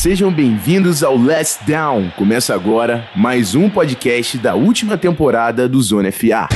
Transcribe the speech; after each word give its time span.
Sejam 0.00 0.32
bem-vindos 0.32 1.02
ao 1.02 1.14
Let's 1.14 1.58
Down. 1.66 2.10
Começa 2.16 2.54
agora 2.54 3.06
mais 3.14 3.54
um 3.54 3.68
podcast 3.68 4.38
da 4.38 4.54
última 4.54 4.96
temporada 4.96 5.68
do 5.68 5.78
Zona 5.82 6.10
FA. 6.10 6.48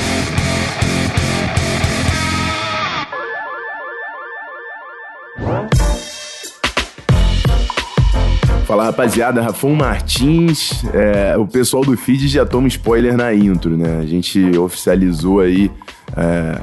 Fala 8.64 8.84
rapaziada, 8.84 9.42
Rafão 9.42 9.74
Martins. 9.74 10.82
É, 10.94 11.36
o 11.36 11.46
pessoal 11.46 11.84
do 11.84 11.94
feed 11.98 12.26
já 12.28 12.46
toma 12.46 12.66
spoiler 12.68 13.14
na 13.14 13.34
intro, 13.34 13.76
né? 13.76 13.98
A 13.98 14.06
gente 14.06 14.56
oficializou 14.56 15.40
aí 15.40 15.70
é, 16.16 16.62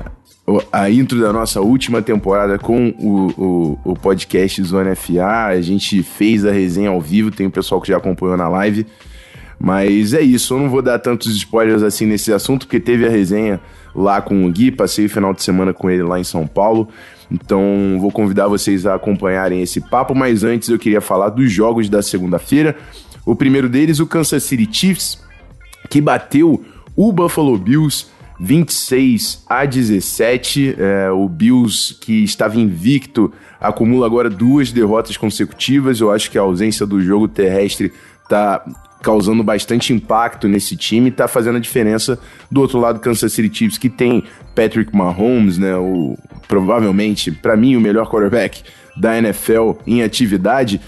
a 0.72 0.90
intro 0.90 1.20
da 1.22 1.32
nossa 1.32 1.62
última 1.62 2.02
temporada 2.02 2.58
com 2.58 2.90
o, 2.90 3.28
o, 3.38 3.80
o, 3.92 3.96
podcast 3.96 4.62
Zona 4.64 4.96
FA. 4.96 5.46
A 5.48 5.62
gente 5.62 6.02
fez 6.04 6.46
a 6.46 6.52
resenha 6.52 6.90
ao 6.90 7.00
vivo, 7.00 7.32
tem 7.32 7.48
o 7.48 7.52
pessoal 7.52 7.80
que 7.80 7.88
já 7.88 7.98
acompanhou 7.98 8.36
na 8.36 8.50
live. 8.50 8.86
Mas 9.60 10.14
é 10.14 10.22
isso, 10.22 10.56
eu 10.56 10.60
não 10.60 10.70
vou 10.70 10.82
dar 10.82 10.98
tantos 10.98 11.36
spoilers 11.36 11.84
assim 11.84 12.08
nesse 12.08 12.34
assunto, 12.34 12.66
porque 12.66 12.80
teve 12.80 13.06
a 13.06 13.10
resenha 13.10 13.62
lá 13.94 14.20
com 14.20 14.44
o 14.46 14.52
Gui, 14.52 14.72
passei 14.72 15.06
o 15.06 15.10
final 15.10 15.34
de 15.34 15.44
semana 15.44 15.72
com 15.72 15.88
ele 15.88 16.02
lá 16.02 16.20
em 16.20 16.24
São 16.24 16.48
Paulo. 16.48 16.88
Então 17.30 17.98
vou 18.00 18.12
convidar 18.12 18.48
vocês 18.48 18.88
a 18.88 18.96
acompanharem 18.96 19.62
esse 19.62 19.80
papo, 19.80 20.16
mas 20.16 20.44
antes 20.44 20.68
eu 20.68 20.80
queria 20.80 21.00
falar 21.00 21.30
dos 21.30 21.52
jogos 21.52 21.88
da 21.88 22.02
segunda-feira. 22.02 22.76
O 23.24 23.36
primeiro 23.36 23.70
deles, 23.70 24.00
o 24.00 24.08
Kansas 24.08 24.44
City 24.44 24.68
Chiefs, 24.70 25.24
que 25.92 26.02
bateu 26.02 26.66
o 26.96 27.12
Buffalo 27.14 27.56
Bills 27.58 28.08
26 28.42 29.44
a 29.48 29.66
17. 29.66 30.76
É, 30.78 31.12
o 31.12 31.30
Bills, 31.30 31.96
que 32.02 32.24
estava 32.24 32.60
invicto, 32.60 33.32
acumula 33.60 34.08
agora 34.08 34.30
duas 34.30 34.72
derrotas 34.72 35.16
consecutivas. 35.16 36.02
Eu 36.02 36.12
acho 36.12 36.32
que 36.32 36.40
a 36.40 36.42
ausência 36.42 36.86
do 36.86 37.00
jogo 37.00 37.28
terrestre 37.28 37.94
está 38.24 38.66
causando 39.04 39.44
bastante 39.44 39.94
impacto 39.94 40.48
nesse 40.48 40.76
time, 40.76 41.10
está 41.10 41.28
fazendo 41.28 41.58
a 41.58 41.60
diferença 41.60 42.20
do 42.52 42.62
outro 42.62 42.80
lado 42.80 43.00
Kansas 43.00 43.34
City 43.34 43.56
Chiefs 43.56 43.78
que 43.78 43.90
tem 43.90 44.24
Patrick 44.56 44.96
Mahomes, 44.96 45.58
né, 45.58 45.76
o 45.76 46.16
provavelmente 46.48 47.32
para 47.32 47.56
mim 47.58 47.76
o 47.76 47.82
melhor 47.82 48.08
quarterback 48.08 48.62
da 48.96 49.18
NFL 49.18 49.72
em 49.88 50.04
atividade, 50.04 50.80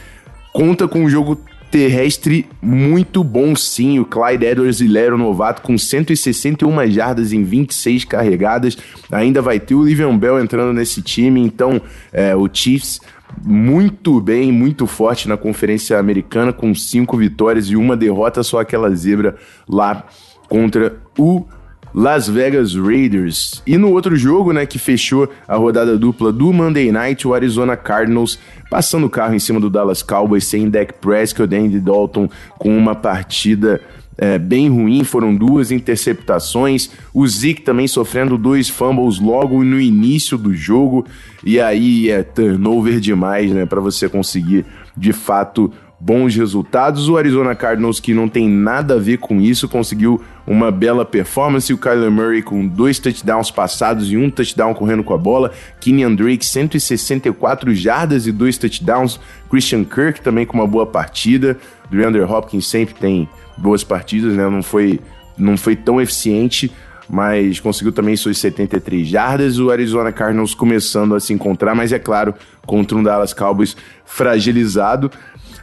conta 0.54 0.88
com 0.88 1.06
um 1.06 1.10
jogo 1.10 1.40
terrestre 1.74 2.46
muito 2.62 3.24
bom 3.24 3.56
sim, 3.56 3.98
o 3.98 4.06
Clyde 4.06 4.46
Edwards-Helaire, 4.46 5.18
novato 5.18 5.64
com 5.64 5.76
161 5.76 6.86
jardas 6.92 7.34
em 7.34 7.44
26 7.44 8.06
carregadas, 8.06 8.78
ainda 9.12 9.42
vai 9.42 9.60
ter 9.60 9.74
o 9.74 9.84
Livian 9.84 10.16
Bell 10.16 10.40
entrando 10.40 10.72
nesse 10.72 11.02
time, 11.02 11.42
então 11.42 11.82
é, 12.12 12.36
o 12.36 12.48
Chiefs 12.48 13.02
muito 13.44 14.22
bem, 14.22 14.52
muito 14.52 14.86
forte 14.86 15.28
na 15.28 15.36
Conferência 15.36 15.98
Americana, 15.98 16.54
com 16.54 16.76
cinco 16.76 17.18
vitórias 17.18 17.66
e 17.66 17.76
uma 17.76 17.98
derrota, 17.98 18.44
só 18.44 18.60
aquela 18.60 18.94
zebra 18.94 19.36
lá 19.68 20.06
contra 20.48 21.02
o 21.18 21.44
Las 21.94 22.28
Vegas 22.28 22.74
Raiders. 22.76 23.62
E 23.68 23.78
no 23.78 23.92
outro 23.92 24.16
jogo, 24.16 24.52
né, 24.52 24.66
que 24.66 24.80
fechou 24.80 25.30
a 25.48 25.56
rodada 25.56 25.98
dupla 25.98 26.32
do 26.32 26.52
Monday 26.52 26.92
Night, 26.92 27.28
o 27.28 27.34
Arizona 27.34 27.78
Cardinals 27.78 28.40
passando 28.70 29.06
o 29.06 29.10
carro 29.10 29.36
em 29.36 29.40
cima 29.40 29.60
do 29.60 29.70
Dallas 29.70 30.02
Cowboys 30.02 30.46
sem 30.46 30.70
Dak 30.70 30.94
Prescott, 31.00 31.54
Andy 31.56 31.80
Dalton 31.80 32.28
com 32.58 32.76
uma 32.76 32.96
partida 32.96 33.80
é, 34.18 34.38
bem 34.38 34.70
ruim, 34.70 35.04
foram 35.04 35.36
duas 35.36 35.72
interceptações. 35.72 36.90
O 37.14 37.28
Zeke 37.28 37.62
também 37.62 37.88
sofrendo 37.88 38.38
dois 38.38 38.70
fumbles 38.70 39.20
logo 39.20 39.64
no 39.64 39.80
início 39.80 40.38
do 40.38 40.54
jogo. 40.54 41.06
E 41.44 41.60
aí 41.60 42.10
é 42.10 42.24
turnover 42.24 43.00
demais, 43.00 43.52
né? 43.52 43.66
Para 43.66 43.82
você 43.82 44.08
conseguir 44.08 44.66
de 44.96 45.12
fato 45.12 45.72
bons 46.04 46.36
resultados. 46.36 47.08
O 47.08 47.18
Arizona 47.18 47.56
Cardinals, 47.56 48.00
que 48.00 48.14
não 48.14 48.28
tem 48.28 48.50
nada 48.50 48.96
a 48.96 49.00
ver 49.00 49.18
com 49.20 49.40
isso, 49.40 49.70
conseguiu 49.70 50.22
uma 50.46 50.70
bela 50.70 51.06
performance. 51.06 51.74
O 51.74 51.78
Kyler 51.78 52.12
Murray 52.12 52.42
com 52.42 52.68
dois 52.68 53.00
touchdowns 53.00 53.50
passados 53.50 54.12
e 54.12 54.18
um 54.18 54.30
touchdown 54.30 54.74
correndo 54.74 55.04
com 55.04 55.14
a 55.14 55.18
bola. 55.18 55.52
Kenyan 55.80 56.14
Drake, 56.14 56.46
164 56.46 57.74
jardas 57.74 58.28
e 58.28 58.34
dois 58.34 58.58
touchdowns. 58.58 59.18
Christian 59.50 59.86
Kirk 59.86 60.22
também 60.22 60.46
com 60.46 60.58
uma 60.58 60.68
boa 60.68 60.86
partida. 60.86 61.58
DeAndre 61.90 62.22
Hopkins 62.22 62.68
sempre 62.68 62.96
tem 62.96 63.30
boas 63.58 63.84
partidas, 63.84 64.34
né? 64.34 64.50
Não 64.50 64.62
foi, 64.62 65.00
não 65.38 65.56
foi 65.56 65.76
tão 65.76 66.02
eficiente, 66.02 66.70
mas 67.10 67.62
conseguiu 67.62 67.94
também 67.94 68.18
suas 68.18 68.38
73 68.40 69.08
jardas. 69.08 69.58
O 69.58 69.72
Arizona 69.72 70.12
Cardinals 70.12 70.54
começando 70.54 71.16
a 71.16 71.20
se 71.22 71.32
encontrar, 71.32 71.74
mas 71.76 71.94
é 71.94 72.00
claro, 72.00 72.34
contra 72.66 72.98
um 72.98 73.04
Dallas 73.04 73.34
Cowboys 73.34 73.76
fragilizado. 74.06 75.12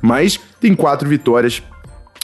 Mas 0.02 0.38
tem 0.60 0.74
quatro 0.74 1.08
vitórias 1.08 1.62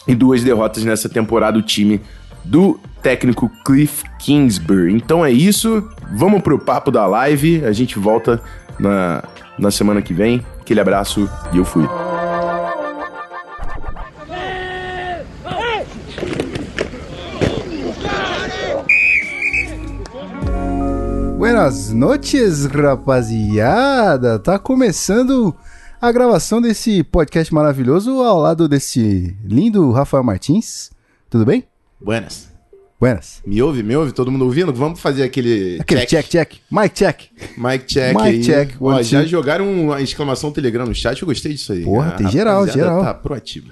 e 0.07 0.15
duas 0.15 0.43
derrotas 0.43 0.85
nessa 0.85 1.09
temporada 1.09 1.59
o 1.59 1.63
time 1.63 2.01
do 2.45 2.79
técnico 3.03 3.51
Cliff 3.65 4.05
Kingsbury. 4.19 4.93
Então 4.95 5.25
é 5.25 5.31
isso, 5.31 5.89
vamos 6.13 6.43
pro 6.43 6.59
papo 6.59 6.91
da 6.91 7.07
live, 7.07 7.65
a 7.65 7.73
gente 7.73 7.99
volta 7.99 8.41
na, 8.79 9.23
na 9.59 9.71
semana 9.71 10.01
que 10.01 10.15
vem. 10.15 10.45
Aquele 10.61 10.81
abraço 10.81 11.29
e 11.53 11.59
eu 11.59 11.65
fui. 11.65 11.87
Buenas 21.77 21.93
noites, 21.93 22.65
rapaziada! 22.65 24.39
Tá 24.39 24.59
começando 24.59 25.55
a 26.01 26.11
gravação 26.11 26.59
desse 26.59 27.05
podcast 27.05 27.53
maravilhoso 27.53 28.23
ao 28.23 28.41
lado 28.41 28.67
desse 28.67 29.37
lindo 29.45 29.91
Rafael 29.91 30.25
Martins. 30.25 30.91
Tudo 31.29 31.45
bem? 31.45 31.65
Buenas. 32.01 32.49
Buenas. 32.99 33.43
Me 33.47 33.61
ouve, 33.61 33.83
me 33.83 33.95
ouve? 33.95 34.13
Todo 34.13 34.33
mundo 34.33 34.47
ouvindo? 34.47 34.73
Vamos 34.73 35.01
fazer 35.01 35.23
aquele. 35.23 35.79
Aquele 35.79 36.07
check, 36.07 36.27
check. 36.27 36.49
check. 36.49 36.63
Mic 36.71 36.95
check. 36.95 37.25
Mic 37.59 37.85
check. 37.85 38.17
Mic 38.17 38.43
check. 38.43 38.75
Ó, 38.81 39.03
já 39.03 39.27
jogaram 39.27 39.71
uma 39.71 40.01
exclamação 40.01 40.51
Telegram 40.51 40.87
no 40.87 40.95
chat, 40.95 41.21
eu 41.21 41.29
gostei 41.29 41.53
disso 41.53 41.75
aí. 41.75 41.85
Porra, 41.85 42.13
tem 42.13 42.31
geral, 42.31 42.67
geral. 42.67 43.03
Tá 43.03 43.13
proativa. 43.13 43.69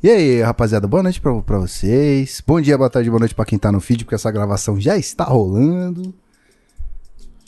E 0.00 0.08
aí, 0.08 0.42
rapaziada, 0.42 0.86
boa 0.86 1.02
noite 1.02 1.20
pra, 1.20 1.34
pra 1.42 1.58
vocês. 1.58 2.40
Bom 2.46 2.60
dia, 2.60 2.78
boa 2.78 2.88
tarde, 2.88 3.10
boa 3.10 3.18
noite 3.18 3.34
pra 3.34 3.44
quem 3.44 3.58
tá 3.58 3.72
no 3.72 3.80
feed, 3.80 4.04
porque 4.04 4.14
essa 4.14 4.30
gravação 4.30 4.80
já 4.80 4.96
está 4.96 5.24
rolando. 5.24 6.14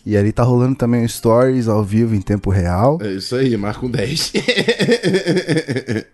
E 0.06 0.17
ali 0.17 0.31
tá 0.31 0.44
rolando 0.44 0.77
também 0.77 1.06
stories 1.09 1.67
ao 1.67 1.83
vivo 1.83 2.15
em 2.15 2.21
tempo 2.21 2.49
real. 2.49 2.97
É 3.03 3.11
isso 3.15 3.34
aí, 3.34 3.56
marca 3.56 3.84
um 3.84 3.91
10. 3.91 4.33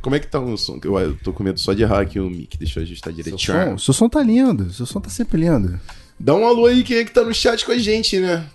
Como 0.00 0.14
é 0.14 0.20
que 0.20 0.28
tá 0.28 0.38
o 0.38 0.56
som? 0.56 0.78
Eu, 0.84 0.96
eu 0.96 1.16
tô 1.16 1.32
com 1.32 1.42
medo 1.42 1.58
só 1.58 1.72
de 1.72 1.82
errar 1.82 2.02
aqui 2.02 2.20
o 2.20 2.30
mic. 2.30 2.56
Deixa 2.56 2.78
eu 2.78 2.84
ajustar 2.84 3.12
direitinho. 3.12 3.38
Seu 3.40 3.70
som, 3.72 3.78
seu 3.78 3.92
som 3.92 4.08
tá 4.08 4.22
lindo. 4.22 4.72
Seu 4.72 4.86
som 4.86 5.00
tá 5.00 5.10
sempre 5.10 5.40
lindo. 5.40 5.80
Dá 6.20 6.36
um 6.36 6.46
alô 6.46 6.66
aí, 6.66 6.84
quem 6.84 6.98
é 6.98 7.04
que 7.04 7.10
tá 7.10 7.24
no 7.24 7.34
chat 7.34 7.66
com 7.66 7.72
a 7.72 7.78
gente, 7.78 8.20
né? 8.20 8.46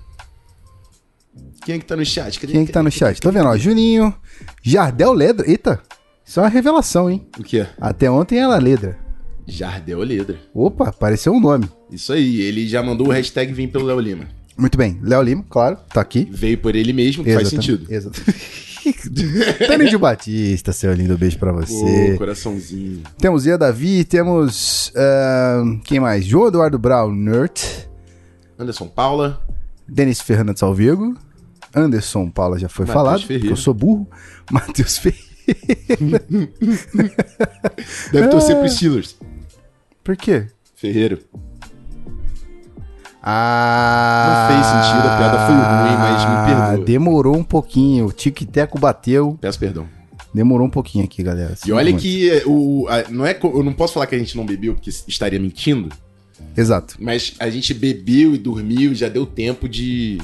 Quem 1.66 1.76
é 1.76 1.80
que 1.80 1.86
tá 1.86 1.98
no 1.98 2.06
chat? 2.06 2.40
Cadê, 2.40 2.54
quem 2.54 2.62
é 2.62 2.66
que 2.66 2.72
tá 2.72 2.82
no 2.82 2.90
chat? 2.90 3.20
Tá 3.20 3.32
vendo, 3.32 3.50
ó? 3.50 3.58
Juninho, 3.58 4.16
Jardel 4.64 5.12
Ledra. 5.12 5.50
Eita, 5.50 5.82
isso 6.24 6.40
é 6.40 6.44
uma 6.44 6.50
revelação, 6.50 7.10
hein? 7.10 7.28
O 7.38 7.44
quê? 7.44 7.68
Até 7.78 8.10
ontem 8.10 8.40
era 8.40 8.58
Ledra. 8.58 8.98
Jardel 9.46 10.00
Ledra. 10.00 10.40
Opa, 10.54 10.88
apareceu 10.88 11.34
um 11.34 11.42
nome. 11.42 11.70
Isso 11.92 12.14
aí, 12.14 12.40
ele 12.40 12.66
já 12.68 12.82
mandou 12.82 13.08
o 13.08 13.12
hashtag 13.12 13.52
vir 13.52 13.68
pelo 13.68 13.86
Léo 13.86 14.00
Lima. 14.00 14.45
Muito 14.58 14.78
bem. 14.78 15.00
Léo 15.02 15.22
Lima, 15.22 15.46
claro, 15.50 15.78
tá 15.94 16.02
aqui. 16.02 16.28
Veio 16.32 16.58
por 16.58 16.76
ele 16.76 16.94
mesmo, 16.94 17.24
faz 17.24 17.50
sentido. 17.50 17.86
Exatamente. 17.92 18.66
Tânia 19.68 19.90
de 19.90 19.98
Batista, 19.98 20.72
seu 20.72 20.94
lindo 20.94 21.18
beijo 21.18 21.40
pra 21.40 21.52
você. 21.52 22.14
Ô, 22.14 22.18
coraçãozinho. 22.18 23.02
Temos 23.18 23.46
Ia 23.46 23.58
Davi, 23.58 24.04
temos. 24.04 24.90
Uh, 24.90 25.80
quem 25.84 26.00
mais? 26.00 26.24
João 26.26 26.48
Eduardo 26.48 26.78
Brown, 26.78 27.12
Nert. 27.12 27.88
Anderson 28.58 28.88
Paula. 28.88 29.42
Denis 29.88 30.22
Fernandes 30.22 30.62
Alvego. 30.64 31.16
Anderson 31.76 32.30
Paula 32.30 32.58
já 32.60 32.70
foi 32.70 32.86
Mateus 32.86 33.04
falado. 33.04 33.26
Ferreira. 33.26 33.50
Eu 33.50 33.58
sou 33.58 33.74
burro. 33.74 34.08
Matheus 34.52 34.98
Ferreira. 34.98 35.26
Deve 38.12 38.28
torcer 38.30 38.58
pros 38.58 38.76
Steelers. 38.76 39.16
Por 40.04 40.16
quê? 40.16 40.48
Ferreiro. 40.76 41.20
Ah. 43.28 44.48
Não 44.48 44.56
fez 44.56 44.66
sentido, 44.68 45.08
a 45.08 45.18
piada 45.18 45.46
foi 45.48 45.56
ruim, 45.56 45.98
mas 45.98 46.26
me 46.30 46.56
perdoa. 46.56 46.86
Demorou 46.86 47.36
um 47.36 47.44
pouquinho. 47.44 48.06
O 48.06 48.12
Tic-Teco 48.12 48.78
bateu. 48.80 49.38
Peço 49.42 49.58
perdão. 49.60 49.88
Demorou 50.34 50.68
um 50.68 50.70
pouquinho 50.70 51.06
aqui, 51.06 51.24
galera. 51.24 51.56
E 51.66 51.72
olha 51.72 51.92
que 51.94 52.44
o, 52.46 52.86
a- 52.90 53.10
não 53.10 53.26
é, 53.26 53.38
eu 53.42 53.64
não 53.64 53.74
posso 53.74 53.94
falar 53.94 54.06
que 54.06 54.16
a 54.16 54.20
gente 54.20 54.36
não 54.38 54.46
bebeu 54.46 54.74
porque 54.76 54.90
estaria 54.90 55.40
mentindo, 55.40 55.90
Exato. 56.56 56.98
mas 57.00 57.34
a 57.40 57.50
gente 57.50 57.74
bebeu 57.74 58.36
e 58.36 58.38
dormiu 58.38 58.92
e 58.92 58.96
já 58.96 59.08
deu 59.08 59.26
tempo 59.26 59.68
de, 59.70 60.20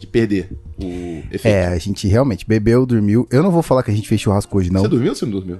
de 0.00 0.06
perder 0.06 0.50
o 0.76 1.22
efeito. 1.30 1.46
É, 1.46 1.68
a 1.68 1.78
gente 1.78 2.08
realmente 2.08 2.44
bebeu, 2.46 2.84
dormiu. 2.84 3.26
Eu 3.30 3.42
não 3.42 3.52
vou 3.52 3.62
falar 3.62 3.84
que 3.84 3.90
a 3.92 3.94
gente 3.94 4.08
fez 4.08 4.20
churrasco 4.20 4.58
hoje, 4.58 4.72
não. 4.72 4.80
Você 4.82 4.88
dormiu 4.88 5.10
ou 5.10 5.14
você 5.14 5.24
não 5.24 5.32
dormiu? 5.32 5.58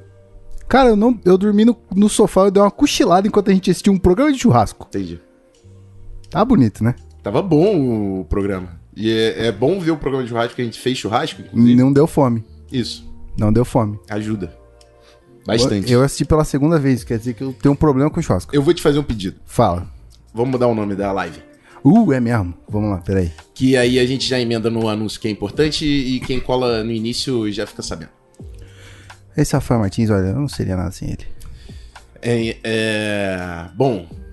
Cara, 0.69 0.88
eu, 0.88 0.96
não, 0.96 1.17
eu 1.25 1.38
dormi 1.38 1.64
no, 1.64 1.76
no 1.94 2.08
sofá, 2.08 2.43
eu 2.46 2.50
dei 2.50 2.61
uma 2.61 2.70
cochilada 2.73 3.29
enquanto 3.29 3.50
a 3.50 3.55
gente 3.55 3.70
assistia 3.70 3.93
um 3.93 3.99
programa 3.99 4.32
de 4.32 4.38
churrasco. 4.41 4.87
Entendi. 4.88 5.20
Tá 6.34 6.44
bonito, 6.44 6.82
né? 6.82 6.96
Tava 7.22 7.40
bom 7.40 8.19
o 8.20 8.25
programa. 8.25 8.69
E 8.96 9.08
é, 9.08 9.46
é 9.46 9.52
bom 9.52 9.78
ver 9.78 9.92
o 9.92 9.96
programa 9.96 10.25
de 10.25 10.31
churrasco 10.31 10.56
que 10.56 10.62
a 10.62 10.64
gente 10.64 10.81
fez 10.81 10.98
churrasco, 10.98 11.40
inclusive. 11.40 11.76
Não 11.76 11.92
deu 11.92 12.08
fome. 12.08 12.42
Isso. 12.72 13.08
Não 13.38 13.52
deu 13.52 13.64
fome. 13.64 14.00
Ajuda. 14.10 14.52
Bastante. 15.46 15.92
Eu 15.92 16.00
Eu, 16.00 16.04
assisti 16.04 16.25
pela 16.25 16.44
segunda 16.44 16.76
vez, 16.76 17.04
quer 17.04 17.19
dizer 17.19 17.34
que 17.34 17.42
eu 17.44 17.52
tenho 17.52 17.72
um 17.72 17.76
problema 17.76 18.10
com 18.10 18.20
churrasco. 18.20 18.60
vou 18.60 18.75
te 18.75 18.82
fazer 18.82 18.98
um 18.98 19.04
pedido. 19.04 19.36
Fala. 19.44 19.86
Vamos 20.34 20.50
mudar 20.50 20.66
o 20.66 20.75
nome 20.75 20.96
da 20.96 21.12
live. 21.12 21.40
Uh, 21.84 22.12
é 22.12 22.19
mesmo. 22.19 22.52
Vamos 22.69 22.90
lá, 22.90 22.96
peraí. 22.98 23.31
Que 23.54 23.76
aí 23.76 24.00
a 24.00 24.04
gente 24.04 24.26
já 24.26 24.40
emenda 24.40 24.69
no 24.69 24.88
anúncio 24.88 25.20
que 25.20 25.28
é 25.28 25.31
importante 25.31 25.86
e 25.86 26.19
quem 26.19 26.40
cola 26.40 26.82
no 26.82 26.90
início 26.90 27.48
já 27.52 27.64
fica 27.64 27.81
sabendo. 27.81 28.10
Esse 29.36 29.52
Rafael 29.52 29.78
Martins, 29.78 30.10
olha, 30.10 30.31
eu 30.31 30.34
não 30.34 30.48
seria 30.48 30.75
nada 30.75 30.90
sem 30.90 31.10
ele. 31.10 31.26
É, 32.20 32.56
é, 32.64 33.66
bom, 33.76 34.08
é, 34.10 34.23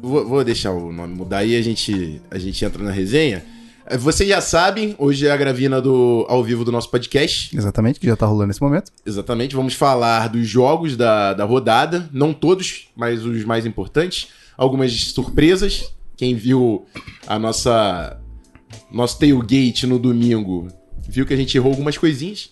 vou, 0.00 0.26
vou 0.26 0.44
deixar 0.44 0.72
o 0.72 0.92
nome 0.92 1.14
mudar 1.14 1.38
aí 1.38 1.56
a 1.56 1.62
gente, 1.62 2.20
a 2.30 2.38
gente 2.38 2.64
entra 2.64 2.82
na 2.82 2.90
resenha. 2.90 3.44
É, 3.86 3.96
Vocês 3.96 4.28
já 4.28 4.40
sabem, 4.40 4.94
hoje 4.98 5.26
é 5.26 5.30
a 5.30 5.36
gravina 5.36 5.80
do, 5.80 6.24
ao 6.28 6.42
vivo 6.42 6.64
do 6.64 6.72
nosso 6.72 6.90
podcast. 6.90 7.56
Exatamente, 7.56 7.98
que 7.98 8.06
já 8.06 8.16
tá 8.16 8.26
rolando 8.26 8.48
nesse 8.48 8.62
momento. 8.62 8.92
Exatamente, 9.04 9.54
vamos 9.54 9.74
falar 9.74 10.28
dos 10.28 10.46
jogos 10.48 10.96
da, 10.96 11.34
da 11.34 11.44
rodada, 11.44 12.08
não 12.12 12.32
todos, 12.32 12.88
mas 12.96 13.24
os 13.24 13.44
mais 13.44 13.66
importantes. 13.66 14.28
Algumas 14.56 14.92
surpresas. 14.92 15.92
Quem 16.16 16.34
viu 16.34 16.84
a 17.26 17.38
nossa 17.38 18.20
nosso 18.92 19.18
tailgate 19.18 19.86
no 19.86 19.98
domingo 19.98 20.68
viu 21.08 21.26
que 21.26 21.34
a 21.34 21.36
gente 21.36 21.56
errou 21.56 21.72
algumas 21.72 21.96
coisinhas. 21.96 22.50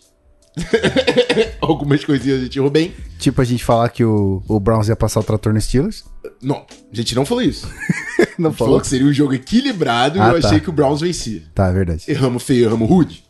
algumas 1.61 2.05
coisinhas 2.05 2.41
a 2.41 2.45
gente 2.45 2.59
errou 2.59 2.71
bem. 2.71 2.93
Tipo 3.19 3.41
a 3.41 3.45
gente 3.45 3.65
falar 3.65 3.89
que 3.91 4.05
o, 4.05 4.43
o 4.49 4.61
Browns 4.61 4.89
ia 4.89 4.97
passar 4.97 5.21
o 5.21 5.23
trator 5.25 5.53
no 5.53 5.61
Steelers. 5.61 6.05
Não, 6.43 6.57
a 6.93 6.97
gente 6.97 7.15
não 7.15 7.25
falou 7.25 7.43
isso. 7.43 7.69
não 8.39 8.53
Falou 8.53 8.81
que 8.81 8.87
seria 8.87 9.07
um 9.07 9.13
jogo 9.13 9.35
equilibrado 9.35 10.21
Ah, 10.21 10.29
e 10.33 10.37
eu 10.37 10.41
tá. 10.41 10.49
achei 10.49 10.61
que 10.61 10.71
o 10.71 10.73
Browns 10.73 11.01
vencia. 11.01 11.43
Tá, 11.55 11.69
é 11.69 11.73
verdade. 11.73 12.05
Erramos 12.09 12.43
feio, 12.43 12.67
erramos 12.67 12.89
rude. 12.89 13.25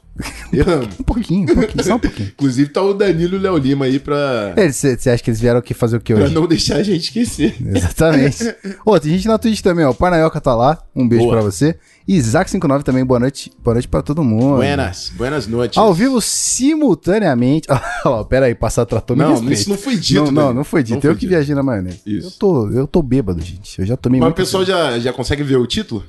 Erramos. 0.53 0.89
Um 0.99 1.05
pouquinho, 1.05 1.43
um 1.51 1.55
pouquinho, 1.55 1.85
só 1.85 1.95
um 1.95 1.99
pouquinho. 1.99 2.29
Inclusive 2.29 2.71
tá 2.71 2.83
o 2.83 2.93
Danilo 2.93 3.37
e 3.37 3.39
o 3.39 3.41
Léo 3.41 3.57
Lima 3.57 3.85
aí 3.87 3.99
pra, 3.99 4.55
Você 4.71 5.11
acha 5.11 5.23
que 5.23 5.31
eles 5.31 5.41
vieram 5.41 5.59
aqui 5.61 5.73
fazer 5.75 5.97
o 5.97 6.01
que 6.01 6.13
pra 6.15 6.25
hoje? 6.25 6.35
não 6.35 6.47
deixar 6.47 6.77
a 6.77 6.83
gente 6.83 7.05
esquecer. 7.05 7.57
Exatamente. 7.65 8.45
Ô, 8.85 8.99
tem 8.99 9.13
gente 9.13 9.29
na 9.29 9.39
Twitch 9.39 9.61
também, 9.61 9.85
ó. 9.85 9.91
O 9.91 9.95
Parnaioca 9.95 10.41
tá 10.41 10.55
lá. 10.55 10.83
Um 10.95 11.09
beijo 11.09 11.25
Boa. 11.25 11.37
pra 11.37 11.45
você. 11.45 11.77
E 12.09 12.17
Isaac59 12.17 12.83
também, 12.85 13.05
boa 13.05 13.21
noite. 13.21 13.53
Boa 13.63 13.75
noite 13.75 13.87
pra 13.87 14.01
todo 14.01 14.25
mundo. 14.25 14.57
Buenas, 14.57 15.13
buenas 15.15 15.47
noites. 15.47 15.77
Ao 15.77 15.93
vivo 15.93 16.23
simultaneamente. 16.23 17.69
Olha 18.03 18.25
pera 18.25 18.47
aí, 18.47 18.55
passar 18.55 18.87
trator 18.87 19.15
me 19.15 19.23
Não, 19.23 19.53
isso 19.53 19.69
não 19.69 19.77
foi 19.77 19.95
dito, 19.95 20.25
Não, 20.25 20.33
não, 20.33 20.55
não 20.55 20.65
foi 20.65 20.83
dito. 20.83 20.95
Não 20.95 20.99
eu 21.01 21.03
foi 21.03 21.15
que 21.17 21.21
dito. 21.21 21.29
viajei 21.29 21.55
na 21.55 21.63
maionese. 21.63 22.01
Isso. 22.07 22.29
Eu 22.29 22.31
tô, 22.31 22.71
eu 22.71 22.87
tô 22.87 23.03
bêbado, 23.03 23.43
gente. 23.43 23.79
Eu 23.79 23.85
já 23.85 23.95
tomei 23.95 24.19
Mas 24.21 24.31
o 24.31 24.35
pessoal 24.35 24.65
já, 24.65 24.99
já 24.99 25.13
consegue 25.13 25.43
ver 25.43 25.59
o 25.59 25.67
título? 25.67 26.03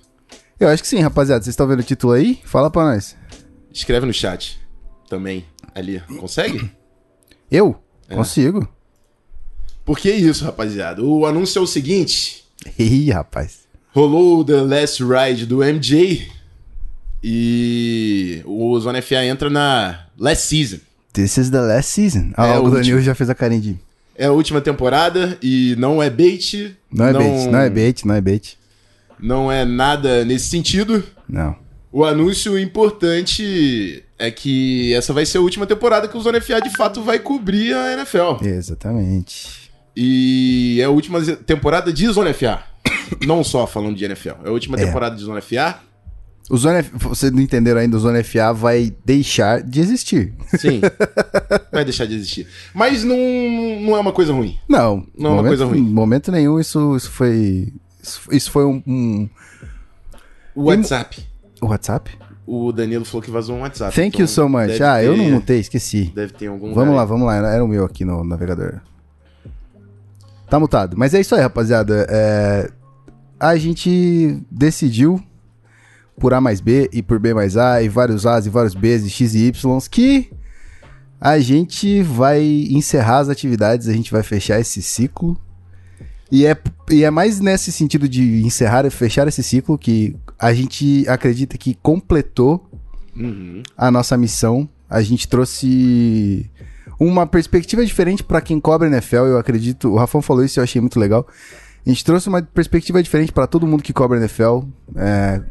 Eu 0.57 0.69
acho 0.69 0.81
que 0.81 0.87
sim, 0.87 1.01
rapaziada. 1.01 1.43
Vocês 1.43 1.51
estão 1.51 1.67
vendo 1.67 1.81
o 1.81 1.83
título 1.83 2.13
aí? 2.13 2.39
Fala 2.45 2.71
pra 2.71 2.83
nós. 2.83 3.17
Escreve 3.69 4.05
no 4.05 4.13
chat 4.13 4.57
também. 5.09 5.43
Ali. 5.75 6.01
Consegue? 6.17 6.71
Eu? 7.51 7.75
É. 8.07 8.15
Consigo. 8.15 8.65
Porque 9.83 10.07
é 10.07 10.15
isso, 10.15 10.45
rapaziada. 10.45 11.03
O 11.03 11.25
anúncio 11.25 11.59
é 11.59 11.61
o 11.61 11.67
seguinte: 11.67 12.45
Ih, 12.79 13.11
rapaz. 13.11 13.58
Rolou 13.93 14.39
o 14.39 14.45
The 14.45 14.61
Last 14.61 15.03
Ride 15.03 15.45
do 15.45 15.57
MJ 15.63 16.27
e 17.23 18.41
o 18.45 18.79
Zona 18.79 19.01
FA 19.01 19.25
entra 19.25 19.49
na 19.49 20.05
Last 20.17 20.47
Season. 20.47 20.77
This 21.13 21.37
is 21.37 21.49
the 21.49 21.59
last 21.59 21.91
season. 21.91 22.31
Ah, 22.37 22.47
É, 22.47 22.59
o 22.59 22.69
Danilo 22.69 23.01
já 23.01 23.15
fez 23.15 23.29
a 23.29 23.35
carinha 23.35 23.61
de. 23.61 23.79
É 24.15 24.25
a 24.25 24.31
última 24.31 24.61
temporada 24.61 25.37
e 25.41 25.75
não 25.77 26.01
é 26.03 26.09
bait. 26.09 26.75
Não 26.91 27.05
é 27.05 27.13
bait, 27.13 27.47
não 27.49 27.59
é 27.59 27.69
bait, 27.69 28.05
não 28.05 28.15
é 28.15 28.21
bait. 28.21 28.57
Não 29.19 29.51
é 29.51 29.65
nada 29.65 30.23
nesse 30.23 30.47
sentido. 30.47 31.03
Não. 31.27 31.55
O 31.91 32.05
anúncio 32.05 32.57
importante 32.59 34.03
é 34.17 34.29
que 34.29 34.93
essa 34.93 35.11
vai 35.11 35.25
ser 35.25 35.39
a 35.39 35.41
última 35.41 35.65
temporada 35.65 36.07
que 36.07 36.15
o 36.15 36.21
Zona 36.21 36.39
FA 36.39 36.61
de 36.61 36.69
fato 36.77 37.01
vai 37.01 37.17
cobrir 37.17 37.73
a 37.73 37.93
NFL. 37.93 38.43
Exatamente. 38.45 39.71
E 39.95 40.77
é 40.79 40.83
a 40.83 40.89
última 40.89 41.19
temporada 41.35 41.91
de 41.91 42.07
Zona 42.07 42.33
FA. 42.33 42.63
Não 43.25 43.43
só 43.43 43.65
falando 43.67 43.95
de 43.95 44.05
NFL. 44.05 44.29
É 44.43 44.49
a 44.49 44.51
última 44.51 44.77
É. 44.79 44.85
temporada 44.85 45.15
de 45.15 45.21
Zona 45.21 45.41
FA. 45.41 45.79
O 46.49 46.57
Zona 46.57 46.79
F... 46.79 46.91
Vocês 46.97 47.31
não 47.31 47.41
entenderam 47.41 47.79
ainda, 47.79 47.95
o 47.95 47.99
Zona 47.99 48.23
FA 48.23 48.51
vai 48.53 48.91
deixar 49.05 49.61
de 49.61 49.79
existir. 49.79 50.33
Sim. 50.57 50.81
vai 51.71 51.85
deixar 51.85 52.05
de 52.07 52.15
existir. 52.15 52.47
Mas 52.73 53.03
não, 53.03 53.15
não 53.81 53.95
é 53.95 53.99
uma 53.99 54.11
coisa 54.11 54.33
ruim. 54.33 54.57
Não. 54.67 55.05
Não 55.17 55.29
é 55.29 55.33
uma 55.33 55.35
momento, 55.37 55.47
coisa 55.49 55.65
ruim. 55.65 55.77
Em 55.79 55.93
momento 55.93 56.31
nenhum 56.31 56.59
isso, 56.59 56.95
isso 56.95 57.11
foi. 57.11 57.71
Isso, 58.31 58.49
foi 58.51 58.65
um, 58.65 58.81
um- 58.87 59.29
O 60.55 60.63
WhatsApp. 60.63 61.23
O 61.61 61.67
WhatsApp? 61.67 62.17
O 62.47 62.71
Danilo 62.71 63.05
falou 63.05 63.21
que 63.21 63.29
vazou 63.29 63.55
um 63.57 63.61
WhatsApp. 63.61 63.93
Thank 63.95 64.17
you 64.19 64.23
então 64.25 64.27
so 64.27 64.49
much. 64.49 64.81
Ah, 64.81 65.03
eu 65.03 65.13
ter- 65.13 65.21
não 65.21 65.29
mutei, 65.31 65.59
esqueci. 65.59 66.11
Deve 66.15 66.33
ter 66.33 66.47
algum 66.47 66.73
Vamos 66.73 66.95
lá, 66.95 67.03
lugar. 67.03 67.05
vamos 67.05 67.27
lá. 67.27 67.35
Era 67.35 67.49
era 67.49 67.63
o 67.63 67.67
meu 67.67 67.85
aqui 67.85 68.03
no 68.03 68.23
navegador. 68.23 68.79
Tá 70.49 70.59
mutado. 70.59 70.97
Mas 70.97 71.13
é 71.13 71.19
isso 71.19 71.35
aí, 71.35 71.41
rapaziada. 71.41 72.07
É, 72.09 72.71
A 73.39 73.55
gente 73.57 74.41
decidiu, 74.51 75.21
por 76.19 76.33
A 76.33 76.41
mais 76.41 76.59
B 76.59 76.89
e 76.91 77.01
por 77.01 77.19
B 77.19 77.33
mais 77.33 77.55
A, 77.55 77.81
e 77.81 77.87
vários 77.87 78.25
A's 78.25 78.45
e 78.45 78.49
vários 78.49 78.73
B's 78.73 79.05
e 79.05 79.09
X 79.09 79.33
e 79.35 79.47
Y's, 79.47 79.87
que 79.87 80.31
a 81.19 81.39
gente 81.39 82.01
vai 82.01 82.41
encerrar 82.69 83.19
as 83.19 83.29
atividades, 83.29 83.87
a 83.87 83.93
gente 83.93 84.11
vai 84.11 84.23
fechar 84.23 84.59
esse 84.59 84.81
ciclo. 84.81 85.39
E 86.31 86.45
é, 86.45 86.55
e 86.91 87.03
é 87.03 87.09
mais 87.09 87.39
nesse 87.39 87.71
sentido 87.71 88.07
de 88.07 88.43
encerrar 88.45 88.85
e 88.85 88.89
fechar 88.89 89.27
esse 89.27 89.41
ciclo 89.41 89.77
que 89.77 90.15
a 90.37 90.53
gente 90.53 91.05
acredita 91.07 91.57
que 91.57 91.73
completou 91.81 92.69
Uhum. 93.15 93.63
a 93.75 93.91
nossa 93.91 94.15
missão. 94.15 94.69
A 94.89 95.01
gente 95.01 95.27
trouxe 95.27 96.49
uma 96.99 97.25
perspectiva 97.27 97.85
diferente 97.85 98.23
para 98.23 98.39
quem 98.41 98.59
cobra 98.59 98.87
NFL. 98.87 99.15
Eu 99.25 99.37
acredito, 99.37 99.89
o 99.89 99.97
Rafão 99.97 100.21
falou 100.21 100.43
isso 100.43 100.57
e 100.57 100.59
eu 100.59 100.63
achei 100.63 100.79
muito 100.79 100.99
legal. 100.99 101.27
A 101.85 101.89
gente 101.89 102.03
trouxe 102.05 102.27
uma 102.29 102.41
perspectiva 102.41 103.01
diferente 103.01 103.31
para 103.31 103.47
todo 103.47 103.65
mundo 103.67 103.83
que 103.83 103.93
cobra 103.93 104.17
NFL. 104.17 104.61
é, 104.95 105.41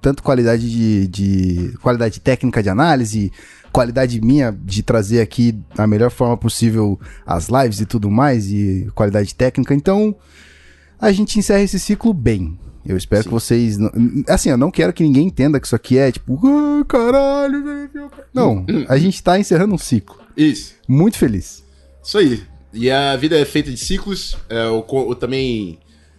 tanto 0.00 0.22
qualidade 0.22 0.70
de, 0.70 1.08
de- 1.08 1.78
qualidade 1.78 2.20
técnica 2.20 2.62
de 2.62 2.68
análise, 2.68 3.32
qualidade 3.72 4.20
minha 4.20 4.52
de 4.52 4.82
trazer 4.82 5.22
aqui 5.22 5.58
a 5.78 5.86
melhor 5.86 6.10
forma 6.10 6.36
possível 6.36 7.00
as 7.26 7.48
lives 7.48 7.80
e 7.80 7.86
tudo 7.86 8.10
mais 8.10 8.46
e 8.52 8.86
qualidade 8.94 9.34
técnica. 9.34 9.72
Então, 9.74 10.14
a 11.00 11.10
gente 11.10 11.38
encerra 11.38 11.62
esse 11.62 11.80
ciclo 11.80 12.12
bem. 12.12 12.58
Eu 12.84 12.98
espero 12.98 13.22
Sim. 13.22 13.28
que 13.30 13.34
vocês. 13.34 13.78
não- 13.78 13.90
Assim, 14.28 14.50
eu 14.50 14.58
não 14.58 14.70
quero 14.70 14.92
que 14.92 15.02
ninguém 15.02 15.26
entenda 15.26 15.58
que 15.58 15.66
isso 15.66 15.74
aqui 15.74 15.96
é 15.96 16.12
tipo, 16.12 16.38
ah, 16.46 16.84
caralho, 16.86 17.64
velho. 17.64 18.10
Não, 18.34 18.66
a 18.90 18.98
gente 18.98 19.22
tá 19.22 19.38
encerrando 19.38 19.74
um 19.74 19.78
ciclo. 19.78 20.18
Isso. 20.36 20.74
Muito 20.86 21.16
feliz. 21.16 21.64
Isso 22.02 22.18
aí. 22.18 22.42
E 22.74 22.90
a 22.90 23.14
vida 23.16 23.38
é 23.38 23.44
feita 23.44 23.70
de 23.70 23.76
ciclos. 23.76 24.36
É, 24.48 24.66
eu, 24.66 24.82
co- 24.82 25.08
eu 25.10 25.14
também, 25.14 25.78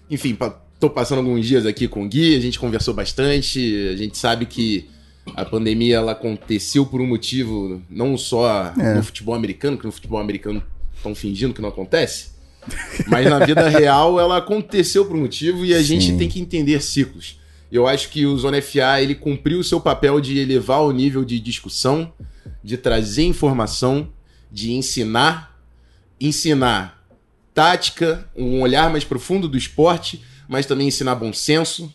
enfim, 0.09 0.37
tô 0.79 0.89
passando 0.89 1.19
alguns 1.19 1.45
dias 1.45 1.65
aqui 1.65 1.87
com 1.87 2.05
o 2.05 2.07
Gui, 2.09 2.35
a 2.35 2.39
gente 2.39 2.57
conversou 2.59 2.93
bastante. 2.93 3.89
A 3.93 3.95
gente 3.97 4.17
sabe 4.17 4.45
que 4.45 4.89
a 5.35 5.43
pandemia 5.43 5.97
ela 5.97 6.11
aconteceu 6.13 6.85
por 6.85 7.01
um 7.01 7.07
motivo 7.07 7.81
não 7.89 8.17
só 8.17 8.73
É. 8.79 8.93
no 8.95 9.03
futebol 9.03 9.35
americano, 9.35 9.77
que 9.77 9.85
no 9.85 9.91
futebol 9.91 10.19
americano 10.19 10.63
estão 10.95 11.13
fingindo 11.13 11.53
que 11.53 11.61
não 11.61 11.69
acontece. 11.69 12.29
Mas 13.07 13.29
na 13.29 13.39
vida 13.45 13.67
real 13.69 14.19
ela 14.19 14.37
aconteceu 14.37 15.05
por 15.05 15.15
um 15.15 15.21
motivo 15.21 15.65
e 15.65 15.73
a 15.73 15.81
gente 15.83 16.05
Sim. 16.07 16.17
tem 16.17 16.29
que 16.29 16.39
entender 16.39 16.81
ciclos. 16.81 17.39
Eu 17.71 17.87
acho 17.87 18.09
que 18.09 18.25
o 18.25 18.37
Zona 18.37 18.61
FA 18.61 19.01
ele 19.01 19.15
cumpriu 19.15 19.59
o 19.59 19.63
seu 19.63 19.81
papel 19.81 20.21
de 20.21 20.37
elevar 20.39 20.81
o 20.81 20.91
nível 20.91 21.25
de 21.25 21.39
discussão, 21.39 22.13
de 22.63 22.77
trazer 22.77 23.23
informação, 23.23 24.07
de 24.51 24.71
ensinar, 24.73 25.54
ensinar 26.27 27.05
tática, 27.53 28.29
um 28.35 28.61
olhar 28.61 28.89
mais 28.89 29.03
profundo 29.03 29.47
do 29.47 29.57
esporte, 29.57 30.21
mas 30.47 30.65
também 30.65 30.87
ensinar 30.87 31.15
bom 31.15 31.31
senso, 31.31 31.93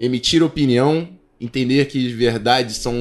emitir 0.00 0.42
opinião, 0.42 1.08
entender 1.40 1.86
que 1.86 2.06
as 2.06 2.12
verdades 2.12 2.76
são 2.76 2.94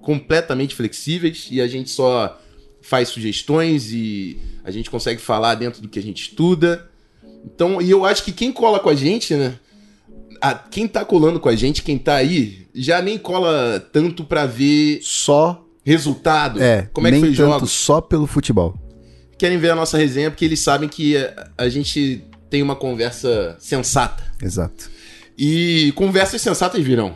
completamente 0.00 0.74
flexíveis 0.74 1.48
e 1.50 1.60
a 1.60 1.66
gente 1.68 1.90
só 1.90 2.40
faz 2.82 3.08
sugestões 3.08 3.92
e 3.92 4.38
a 4.64 4.70
gente 4.70 4.90
consegue 4.90 5.20
falar 5.20 5.54
dentro 5.54 5.82
do 5.82 5.88
que 5.88 5.98
a 5.98 6.02
gente 6.02 6.22
estuda. 6.22 6.88
Então, 7.44 7.80
e 7.80 7.90
eu 7.90 8.04
acho 8.04 8.24
que 8.24 8.32
quem 8.32 8.50
cola 8.52 8.80
com 8.80 8.88
a 8.88 8.94
gente, 8.94 9.34
né? 9.34 9.54
a- 10.42 10.54
quem 10.54 10.88
tá 10.88 11.04
colando 11.04 11.38
com 11.38 11.50
a 11.50 11.54
gente, 11.54 11.82
quem 11.82 11.98
tá 11.98 12.14
aí, 12.14 12.66
já 12.74 13.02
nem 13.02 13.18
cola 13.18 13.78
tanto 13.92 14.24
pra 14.24 14.46
ver 14.46 14.98
Só. 15.02 15.62
resultado. 15.84 16.62
É, 16.62 16.88
como 16.94 17.06
é 17.06 17.10
que 17.10 17.12
nem 17.12 17.20
foi 17.20 17.30
os 17.30 17.36
tanto 17.36 17.50
jogos. 17.50 17.70
só 17.72 18.00
pelo 18.00 18.26
futebol. 18.26 18.74
Querem 19.40 19.56
ver 19.56 19.70
a 19.70 19.74
nossa 19.74 19.96
resenha 19.96 20.30
porque 20.30 20.44
eles 20.44 20.60
sabem 20.60 20.86
que 20.86 21.16
a, 21.16 21.48
a 21.56 21.68
gente 21.70 22.22
tem 22.50 22.62
uma 22.62 22.76
conversa 22.76 23.56
sensata. 23.58 24.22
Exato. 24.42 24.90
E 25.38 25.92
conversas 25.96 26.42
sensatas 26.42 26.84
virão. 26.84 27.14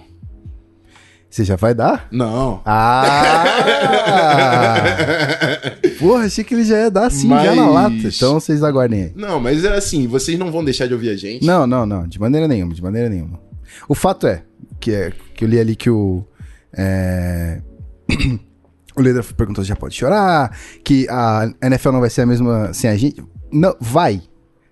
Você 1.28 1.44
já 1.44 1.54
vai 1.54 1.74
dar? 1.74 2.08
Não. 2.10 2.62
Ah! 2.64 3.44
Porra, 6.00 6.24
achei 6.24 6.42
que 6.42 6.54
ele 6.54 6.64
já 6.64 6.78
ia 6.78 6.90
dar 6.90 7.08
assim, 7.08 7.28
já 7.28 7.54
na 7.54 7.66
Mas- 7.66 7.74
lata. 7.74 8.08
Então 8.08 8.40
vocês 8.40 8.62
aguardem 8.62 9.02
aí. 9.02 9.12
Não, 9.14 9.38
mas 9.38 9.62
é 9.62 9.76
assim, 9.76 10.06
vocês 10.06 10.38
não 10.38 10.50
vão 10.50 10.64
deixar 10.64 10.86
de 10.86 10.94
ouvir 10.94 11.10
a 11.10 11.16
gente. 11.16 11.44
Não, 11.44 11.66
não, 11.66 11.84
não, 11.84 12.08
de 12.08 12.18
maneira 12.18 12.48
nenhuma, 12.48 12.72
de 12.72 12.82
maneira 12.82 13.10
nenhuma. 13.10 13.38
O 13.86 13.94
fato 13.94 14.26
é 14.26 14.44
que, 14.80 14.92
é, 14.92 15.12
que 15.34 15.44
eu 15.44 15.48
li 15.48 15.60
ali 15.60 15.76
que 15.76 15.90
o. 15.90 16.24
é, 16.74 17.60
O 18.96 19.02
Leder 19.02 19.24
perguntou 19.34 19.64
se 19.64 19.68
já 19.68 19.76
pode 19.76 19.94
chorar, 19.94 20.56
que 20.84 21.06
a 21.10 21.52
NFL 21.62 21.90
não 21.92 22.00
vai 22.00 22.10
ser 22.10 22.22
a 22.22 22.26
mesma 22.26 22.72
sem 22.72 22.88
a 22.90 22.96
gente. 22.96 23.22
Não, 23.52 23.74
vai. 23.80 24.22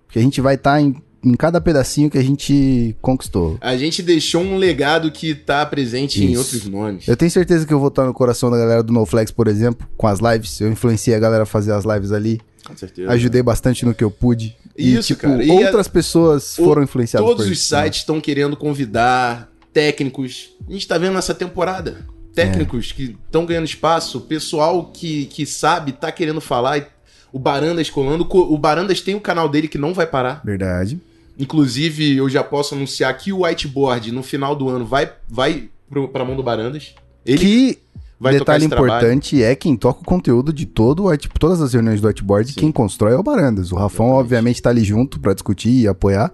Porque 0.05 0.19
a 0.19 0.21
gente 0.21 0.39
vai 0.41 0.55
estar 0.55 0.79
em, 0.79 0.95
em 1.23 1.33
cada 1.33 1.59
pedacinho 1.59 2.09
que 2.09 2.17
a 2.17 2.23
gente 2.23 2.95
conquistou. 3.01 3.57
A 3.59 3.75
gente 3.75 4.01
deixou 4.01 4.41
um 4.41 4.57
legado 4.57 5.11
que 5.11 5.33
tá 5.35 5.65
presente 5.65 6.23
em 6.23 6.31
Isso. 6.31 6.39
outros 6.39 6.65
nomes. 6.65 7.07
Eu 7.07 7.17
tenho 7.17 7.31
certeza 7.31 7.65
que 7.65 7.73
eu 7.73 7.79
vou 7.79 7.87
estar 7.89 8.05
no 8.05 8.13
coração 8.13 8.49
da 8.51 8.57
galera 8.57 8.83
do 8.83 8.93
NoFlex, 8.93 9.31
por 9.31 9.47
exemplo, 9.47 9.87
com 9.97 10.07
as 10.07 10.19
lives. 10.19 10.61
Eu 10.61 10.71
influenciei 10.71 11.15
a 11.15 11.19
galera 11.19 11.43
a 11.43 11.45
fazer 11.45 11.71
as 11.73 11.83
lives 11.83 12.11
ali. 12.11 12.39
Com 12.65 12.77
certeza. 12.77 13.11
Ajudei 13.11 13.43
bastante 13.43 13.85
no 13.85 13.93
que 13.93 14.03
eu 14.03 14.11
pude. 14.11 14.55
E, 14.77 14.93
Isso, 14.95 15.07
tipo, 15.09 15.21
cara. 15.23 15.43
E 15.43 15.51
outras 15.51 15.87
pessoas 15.89 16.57
o- 16.57 16.63
foram 16.63 16.81
influenciadas 16.83 17.27
Todos 17.27 17.45
por 17.45 17.51
os 17.51 17.71
né? 17.71 17.81
sites 17.83 17.99
estão 17.99 18.21
querendo 18.21 18.55
convidar 18.55 19.51
técnicos. 19.73 20.55
A 20.67 20.71
gente 20.71 20.87
tá 20.87 20.97
vendo 20.97 21.13
nessa 21.13 21.33
temporada. 21.33 22.05
Técnicos 22.35 22.91
que 22.91 23.15
estão 23.25 23.45
ganhando 23.45 23.65
espaço, 23.65 24.21
pessoal 24.21 24.85
que, 24.93 25.25
que 25.27 25.45
sabe, 25.45 25.91
tá 25.91 26.11
querendo 26.11 26.41
falar. 26.41 26.77
e 26.79 26.85
O 27.31 27.37
Barandas 27.39 27.89
colando. 27.89 28.25
Co- 28.25 28.51
O 28.51 28.57
Barandas 28.57 29.01
tem 29.01 29.13
o 29.15 29.21
canal 29.21 29.47
dele 29.47 29.67
que 29.67 29.77
não 29.77 29.93
vai 29.93 30.07
parar. 30.07 30.41
Verdade. 30.43 30.99
Inclusive, 31.37 32.15
eu 32.17 32.29
já 32.29 32.43
posso 32.43 32.75
anunciar 32.75 33.15
que 33.17 33.33
o 33.33 33.43
whiteboard 33.43 34.11
no 34.11 34.23
final 34.23 34.55
do 34.55 34.69
ano 34.69 34.85
vai, 34.85 35.11
vai 35.27 35.69
pro, 35.89 36.07
pra 36.07 36.23
mão 36.23 36.35
do 36.35 36.43
Barandas. 36.43 36.93
Ele 37.25 37.37
que 37.39 37.79
vai 38.19 38.33
detalhe 38.33 38.63
esse 38.65 38.69
trabalho. 38.69 38.91
importante 38.93 39.41
é 39.43 39.55
quem 39.55 39.75
toca 39.75 40.01
o 40.01 40.05
conteúdo 40.05 40.53
de 40.53 40.65
todo 40.65 41.03
o 41.03 41.09
white- 41.09 41.29
todas 41.39 41.59
as 41.61 41.73
reuniões 41.73 41.99
do 42.01 42.07
whiteboard, 42.07 42.49
Sim. 42.53 42.59
quem 42.59 42.71
constrói 42.71 43.13
é 43.13 43.17
o 43.17 43.23
Barandas. 43.23 43.71
O 43.71 43.75
Rafão, 43.75 44.05
Exatamente. 44.05 44.23
obviamente, 44.25 44.61
tá 44.61 44.69
ali 44.69 44.83
junto 44.83 45.19
pra 45.19 45.33
discutir 45.33 45.71
e 45.71 45.87
apoiar. 45.87 46.31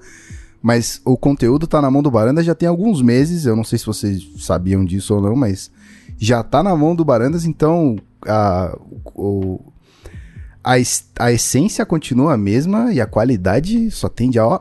Mas 0.61 1.01
o 1.05 1.15
conteúdo 1.17 1.65
tá 1.65 1.81
na 1.81 1.89
mão 1.89 2.03
do 2.03 2.11
Barandas 2.11 2.45
já 2.45 2.53
tem 2.53 2.67
alguns 2.67 3.01
meses. 3.01 3.45
Eu 3.45 3.55
não 3.55 3.63
sei 3.63 3.79
se 3.79 3.85
vocês 3.85 4.21
sabiam 4.39 4.83
disso 4.83 5.15
ou 5.15 5.21
não, 5.21 5.35
mas 5.35 5.71
já 6.19 6.43
tá 6.43 6.61
na 6.61 6.75
mão 6.75 6.95
do 6.95 7.05
Barandas, 7.05 7.45
então 7.45 7.95
a, 8.27 8.77
o, 9.15 9.59
a, 10.63 10.73
a 11.19 11.31
essência 11.31 11.85
continua 11.85 12.33
a 12.33 12.37
mesma 12.37 12.91
e 12.93 12.99
a 12.99 13.05
qualidade 13.05 13.89
só 13.89 14.09
tende 14.09 14.37
a. 14.37 14.45
Ó, 14.45 14.59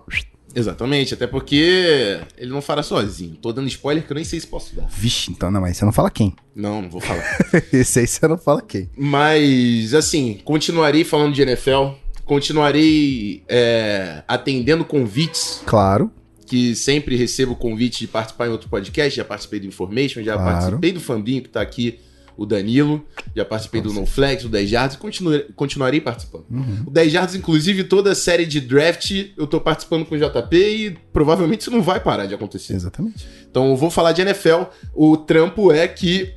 Exatamente, 0.55 1.15
até 1.15 1.27
porque 1.27 2.19
ele 2.37 2.51
não 2.51 2.63
fará 2.63 2.83
sozinho. 2.83 3.37
Tô 3.37 3.53
dando 3.53 3.69
spoiler 3.69 4.05
que 4.05 4.11
eu 4.11 4.15
nem 4.17 4.25
sei 4.25 4.41
se 4.41 4.47
posso 4.47 4.75
dar. 4.75 4.87
vixe, 4.89 5.31
então 5.31 5.51
não, 5.51 5.61
mas 5.61 5.77
você 5.77 5.85
não 5.85 5.93
fala 5.93 6.11
quem. 6.11 6.35
Não, 6.57 6.83
não 6.83 6.89
vou 6.91 7.01
falar. 7.01 7.23
Esse 7.73 8.01
aí 8.01 8.07
você 8.07 8.27
não 8.27 8.39
fala 8.39 8.63
quem. 8.63 8.89
Mas, 8.97 9.95
assim, 9.95 10.41
continuarei 10.45 11.05
falando 11.05 11.35
de 11.35 11.43
NFL, 11.43 11.91
continuarei 12.25 13.45
é, 13.49 14.25
atendendo 14.27 14.85
convites, 14.85 15.63
Claro. 15.67 16.11
Que 16.49 16.75
sempre 16.75 17.15
recebo 17.17 17.55
convite 17.55 18.01
de 18.01 18.07
participar 18.09 18.47
em 18.49 18.51
outro 18.51 18.69
podcast. 18.69 19.17
Já 19.17 19.25
participei 19.25 19.61
do 19.61 19.67
Information, 19.67 20.23
já 20.23 20.35
Claro. 20.35 20.51
participei 20.53 20.93
do 20.93 21.01
Fambinho, 21.01 21.43
que 21.43 21.49
tá 21.49 21.61
aqui, 21.61 22.01
o 22.37 22.47
Danilo, 22.47 23.05
já 23.35 23.45
participei 23.45 23.81
do 23.81 23.93
NoFlex, 23.93 24.45
do 24.45 24.49
10 24.49 24.71
Yards, 24.71 24.97
continue- 24.97 25.43
continuarei 25.57 26.01
participando. 26.01 26.45
Uhum. 26.49 26.85
O 26.87 26.91
10 26.91 27.13
Yards, 27.13 27.35
inclusive, 27.35 27.83
toda 27.83 28.13
a 28.13 28.15
série 28.15 28.47
de 28.47 28.61
draft, 28.61 29.11
eu 29.37 29.45
tô 29.47 29.61
participando 29.61 30.07
com 30.07 30.15
o 30.15 30.19
JP 30.19 30.57
e 30.57 30.91
provavelmente 31.13 31.63
isso 31.63 31.71
não 31.73 31.83
vai 31.83 31.99
parar 31.99 32.27
de 32.27 32.35
acontecer. 32.35 32.75
Exatamente. 32.75 33.27
Então 33.51 33.69
eu 33.71 33.77
vou 33.77 33.91
falar 33.91 34.13
de 34.13 34.23
NFL. 34.23 34.67
O 34.95 35.17
trampo 35.17 35.73
é 35.73 35.89
que 35.89 36.33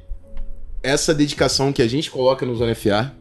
essa 0.82 1.14
dedicação 1.14 1.72
que 1.72 1.84
a 1.84 1.88
gente 1.88 2.10
coloca 2.10 2.46
no 2.48 2.56
Zona 2.56 2.74
FA, 2.74 3.16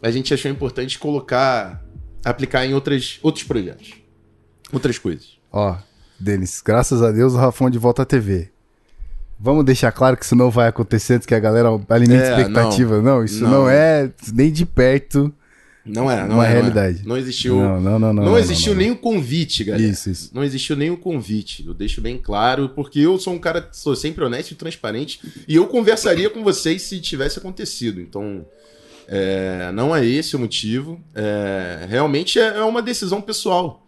a 0.00 0.10
gente 0.10 0.32
achou 0.32 0.50
importante 0.50 0.98
colocar, 0.98 1.84
aplicar 2.24 2.64
em 2.64 2.72
outras, 2.72 3.18
outros 3.22 3.44
projetos. 3.44 3.92
Outras 4.72 4.98
coisas. 4.98 5.36
Ó, 5.52 5.76
Denis, 6.22 6.62
graças 6.64 7.02
a 7.02 7.10
Deus 7.10 7.34
o 7.34 7.36
Rafão 7.36 7.68
de 7.68 7.78
volta 7.78 8.02
à 8.02 8.04
TV. 8.04 8.48
Vamos 9.38 9.64
deixar 9.64 9.90
claro 9.90 10.16
que 10.16 10.24
isso 10.24 10.36
não 10.36 10.50
vai 10.50 10.68
acontecer 10.68 11.14
antes 11.14 11.26
que 11.26 11.34
a 11.34 11.40
galera 11.40 11.68
alimente 11.88 12.22
É, 12.22 12.30
expectativa. 12.38 13.02
Não, 13.02 13.24
isso 13.24 13.42
não. 13.42 13.50
Não. 13.50 13.68
é 13.68 14.08
nem 14.32 14.52
de 14.52 14.64
perto 14.64 15.34
Não 15.84 16.08
é, 16.08 16.18
não 16.18 16.22
uma 16.22 16.28
é. 16.28 16.28
não 16.28 16.42
é. 16.44 16.48
realidade. 16.52 17.02
Não 17.04 17.16
existiu. 17.16 17.56
Não, 17.56 17.80
não, 17.80 17.98
não, 17.98 18.12
não. 18.12 18.24
Não, 18.26 18.38
existiu 18.38 18.72
não. 18.72 18.78
nem 18.78 18.92
o 18.92 18.96
convite, 18.96 19.64
galera. 19.64 19.84
Isso, 19.84 20.08
isso. 20.10 20.30
Não 20.32 20.44
existiu 20.44 20.76
nem 20.76 20.92
o 20.92 20.96
convite. 20.96 21.66
Eu 21.66 21.74
deixo 21.74 22.00
bem 22.00 22.18
claro, 22.18 22.68
porque 22.68 23.00
eu 23.00 23.18
sou 23.18 23.34
um 23.34 23.38
cara 23.38 23.68
sou 23.72 23.96
sempre 23.96 24.22
honesto 24.22 24.52
e 24.52 24.54
transparente. 24.54 25.18
E 25.48 25.56
eu 25.56 25.66
conversaria 25.66 26.30
com 26.30 26.44
vocês 26.44 26.82
se 26.82 27.00
tivesse 27.00 27.36
acontecido. 27.40 28.00
Então, 28.00 28.46
é, 29.08 29.72
não 29.72 29.94
é 29.94 30.06
esse 30.06 30.36
o 30.36 30.38
motivo. 30.38 31.00
É, 31.16 31.84
realmente 31.88 32.38
é, 32.38 32.58
é 32.58 32.62
uma 32.62 32.80
decisão 32.80 33.20
pessoal. 33.20 33.81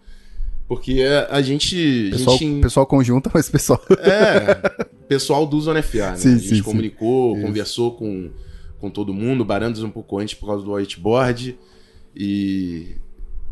Porque 0.66 1.02
a, 1.02 1.36
a 1.36 1.42
gente. 1.42 2.08
Pessoal, 2.10 2.38
gente 2.38 2.62
pessoal 2.62 2.86
conjunta, 2.86 3.30
mas 3.34 3.48
pessoal. 3.48 3.80
é, 3.98 4.84
pessoal 5.08 5.46
do 5.46 5.60
Zona 5.60 5.82
FA, 5.82 6.10
né? 6.10 6.16
Sim, 6.16 6.28
a 6.28 6.36
gente 6.36 6.48
sim, 6.48 6.54
sim. 6.56 6.62
comunicou, 6.62 7.36
Isso. 7.36 7.46
conversou 7.46 7.92
com, 7.92 8.30
com 8.78 8.90
todo 8.90 9.12
mundo, 9.12 9.44
Barandas 9.44 9.82
um 9.82 9.90
pouco 9.90 10.18
antes 10.18 10.34
por 10.34 10.46
causa 10.46 10.64
do 10.64 10.72
whiteboard. 10.72 11.58
E. 12.16 12.96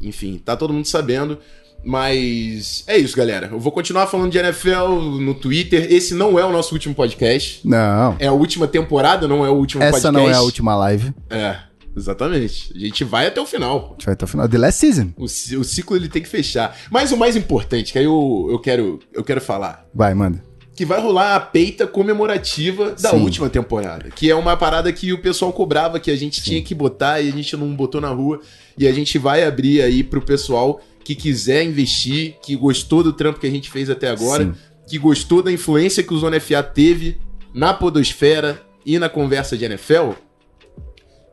Enfim, 0.01 0.41
tá 0.45 0.57
todo 0.57 0.73
mundo 0.73 0.87
sabendo. 0.87 1.39
Mas 1.85 2.85
é 2.87 2.97
isso, 2.97 3.17
galera. 3.17 3.49
Eu 3.51 3.59
vou 3.59 3.73
continuar 3.73 4.07
falando 4.07 4.31
de 4.31 4.39
NFL 4.39 5.01
no 5.21 5.35
Twitter. 5.35 5.93
Esse 5.93 6.15
não 6.15 6.39
é 6.39 6.45
o 6.45 6.53
nosso 6.53 6.75
último 6.75 6.95
podcast. 6.95 7.67
Não. 7.67 8.17
É 8.19 8.29
a 8.29 8.33
última 8.33 8.69
temporada, 8.69 9.27
não 9.27 9.45
é 9.45 9.51
o 9.51 9.55
último 9.55 9.83
Essa 9.83 9.93
podcast. 9.93 10.13
não 10.13 10.31
é 10.31 10.35
a 10.35 10.43
última 10.43 10.77
live. 10.77 11.13
É, 11.29 11.57
exatamente. 11.97 12.73
A 12.75 12.79
gente 12.79 13.05
vai 13.05 13.27
até 13.27 13.41
o 13.41 13.47
final. 13.47 13.89
A 13.91 13.93
gente 13.93 14.07
vai 14.07 14.15
até 14.15 14.25
o 14.25 14.29
final. 14.29 14.49
The 14.49 14.59
Last 14.59 14.81
Season. 14.81 15.11
O, 15.17 15.25
o 15.25 15.65
ciclo 15.65 15.97
ele 15.97 16.09
tem 16.09 16.23
que 16.23 16.29
fechar. 16.29 16.77
Mas 16.91 17.13
o 17.13 17.17
mais 17.17 17.37
importante, 17.37 17.93
que 17.93 17.99
aí 17.99 18.05
eu, 18.05 18.49
eu, 18.51 18.59
quero, 18.59 19.01
eu 19.13 19.23
quero 19.25 19.41
falar 19.41 19.87
Vai, 19.95 20.15
manda. 20.15 20.43
que 20.75 20.85
vai 20.85 21.01
rolar 21.01 21.37
a 21.37 21.41
peita 21.41 21.87
comemorativa 21.87 22.93
da 22.93 23.11
Sim. 23.11 23.21
última 23.23 23.49
temporada. 23.51 24.11
Que 24.11 24.31
é 24.31 24.35
uma 24.35 24.57
parada 24.57 24.93
que 24.93 25.13
o 25.13 25.19
pessoal 25.21 25.53
cobrava 25.53 26.01
que 26.01 26.11
a 26.11 26.17
gente 26.17 26.43
tinha 26.43 26.63
que 26.63 26.75
botar 26.75 27.21
e 27.21 27.29
a 27.29 27.33
gente 27.33 27.57
não 27.57 27.75
botou 27.75 28.01
na 28.01 28.09
rua. 28.09 28.41
E 28.77 28.87
a 28.87 28.93
gente 28.93 29.19
vai 29.19 29.45
abrir 29.45 29.83
aí 29.83 30.03
pro 30.03 30.23
pessoal 30.23 30.81
que 31.05 31.15
quiser 31.15 31.65
investir, 31.65 32.37
que 32.43 32.55
gostou 32.57 33.03
do 33.03 33.13
trampo 33.13 33.41
que 33.41 33.47
a 33.47 33.51
gente 33.51 33.71
fez 33.71 33.91
até 33.91 34.09
agora, 34.09 34.45
Sim. 34.45 34.55
que 34.89 34.99
gostou 34.99 35.43
da 35.43 35.51
influência 35.51 36.03
que 36.03 36.15
o 36.15 36.19
Zona 36.19 36.39
FA 36.41 36.63
teve 36.63 37.19
na 37.53 37.75
podosfera 37.75 38.63
e 38.87 38.99
na 38.99 39.09
conversa 39.09 39.57
de 39.57 39.65
NFL, 39.65 40.13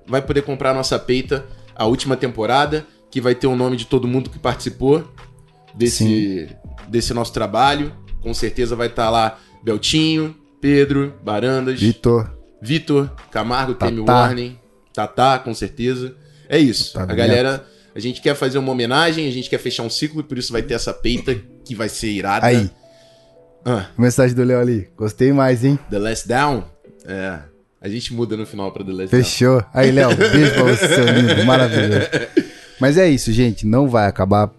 vai 0.09 0.21
poder 0.21 0.41
comprar 0.41 0.71
a 0.71 0.73
nossa 0.73 0.97
peita, 0.97 1.45
a 1.75 1.85
última 1.85 2.17
temporada, 2.17 2.85
que 3.11 3.21
vai 3.21 3.35
ter 3.35 3.47
o 3.47 3.55
nome 3.55 3.77
de 3.77 3.85
todo 3.85 4.07
mundo 4.07 4.29
que 4.29 4.39
participou 4.39 5.07
desse, 5.73 6.49
desse 6.87 7.13
nosso 7.13 7.31
trabalho. 7.33 7.93
Com 8.21 8.33
certeza 8.33 8.75
vai 8.75 8.87
estar 8.87 9.09
lá 9.09 9.39
Beltinho, 9.63 10.35
Pedro, 10.59 11.13
Barandas, 11.23 11.79
Vitor. 11.79 12.29
Vitor, 12.61 13.09
Camargo. 13.31 13.73
Temi 13.73 14.01
Warning, 14.01 14.59
Tatá, 14.93 15.39
com 15.39 15.53
certeza. 15.53 16.15
É 16.49 16.57
isso. 16.59 16.93
Tá 16.93 17.03
a 17.03 17.05
galera, 17.05 17.65
a 17.95 17.99
gente 17.99 18.21
quer 18.21 18.35
fazer 18.35 18.57
uma 18.57 18.71
homenagem, 18.71 19.27
a 19.27 19.31
gente 19.31 19.49
quer 19.49 19.59
fechar 19.59 19.83
um 19.83 19.89
ciclo, 19.89 20.23
por 20.23 20.37
isso 20.37 20.51
vai 20.51 20.61
ter 20.61 20.73
essa 20.73 20.93
peita 20.93 21.35
que 21.63 21.73
vai 21.75 21.87
ser 21.87 22.09
irada. 22.09 22.45
Aí, 22.45 22.69
Ah, 23.65 23.87
mensagem 23.97 24.35
do 24.35 24.43
Léo 24.43 24.59
ali. 24.59 24.89
Gostei 24.97 25.31
mais, 25.31 25.63
hein? 25.63 25.77
The 25.89 25.99
Last 25.99 26.27
Down. 26.27 26.63
É. 27.05 27.39
A 27.81 27.87
gente 27.87 28.13
muda 28.13 28.35
no 28.35 28.45
final 28.45 28.71
pra 28.73 28.83
The 28.83 28.91
Last 28.91 29.11
Down. 29.11 29.23
Fechou. 29.23 29.63
Aí, 29.73 29.89
Léo, 29.89 30.15
beijo 30.15 30.53
pra 30.53 30.63
você, 30.63 30.87
seu 30.87 31.05
lindo. 31.05 31.45
Maravilhoso. 31.45 32.07
Mas 32.79 32.97
é 32.97 33.09
isso, 33.09 33.31
gente. 33.31 33.65
Não 33.65 33.87
vai 33.87 34.07
acabar. 34.07 34.51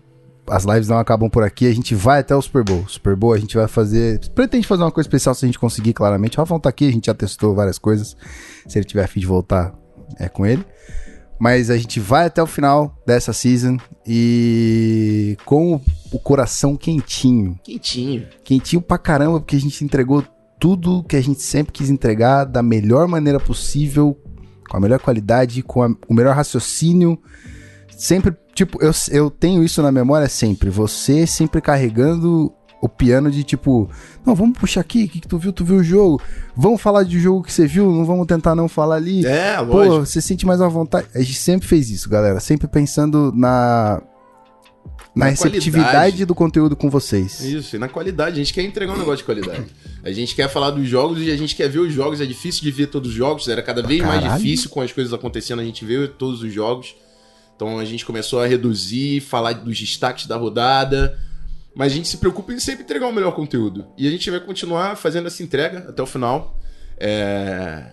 As 0.49 0.65
lives 0.65 0.89
não 0.89 0.99
acabam 0.99 1.29
por 1.29 1.43
aqui. 1.43 1.67
A 1.67 1.75
gente 1.75 1.95
vai 1.95 2.21
até 2.21 2.35
o 2.35 2.41
Super 2.41 2.65
Bowl. 2.65 2.89
Super 2.89 3.15
Bowl 3.15 3.35
a 3.35 3.39
gente 3.39 3.57
vai 3.57 3.69
fazer. 3.69 4.21
Pretende 4.31 4.67
fazer 4.67 4.83
uma 4.83 4.91
coisa 4.91 5.07
especial 5.07 5.35
se 5.35 5.45
a 5.45 5.49
gente 5.49 5.59
conseguir, 5.59 5.93
claramente. 5.93 6.39
O 6.39 6.41
Rafão 6.41 6.59
tá 6.59 6.71
aqui, 6.71 6.89
a 6.89 6.93
gente 6.93 7.07
já 7.07 7.15
testou 7.15 7.55
várias 7.55 7.79
coisas. 7.79 8.17
Se 8.67 8.79
ele 8.79 8.87
tiver 8.87 9.05
a 9.05 9.09
fim 9.09 9.21
de 9.21 9.27
voltar, 9.27 9.75
é 10.19 10.29
com 10.29 10.47
ele. 10.47 10.65
Mas 11.39 11.71
a 11.71 11.77
gente 11.77 12.01
vai 12.01 12.27
até 12.27 12.43
o 12.43 12.47
final 12.47 12.95
dessa 13.07 13.33
season 13.33 13.77
e 14.07 15.37
com 15.45 15.75
o, 15.75 15.81
o 16.13 16.19
coração 16.19 16.77
quentinho. 16.77 17.59
Quentinho. 17.63 18.29
Quentinho 18.45 18.83
pra 18.83 18.99
caramba, 18.99 19.41
porque 19.41 19.57
a 19.57 19.61
gente 19.61 19.83
entregou 19.85 20.25
tudo 20.61 21.03
que 21.03 21.17
a 21.17 21.21
gente 21.23 21.43
sempre 21.43 21.73
quis 21.73 21.91
entregar 21.91 22.45
da 22.45 22.63
melhor 22.63 23.09
maneira 23.09 23.41
possível, 23.41 24.17
com 24.69 24.77
a 24.77 24.81
melhor 24.81 25.01
qualidade, 25.01 25.63
com 25.63 25.83
a- 25.83 25.95
o 26.09 26.15
melhor 26.15 26.37
raciocínio. 26.37 27.19
Sempre, 27.97 28.35
tipo, 28.55 28.79
eu, 28.83 28.93
eu 29.11 29.31
tenho 29.31 29.65
isso 29.65 29.83
na 29.83 29.91
memória 29.91 30.29
sempre. 30.29 30.71
Você 30.71 31.27
sempre 31.27 31.61
carregando 31.61 32.53
o 32.83 32.89
piano 32.89 33.31
de 33.31 33.45
tipo, 33.45 33.91
não, 34.25 34.35
vamos 34.35 34.59
puxar 34.59 34.81
aqui, 34.81 35.05
o 35.05 35.09
que, 35.09 35.21
que 35.21 35.29
tu 35.29 35.37
viu? 35.39 35.53
Tu 35.53 35.65
viu 35.65 35.77
o 35.77 35.85
jogo? 35.85 36.19
Vamos 36.57 36.81
falar 36.81 37.03
de 37.03 37.19
jogo 37.21 37.43
que 37.43 37.53
você 37.53 37.67
viu, 37.67 37.91
não 37.93 38.07
vamos 38.07 38.27
tentar 38.27 38.55
não 38.55 38.69
falar 38.69 38.97
ali. 38.97 39.27
É, 39.27 39.57
Pô, 39.59 39.65
lógico. 39.85 40.07
você 40.07 40.21
sente 40.23 40.47
mais 40.47 40.61
à 40.63 40.69
vontade. 40.69 41.07
A 41.15 41.19
gente 41.21 41.35
sempre 41.35 41.69
fez 41.69 41.91
isso, 41.91 42.09
galera. 42.09 42.41
Sempre 42.41 42.67
pensando 42.69 43.33
na. 43.35 44.01
Na, 45.15 45.25
Na 45.25 45.31
receptividade 45.31 45.91
qualidade. 45.93 46.25
do 46.25 46.35
conteúdo 46.35 46.77
com 46.77 46.89
vocês. 46.89 47.41
Isso, 47.41 47.75
e 47.75 47.79
na 47.79 47.89
qualidade. 47.89 48.37
A 48.37 48.39
gente 48.39 48.55
quer 48.55 48.63
entregar 48.63 48.93
um 48.95 48.97
negócio 48.99 49.19
de 49.19 49.25
qualidade. 49.25 49.67
A 50.05 50.13
gente 50.13 50.35
quer 50.37 50.49
falar 50.49 50.71
dos 50.71 50.89
jogos 50.89 51.21
e 51.21 51.31
a 51.33 51.37
gente 51.37 51.57
quer 51.57 51.69
ver 51.69 51.81
os 51.81 51.93
jogos. 51.93 52.21
É 52.21 52.27
difícil 52.27 52.63
de 52.63 52.71
ver 52.71 52.87
todos 52.87 53.11
os 53.11 53.15
jogos. 53.17 53.49
Era 53.49 53.61
cada 53.61 53.83
vez 53.83 54.01
mais 54.03 54.23
Caralho. 54.23 54.43
difícil 54.43 54.71
com 54.71 54.81
as 54.81 54.93
coisas 54.93 55.13
acontecendo. 55.13 55.61
A 55.61 55.65
gente 55.65 55.85
vê 55.85 56.07
todos 56.07 56.43
os 56.43 56.53
jogos. 56.53 56.95
Então 57.57 57.79
a 57.79 57.85
gente 57.85 58.07
começou 58.07 58.41
a 58.41 58.47
reduzir, 58.47 59.21
falar 59.21 59.53
dos 59.55 59.79
destaques 59.79 60.27
da 60.27 60.37
rodada. 60.37 61.19
Mas 61.75 61.93
a 61.93 61.97
gente 61.97 62.09
se 62.09 62.17
preocupa 62.17 62.53
em 62.53 62.61
sempre 62.61 62.85
entregar 62.85 63.09
o 63.09 63.13
melhor 63.13 63.33
conteúdo. 63.33 63.87
E 63.99 64.07
a 64.07 64.11
gente 64.11 64.31
vai 64.31 64.41
continuar 64.41 64.97
fazendo 64.97 65.27
essa 65.27 65.43
entrega 65.43 65.87
até 65.89 66.01
o 66.03 66.07
final. 66.07 66.57
É, 66.99 67.93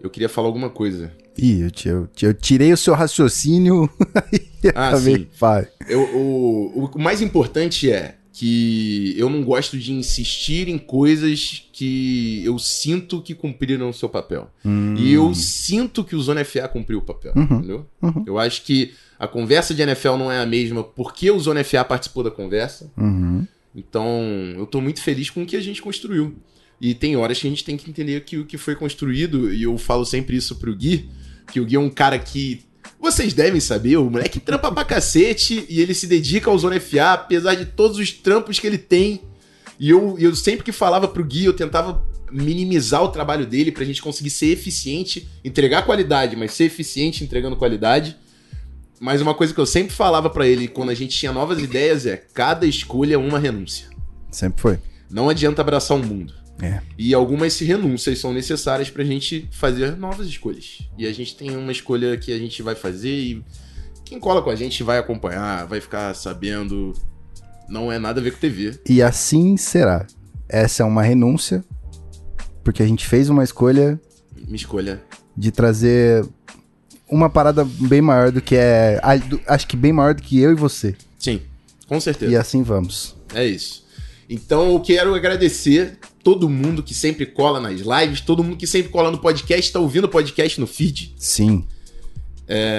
eu 0.00 0.08
queria 0.08 0.28
falar 0.28 0.46
alguma 0.46 0.70
coisa. 0.70 1.12
Ih, 1.38 1.60
eu, 1.62 1.70
eu, 1.92 2.08
eu 2.22 2.34
tirei 2.34 2.72
o 2.72 2.76
seu 2.76 2.94
raciocínio 2.94 3.88
e 4.32 4.68
Ah, 4.74 4.96
sim. 4.96 5.26
Vai. 5.38 5.68
Eu, 5.88 6.02
o, 6.16 6.90
o 6.94 6.98
mais 7.00 7.22
importante 7.22 7.90
é 7.90 8.16
que 8.32 9.14
eu 9.18 9.28
não 9.28 9.42
gosto 9.42 9.76
de 9.78 9.92
insistir 9.92 10.68
em 10.68 10.78
coisas 10.78 11.68
que 11.72 12.42
eu 12.44 12.58
sinto 12.58 13.20
que 13.20 13.34
cumpriram 13.34 13.90
o 13.90 13.92
seu 13.94 14.08
papel. 14.08 14.48
E 14.96 15.12
eu 15.12 15.34
sinto 15.34 16.02
que 16.04 16.14
o 16.16 16.20
Zona 16.22 16.44
FA 16.44 16.66
cumpriu 16.68 16.98
o 16.98 17.02
papel, 17.02 17.32
Uhum. 17.36 17.42
entendeu? 17.58 17.86
Uhum. 18.00 18.24
Eu 18.26 18.38
acho 18.38 18.62
que 18.62 18.92
a 19.18 19.26
conversa 19.28 19.74
de 19.74 19.82
NFL 19.82 20.16
não 20.16 20.30
é 20.32 20.40
a 20.40 20.46
mesma 20.46 20.82
porque 20.82 21.30
o 21.30 21.38
Zona 21.38 21.62
FA 21.64 21.84
participou 21.84 22.22
da 22.22 22.30
conversa. 22.30 22.90
Uhum. 22.96 23.46
Então, 23.74 24.04
eu 24.56 24.64
tô 24.66 24.80
muito 24.80 25.02
feliz 25.02 25.28
com 25.30 25.42
o 25.42 25.46
que 25.46 25.56
a 25.56 25.60
gente 25.60 25.82
construiu. 25.82 26.34
E 26.80 26.94
tem 26.94 27.16
horas 27.16 27.38
que 27.38 27.46
a 27.46 27.50
gente 27.50 27.64
tem 27.64 27.76
que 27.76 27.90
entender 27.90 28.24
que 28.24 28.38
o 28.38 28.46
que 28.46 28.56
foi 28.56 28.74
construído, 28.74 29.52
e 29.52 29.64
eu 29.64 29.76
falo 29.76 30.04
sempre 30.04 30.36
isso 30.36 30.56
pro 30.56 30.74
Gui, 30.74 31.10
que 31.52 31.60
o 31.60 31.64
Gui 31.64 31.76
é 31.76 31.80
um 31.80 31.90
cara 31.90 32.18
que. 32.18 32.62
Vocês 32.98 33.34
devem 33.34 33.60
saber, 33.60 33.96
o 33.98 34.08
moleque 34.08 34.40
trampa 34.40 34.72
pra 34.72 34.84
cacete 34.84 35.66
e 35.68 35.80
ele 35.80 35.94
se 35.94 36.06
dedica 36.06 36.50
ao 36.50 36.58
Zona 36.58 36.80
FA, 36.80 37.12
apesar 37.12 37.54
de 37.54 37.66
todos 37.66 37.98
os 37.98 38.10
trampos 38.12 38.58
que 38.58 38.66
ele 38.66 38.78
tem. 38.78 39.20
E 39.78 39.90
eu, 39.90 40.16
eu 40.18 40.34
sempre 40.34 40.64
que 40.64 40.72
falava 40.72 41.08
pro 41.08 41.24
Gui, 41.24 41.44
eu 41.44 41.52
tentava 41.52 42.06
minimizar 42.30 43.02
o 43.02 43.08
trabalho 43.08 43.46
dele 43.46 43.72
pra 43.72 43.84
gente 43.84 44.00
conseguir 44.00 44.30
ser 44.30 44.46
eficiente, 44.46 45.28
entregar 45.44 45.82
qualidade, 45.84 46.36
mas 46.36 46.52
ser 46.52 46.64
eficiente 46.64 47.24
entregando 47.24 47.56
qualidade. 47.56 48.16
Mas 49.00 49.20
uma 49.20 49.34
coisa 49.34 49.52
que 49.52 49.60
eu 49.60 49.66
sempre 49.66 49.94
falava 49.94 50.28
pra 50.28 50.46
ele 50.46 50.68
quando 50.68 50.90
a 50.90 50.94
gente 50.94 51.16
tinha 51.16 51.32
novas 51.32 51.58
ideias 51.58 52.06
é: 52.06 52.16
cada 52.16 52.66
escolha 52.66 53.14
é 53.14 53.18
uma 53.18 53.38
renúncia. 53.38 53.88
Sempre 54.30 54.60
foi. 54.60 54.78
Não 55.10 55.28
adianta 55.28 55.62
abraçar 55.62 55.96
o 55.96 56.04
mundo. 56.04 56.39
É. 56.62 56.80
E 56.98 57.14
algumas 57.14 57.58
renúncias 57.58 58.18
são 58.18 58.32
necessárias 58.32 58.90
pra 58.90 59.02
gente 59.04 59.48
fazer 59.50 59.96
novas 59.96 60.26
escolhas. 60.26 60.78
E 60.98 61.06
a 61.06 61.12
gente 61.12 61.34
tem 61.36 61.56
uma 61.56 61.72
escolha 61.72 62.16
que 62.16 62.32
a 62.32 62.38
gente 62.38 62.62
vai 62.62 62.74
fazer 62.74 63.10
e 63.14 63.44
quem 64.04 64.18
cola 64.20 64.42
com 64.42 64.50
a 64.50 64.56
gente 64.56 64.82
vai 64.82 64.98
acompanhar, 64.98 65.66
vai 65.66 65.80
ficar 65.80 66.14
sabendo. 66.14 66.92
Não 67.68 67.90
é 67.92 67.98
nada 67.98 68.20
a 68.20 68.22
ver 68.22 68.32
com 68.32 68.38
TV. 68.38 68.78
E 68.88 69.00
assim 69.02 69.56
será. 69.56 70.06
Essa 70.48 70.82
é 70.82 70.86
uma 70.86 71.02
renúncia, 71.02 71.64
porque 72.64 72.82
a 72.82 72.86
gente 72.86 73.06
fez 73.06 73.28
uma 73.30 73.44
escolha 73.44 74.00
Minha 74.36 74.56
escolha. 74.56 75.00
de 75.36 75.52
trazer 75.52 76.26
uma 77.08 77.30
parada 77.30 77.64
bem 77.64 78.00
maior 78.02 78.32
do 78.32 78.40
que 78.40 78.56
é. 78.56 79.00
a- 79.02 79.54
Acho 79.54 79.66
que 79.68 79.76
bem 79.76 79.92
maior 79.92 80.14
do 80.14 80.22
que 80.22 80.40
eu 80.40 80.50
e 80.50 80.54
você. 80.56 80.96
Sim, 81.18 81.40
com 81.86 82.00
certeza. 82.00 82.32
E 82.32 82.36
assim 82.36 82.62
vamos. 82.64 83.16
É 83.32 83.46
isso. 83.46 83.86
Então 84.28 84.72
eu 84.72 84.80
quero 84.80 85.14
agradecer 85.14 85.98
todo 86.22 86.48
mundo 86.48 86.82
que 86.82 86.94
sempre 86.94 87.26
cola 87.26 87.60
nas 87.60 87.80
lives, 87.80 88.20
todo 88.20 88.44
mundo 88.44 88.56
que 88.56 88.66
sempre 88.66 88.90
cola 88.90 89.10
no 89.10 89.18
podcast, 89.18 89.72
tá 89.72 89.78
ouvindo 89.80 90.04
o 90.04 90.08
podcast 90.08 90.60
no 90.60 90.66
feed. 90.66 91.14
Sim. 91.18 91.64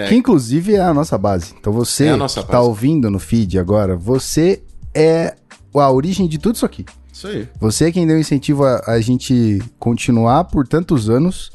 Que 0.09 0.15
inclusive 0.15 0.75
é 0.75 0.81
a 0.81 0.93
nossa 0.93 1.17
base. 1.17 1.53
Então 1.57 1.71
você 1.71 2.07
É 2.07 2.17
que 2.17 2.43
tá 2.43 2.61
ouvindo 2.61 3.09
no 3.09 3.19
feed 3.19 3.57
agora, 3.57 3.95
você 3.95 4.61
é 4.93 5.35
a 5.73 5.89
origem 5.91 6.27
de 6.27 6.37
tudo 6.37 6.55
isso 6.55 6.65
aqui. 6.65 6.85
Isso 7.13 7.27
aí. 7.27 7.47
Você 7.59 7.85
é 7.85 7.91
quem 7.91 8.05
deu 8.05 8.19
incentivo 8.19 8.65
a, 8.65 8.81
a 8.87 8.99
gente 8.99 9.61
continuar 9.79 10.43
por 10.45 10.67
tantos 10.67 11.09
anos 11.09 11.51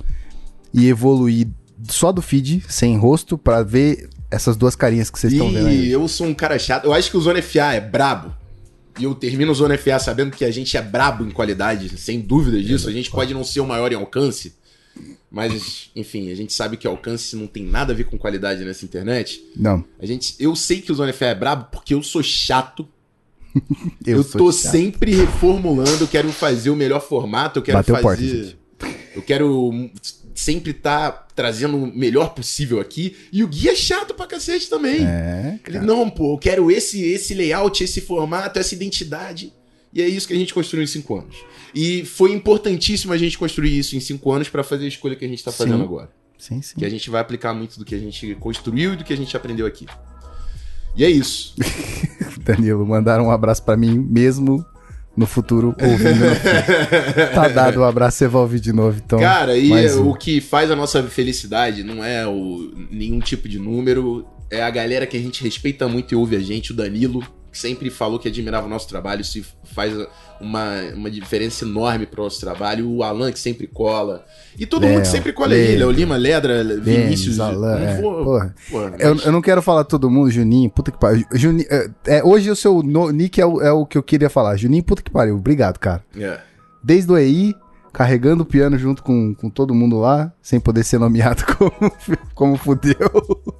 e 0.72 0.88
evoluir 0.88 1.48
só 1.88 2.10
do 2.10 2.22
feed, 2.22 2.64
sem 2.68 2.96
rosto, 2.96 3.36
pra 3.36 3.62
ver 3.62 4.08
essas 4.30 4.56
duas 4.56 4.74
carinhas 4.74 5.10
que 5.10 5.18
vocês 5.18 5.32
estão 5.32 5.50
vendo 5.52 5.68
E 5.68 5.70
aí. 5.70 5.90
eu 5.92 6.06
sou 6.08 6.26
um 6.26 6.34
cara 6.34 6.58
chato. 6.58 6.84
Eu 6.86 6.92
acho 6.94 7.10
que 7.10 7.16
o 7.16 7.20
Zona 7.20 7.42
FA 7.42 7.74
é 7.74 7.80
brabo. 7.80 8.32
E 8.98 9.04
eu 9.04 9.14
termino 9.14 9.52
o 9.52 9.54
Zona 9.54 9.76
FA 9.76 9.98
sabendo 9.98 10.30
que 10.30 10.44
a 10.44 10.50
gente 10.50 10.76
é 10.76 10.82
brabo 10.82 11.24
em 11.24 11.30
qualidade, 11.30 11.98
sem 11.98 12.20
dúvida 12.20 12.62
disso. 12.62 12.88
A 12.88 12.92
gente 12.92 13.10
pode 13.10 13.34
não 13.34 13.44
ser 13.44 13.60
o 13.60 13.66
maior 13.66 13.92
em 13.92 13.96
alcance. 13.96 14.54
Mas, 15.30 15.90
enfim, 15.94 16.30
a 16.30 16.34
gente 16.34 16.52
sabe 16.54 16.76
que 16.78 16.86
alcance 16.86 17.36
não 17.36 17.46
tem 17.46 17.62
nada 17.64 17.92
a 17.92 17.96
ver 17.96 18.04
com 18.04 18.16
qualidade 18.16 18.64
nessa 18.64 18.84
internet. 18.84 19.42
Não, 19.54 19.84
A 20.00 20.06
gente, 20.06 20.34
eu 20.38 20.56
sei 20.56 20.80
que 20.80 20.90
o 20.90 20.94
Zona 20.94 21.12
FA 21.12 21.26
é 21.26 21.34
brabo 21.34 21.68
porque 21.70 21.92
eu 21.92 22.02
sou 22.02 22.22
chato. 22.22 22.88
eu, 24.06 24.18
Eu, 24.18 24.22
sou 24.22 24.38
tô 24.38 24.52
chato. 24.52 24.70
sempre 24.72 25.14
reformulando, 25.14 26.04
eu 26.04 26.08
quero 26.08 26.30
fazer 26.32 26.70
o 26.70 26.76
melhor 26.76 27.00
formato, 27.00 27.58
eu 27.58 27.62
quero 27.62 27.78
Bateu 27.78 27.96
fazer. 27.98 28.56
porta, 28.78 28.96
eu 29.14 29.22
quero 29.22 29.90
sempre 30.36 30.70
estar 30.70 31.26
trazendo 31.34 31.76
o 31.76 31.86
melhor 31.86 32.34
possível 32.34 32.80
aqui. 32.80 33.16
E 33.32 33.42
o 33.42 33.48
guia 33.48 33.72
é 33.72 33.76
chato 33.76 34.14
pra 34.14 34.26
cacete 34.26 34.68
também. 34.68 35.04
É, 35.04 35.58
Ele, 35.66 35.80
não, 35.80 36.08
pô, 36.08 36.34
eu 36.34 36.38
quero 36.38 36.70
esse, 36.70 37.02
esse 37.02 37.34
layout, 37.34 37.82
esse 37.82 38.00
formato, 38.00 38.58
essa 38.58 38.74
identidade. 38.74 39.52
E 39.92 40.02
é 40.02 40.08
isso 40.08 40.28
que 40.28 40.34
a 40.34 40.36
gente 40.36 40.52
construiu 40.52 40.84
em 40.84 40.86
cinco 40.86 41.16
anos. 41.16 41.36
E 41.74 42.04
foi 42.04 42.32
importantíssimo 42.32 43.12
a 43.12 43.18
gente 43.18 43.38
construir 43.38 43.78
isso 43.78 43.96
em 43.96 44.00
cinco 44.00 44.30
anos 44.30 44.48
pra 44.48 44.62
fazer 44.62 44.84
a 44.84 44.88
escolha 44.88 45.16
que 45.16 45.24
a 45.24 45.28
gente 45.28 45.42
tá 45.42 45.50
fazendo 45.50 45.78
Sim. 45.78 45.84
agora. 45.84 46.10
Sim, 46.38 46.60
sim. 46.60 46.74
Que 46.78 46.84
a 46.84 46.88
gente 46.90 47.08
vai 47.08 47.20
aplicar 47.20 47.54
muito 47.54 47.78
do 47.78 47.84
que 47.84 47.94
a 47.94 47.98
gente 47.98 48.34
construiu 48.36 48.92
e 48.92 48.96
do 48.96 49.04
que 49.04 49.12
a 49.12 49.16
gente 49.16 49.34
aprendeu 49.36 49.66
aqui. 49.66 49.86
E 50.94 51.04
é 51.04 51.10
isso. 51.10 51.54
Danilo, 52.40 52.86
mandaram 52.86 53.26
um 53.26 53.30
abraço 53.30 53.62
pra 53.62 53.76
mim 53.76 53.98
mesmo 53.98 54.64
no 55.16 55.26
futuro 55.26 55.74
ouvindo. 55.80 56.24
tá 57.34 57.48
dado 57.48 57.80
o 57.80 57.84
abraço, 57.84 58.18
você 58.18 58.28
vai 58.28 58.42
ouvir 58.42 58.60
de 58.60 58.72
novo. 58.72 59.00
Então, 59.04 59.18
Cara, 59.18 59.56
e 59.56 59.72
um. 59.94 60.10
o 60.10 60.14
que 60.14 60.40
faz 60.40 60.70
a 60.70 60.76
nossa 60.76 61.02
felicidade 61.04 61.82
não 61.82 62.04
é 62.04 62.26
o, 62.26 62.70
nenhum 62.90 63.18
tipo 63.20 63.48
de 63.48 63.58
número, 63.58 64.26
é 64.50 64.62
a 64.62 64.70
galera 64.70 65.06
que 65.06 65.16
a 65.16 65.20
gente 65.20 65.42
respeita 65.42 65.88
muito 65.88 66.12
e 66.12 66.16
ouve 66.16 66.36
a 66.36 66.40
gente, 66.40 66.72
o 66.72 66.74
Danilo, 66.74 67.22
sempre 67.58 67.90
falou 67.90 68.18
que 68.18 68.28
admirava 68.28 68.66
o 68.66 68.70
nosso 68.70 68.88
trabalho, 68.88 69.24
se 69.24 69.44
faz 69.64 69.92
uma, 70.40 70.80
uma 70.94 71.10
diferença 71.10 71.64
enorme 71.64 72.06
pro 72.06 72.22
nosso 72.24 72.40
trabalho, 72.40 72.88
o 72.88 73.02
Alan 73.02 73.32
que 73.32 73.38
sempre 73.38 73.66
cola, 73.66 74.24
e 74.58 74.66
todo 74.66 74.82
Léo, 74.82 74.92
mundo 74.92 75.02
que 75.02 75.08
sempre 75.08 75.32
cola 75.32 75.54
aí, 75.54 75.68
Lê, 75.72 75.76
Léo 75.76 75.90
Lima, 75.90 76.16
Ledra, 76.16 76.62
Vinícius, 76.80 77.40
Alan, 77.40 77.78
não 77.78 77.86
é, 77.88 78.00
vou- 78.00 78.24
porra. 78.24 78.54
porra, 78.70 78.94
Eu, 78.98 79.14
mas- 79.14 79.24
eu 79.26 79.32
não 79.32 79.40
quero 79.42 79.62
falar 79.62 79.84
todo 79.84 80.10
mundo, 80.10 80.30
Juninho, 80.30 80.70
puta 80.70 80.90
que 80.90 80.98
pariu. 80.98 81.24
Juninho, 81.32 81.66
é, 81.70 81.90
é, 82.06 82.24
hoje 82.24 82.50
o 82.50 82.56
seu 82.56 82.82
no- 82.82 83.10
nick 83.10 83.40
é 83.40 83.46
o, 83.46 83.60
é 83.62 83.72
o 83.72 83.86
que 83.86 83.96
eu 83.98 84.02
queria 84.02 84.28
falar. 84.30 84.56
Juninho, 84.56 84.84
puta 84.84 85.02
que 85.02 85.10
pariu. 85.10 85.36
Obrigado, 85.36 85.78
cara. 85.78 86.02
É. 86.18 86.38
Desde 86.84 87.10
o 87.10 87.16
EI, 87.18 87.54
carregando 87.96 88.42
o 88.42 88.46
piano 88.46 88.76
junto 88.76 89.02
com, 89.02 89.34
com 89.34 89.48
todo 89.48 89.74
mundo 89.74 89.98
lá, 89.98 90.30
sem 90.42 90.60
poder 90.60 90.84
ser 90.84 90.98
nomeado 90.98 91.42
como, 91.56 91.72
como 92.34 92.56
fudeu. 92.58 92.94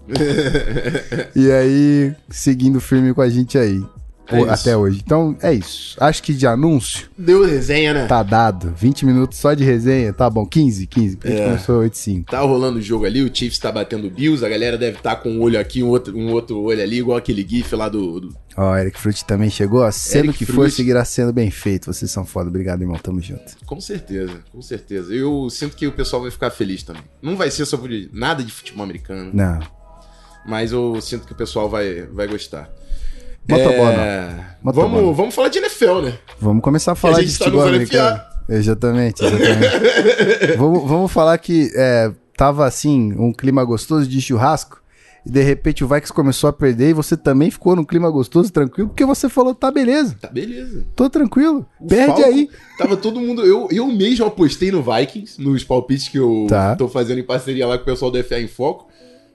e 1.35 1.51
aí, 1.51 2.15
seguindo 2.29 2.79
firme 2.79 3.15
com 3.15 3.23
a 3.23 3.31
gente 3.31 3.57
aí. 3.57 3.83
É 4.29 4.41
isso. 4.41 4.51
até 4.51 4.77
hoje. 4.77 5.01
Então, 5.05 5.37
é 5.41 5.53
isso. 5.53 5.97
Acho 6.01 6.23
que 6.23 6.35
de 6.35 6.47
anúncio 6.47 7.09
Deu 7.17 7.45
resenha, 7.47 7.95
né? 7.95 8.07
tá 8.07 8.23
dado. 8.23 8.73
20 8.77 9.07
minutos 9.07 9.39
só 9.39 9.55
de 9.55 9.63
resenha, 9.65 10.13
tá 10.13 10.29
bom. 10.29 10.45
15, 10.45 10.87
15, 10.87 11.17
porque 11.17 11.29
a 11.29 11.31
gente 11.31 11.41
É. 11.43 11.47
começou 11.47 11.79
8 11.81 11.97
5. 11.97 12.31
Tá 12.31 12.41
rolando 12.41 12.79
o 12.79 12.83
jogo 12.83 13.05
ali, 13.05 13.23
o 13.23 13.35
Chiefs 13.35 13.59
tá 13.59 13.71
batendo 13.71 14.07
o 14.07 14.11
Bills, 14.11 14.45
a 14.45 14.49
galera 14.49 14.77
deve 14.77 14.97
estar 14.99 15.17
com 15.17 15.31
um 15.31 15.41
olho 15.43 15.59
aqui, 15.61 15.83
um 15.83 15.89
outro, 15.89 16.17
um 16.17 16.33
outro 16.33 16.59
olho 16.61 16.83
ali, 16.83 16.99
igual 16.99 17.17
aquele 17.19 17.47
gif 17.47 17.75
lá 17.77 17.89
do, 17.89 18.21
do 18.21 18.37
Ó, 18.57 18.75
Eric 18.77 18.99
Frutti 18.99 19.25
também 19.25 19.51
chegou. 19.51 19.83
ó. 19.83 19.91
Sendo 19.91 20.27
Eric 20.31 20.39
que 20.39 20.47
for, 20.47 20.55
Frutti. 20.55 20.71
seguirá 20.77 21.05
sendo 21.05 21.33
bem 21.33 21.51
feito. 21.51 21.93
Vocês 21.93 22.11
são 22.11 22.25
foda. 22.25 22.49
Obrigado, 22.49 22.81
irmão. 22.81 22.97
Tamo 22.97 23.21
junto. 23.21 23.55
Com 23.67 23.81
certeza, 23.83 24.33
com 24.51 24.63
certeza. 24.63 25.13
Eu 25.15 25.49
sinto 25.51 25.77
que 25.77 25.87
o 25.87 25.93
pessoal 25.93 26.23
vai 26.23 26.31
ficar 26.31 26.51
feliz 26.51 26.83
também. 26.83 27.03
Não 27.21 27.37
vai 27.37 27.51
ser 27.51 27.67
sobre 27.67 28.09
nada 28.15 28.43
de 28.43 28.51
futebol 28.51 28.83
americano, 28.83 29.31
Não. 29.35 29.61
mas 30.47 30.73
eu 30.73 30.99
sinto 31.03 31.27
que 31.27 31.33
o 31.33 31.37
pessoal 31.37 31.69
vai, 31.69 32.03
vai 32.13 32.27
gostar. 32.27 32.71
Motobola, 33.49 33.93
é... 33.93 34.45
Motobola. 34.63 34.89
vamos, 34.95 35.17
vamos 35.17 35.35
falar 35.35 35.49
de 35.49 35.59
NFL, 35.59 36.01
né? 36.03 36.15
Vamos 36.41 36.63
começar 36.63 36.93
a 36.93 36.95
falar 36.95 37.19
a 37.19 37.21
de 37.21 37.27
gente 37.27 37.39
tá 37.39 37.45
futebol 37.45 37.63
Zona 37.65 37.77
americano. 37.77 38.21
Exatamente, 38.49 39.25
exatamente. 39.25 40.57
vamos, 40.59 40.89
vamos 40.89 41.13
falar 41.13 41.37
que 41.39 41.71
é, 41.75 42.13
tava 42.37 42.65
assim, 42.67 43.13
um 43.19 43.33
clima 43.33 43.65
gostoso 43.65 44.09
de 44.09 44.21
churrasco. 44.21 44.81
E 45.25 45.31
de 45.31 45.43
repente 45.43 45.83
o 45.83 45.89
Vikings 45.89 46.13
começou 46.13 46.49
a 46.49 46.53
perder 46.53 46.91
e 46.91 46.93
você 46.93 47.17
também 47.17 47.51
ficou 47.51 47.75
num 47.75 47.85
clima 47.85 48.09
gostoso, 48.09 48.53
tranquilo, 48.53 48.89
porque 48.91 49.05
você 49.05 49.29
falou, 49.29 49.53
tá 49.57 49.73
beleza, 49.73 50.17
Tá 50.21 50.29
beleza. 50.29 50.87
tô 50.95 51.11
tranquilo, 51.11 51.67
O 51.81 51.87
perde 51.89 52.07
Falcon- 52.23 52.25
aí. 52.25 52.49
Tava 52.79 52.97
todo 52.97 53.19
mundo. 53.21 53.45
Eu, 53.45 53.67
eu 53.73 53.87
mesmo 53.89 54.25
apostei 54.25 54.71
no 54.71 54.81
Vikings, 54.85 55.43
nos 55.43 55.65
palpites 55.65 56.07
que 56.09 56.17
eu 56.19 56.47
Tá. 56.49 56.77
tô 56.77 56.87
fazendo 56.89 57.19
em 57.19 57.25
parceria 57.25 57.67
lá 57.67 57.77
com 57.77 57.83
o 57.83 57.87
pessoal 57.87 58.09
do 58.13 58.23
FA 58.23 58.39
em 58.41 58.47
Foco. 58.47 58.87